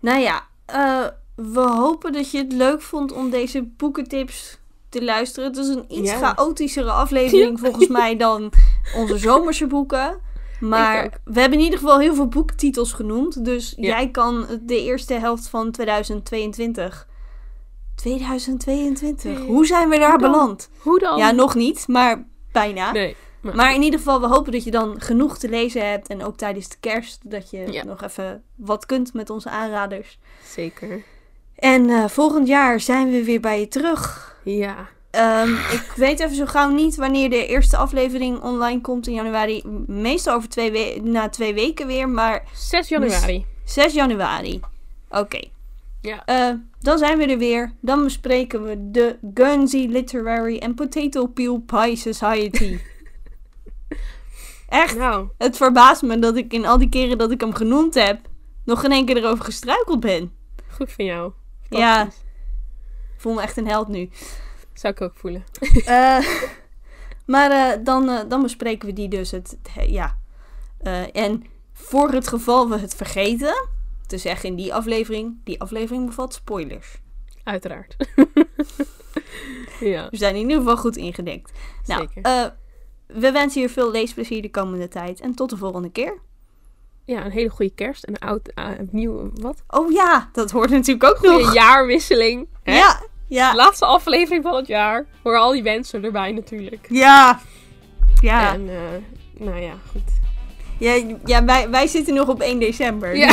Nou 0.00 0.20
ja, 0.20 0.46
eh, 0.66 1.06
we 1.34 1.60
hopen 1.60 2.12
dat 2.12 2.30
je 2.30 2.38
het 2.38 2.52
leuk 2.52 2.82
vond 2.82 3.12
om 3.12 3.30
deze 3.30 3.62
boekentips 3.62 4.58
te 4.88 5.04
luisteren. 5.04 5.48
Het 5.48 5.58
is 5.58 5.68
een 5.68 5.84
iets 5.88 6.10
Ja. 6.10 6.18
chaotischere 6.18 6.90
aflevering 6.90 7.60
volgens 7.60 7.88
mij 7.88 8.16
dan 8.16 8.52
onze 8.96 9.18
zomerse 9.28 9.66
boeken. 9.66 10.20
Maar 10.60 11.20
we 11.24 11.40
hebben 11.40 11.58
in 11.58 11.64
ieder 11.64 11.78
geval 11.78 11.98
heel 11.98 12.14
veel 12.14 12.28
boektitels 12.28 12.92
genoemd. 12.92 13.44
Dus 13.44 13.72
Ja. 13.76 13.86
jij 13.86 14.10
kan 14.10 14.46
de 14.62 14.82
eerste 14.82 15.14
helft 15.14 15.48
van 15.48 15.70
2022. 15.70 17.06
2022? 17.94 19.24
Nee. 19.38 19.46
Hoe 19.46 19.66
zijn 19.66 19.88
we 19.88 19.98
daar 19.98 20.10
Hoe 20.10 20.18
beland? 20.20 20.70
Hoe 20.78 20.98
dan? 20.98 21.18
Ja, 21.18 21.30
nog 21.30 21.54
niet, 21.54 21.88
maar 21.88 22.24
bijna. 22.52 22.92
Nee. 22.92 23.16
Maar 23.54 23.74
in 23.74 23.82
ieder 23.82 23.98
geval, 23.98 24.20
we 24.20 24.26
hopen 24.26 24.52
dat 24.52 24.64
je 24.64 24.70
dan 24.70 25.00
genoeg 25.00 25.38
te 25.38 25.48
lezen 25.48 25.90
hebt. 25.90 26.08
En 26.08 26.24
ook 26.24 26.36
tijdens 26.36 26.68
de 26.68 26.76
kerst 26.80 27.30
dat 27.30 27.50
je 27.50 27.72
Ja. 27.72 27.84
nog 27.84 28.02
even 28.02 28.42
wat 28.54 28.86
kunt 28.86 29.14
met 29.14 29.30
onze 29.30 29.48
aanraders. 29.50 30.18
Zeker. 30.44 31.02
En 31.56 31.90
eh, 31.90 32.08
volgend 32.08 32.46
jaar 32.48 32.80
zijn 32.80 33.10
we 33.10 33.24
weer 33.24 33.40
bij 33.40 33.60
je 33.60 33.68
terug. 33.68 34.36
Ja. 34.44 34.88
Ehm, 35.10 35.52
ik 35.52 35.92
weet 35.96 36.20
even 36.20 36.36
zo 36.36 36.46
gauw 36.46 36.70
niet 36.70 36.96
wanneer 36.96 37.30
de 37.30 37.46
eerste 37.46 37.76
aflevering 37.76 38.40
online 38.42 38.80
komt 38.80 39.06
in 39.06 39.14
januari. 39.14 39.62
Meestal 39.86 40.34
over 40.34 40.48
twee 40.48 40.70
we- 40.72 41.00
na 41.02 41.28
twee 41.28 41.54
weken 41.54 41.86
weer, 41.86 42.08
maar 42.08 42.44
6 42.54 42.88
januari. 42.88 43.46
6 43.64 43.92
januari. 43.92 44.60
Oké. 45.10 45.40
Ja. 46.02 46.24
Eh, 46.24 46.54
dan 46.80 46.98
zijn 46.98 47.18
we 47.18 47.26
er 47.26 47.38
weer. 47.38 47.72
Dan 47.80 48.02
bespreken 48.04 48.62
we 48.64 48.90
de 48.90 49.16
Guernsey 49.34 49.86
Literary 49.86 50.58
and 50.58 50.74
Potato 50.74 51.26
Peel 51.26 51.58
Pie 51.58 51.96
Society. 51.96 52.78
Echt, 54.68 54.96
Nou, 54.96 55.28
het 55.38 55.56
verbaast 55.56 56.02
me 56.02 56.18
dat 56.18 56.36
ik 56.36 56.52
in 56.52 56.66
al 56.66 56.78
die 56.78 56.88
keren 56.88 57.18
dat 57.18 57.30
ik 57.30 57.40
hem 57.40 57.54
genoemd 57.54 57.94
heb, 57.94 58.20
nog 58.64 58.80
geen 58.80 58.92
één 58.92 59.04
keer 59.04 59.16
erover 59.16 59.44
gestruikeld 59.44 60.00
ben. 60.00 60.32
goed 60.68 60.92
van 60.92 61.04
jou. 61.04 61.32
Ja, 61.68 62.02
ik 62.04 62.12
voel 63.16 63.34
me 63.34 63.42
echt 63.42 63.56
een 63.56 63.68
held 63.68 63.88
nu. 63.88 64.10
Zou 64.78 64.92
ik 64.92 65.00
ook 65.00 65.16
voelen. 65.16 65.44
Eh, 65.84 66.26
maar 67.26 67.50
eh, 67.50 67.84
dan, 67.84 68.08
eh, 68.08 68.20
dan 68.28 68.42
bespreken 68.42 68.88
we 68.88 68.94
die 68.94 69.08
dus. 69.08 69.30
Het, 69.30 69.56
ja. 69.86 70.18
En 71.12 71.44
voor 71.72 72.10
het 72.10 72.28
geval 72.28 72.68
we 72.68 72.78
het 72.78 72.94
vergeten 72.94 73.68
te 74.06 74.18
zeggen 74.18 74.48
in 74.48 74.56
die 74.56 74.74
aflevering, 74.74 75.36
die 75.44 75.60
aflevering 75.60 76.06
bevat 76.06 76.34
spoilers. 76.34 76.98
Uiteraard. 77.44 77.96
ja, 79.80 80.08
We 80.10 80.16
zijn 80.16 80.34
in 80.34 80.40
ieder 80.40 80.56
geval 80.56 80.76
goed 80.76 80.96
ingedekt. 80.96 81.52
Nou, 81.86 82.08
zeker. 82.14 82.52
Eh, 83.08 83.16
we 83.16 83.32
wensen 83.32 83.60
je 83.60 83.68
veel 83.68 83.90
leesplezier 83.90 84.42
de 84.42 84.50
komende 84.50 84.88
tijd 84.88 85.20
en 85.20 85.34
tot 85.34 85.50
de 85.50 85.56
volgende 85.56 85.90
keer. 85.90 86.18
ja, 87.04 87.24
een 87.24 87.30
hele 87.30 87.48
goede 87.48 87.72
kerst 87.74 88.04
en 88.04 88.12
een 88.20 88.28
oud, 88.28 88.52
uh, 88.58 88.66
nieuw, 88.90 89.30
wat? 89.34 89.62
Oh 89.68 89.92
ja, 89.92 90.28
dat 90.32 90.50
hoort 90.50 90.70
natuurlijk 90.70 91.04
ook 91.04 91.16
Goede 91.16 91.44
nog. 91.44 91.54
jaarwisseling. 91.54 92.48
Hè? 92.62 92.76
Ja, 92.76 93.00
ja, 93.26 93.54
Laatste 93.54 93.84
aflevering 93.84 94.42
van 94.44 94.54
het 94.54 94.66
jaar. 94.66 95.06
Hoor 95.22 95.36
al 95.36 95.52
die 95.52 95.62
wensen 95.62 96.04
erbij 96.04 96.32
natuurlijk. 96.32 96.86
ja. 96.88 97.40
Ja, 98.20 98.52
En, 98.52 98.68
eh, 98.68 99.44
nou 99.46 99.60
ja, 99.60 99.72
goed. 99.90 100.02
ja, 100.78 101.16
ja 101.24 101.44
wij, 101.44 101.70
wij 101.70 101.86
zitten 101.86 102.14
nog 102.14 102.28
op 102.28 102.40
1 102.40 102.58
december. 102.58 103.16
Ja, 103.16 103.28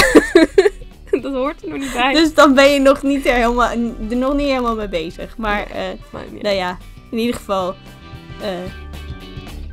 dat 1.22 1.34
hoort 1.34 1.62
er 1.64 1.70
nog 1.70 1.78
niet 1.80 1.94
bij. 1.94 2.14
Dus 2.14 2.34
dan 2.34 2.54
ben 2.54 2.72
je 2.72 2.80
nog 2.80 3.04
niet 3.04 3.26
er, 3.26 3.34
helemaal, 3.34 3.70
er 4.10 4.16
nog 4.18 4.34
niet 4.34 4.48
helemaal 4.48 4.76
mee 4.76 4.90
bezig. 4.90 5.38
Maar 5.38 5.66
eh, 5.72 5.84
nou 6.42 6.56
ja, 6.56 6.78
in 7.12 7.18
ieder 7.18 7.36
geval, 7.36 7.76
eh, 8.42 8.50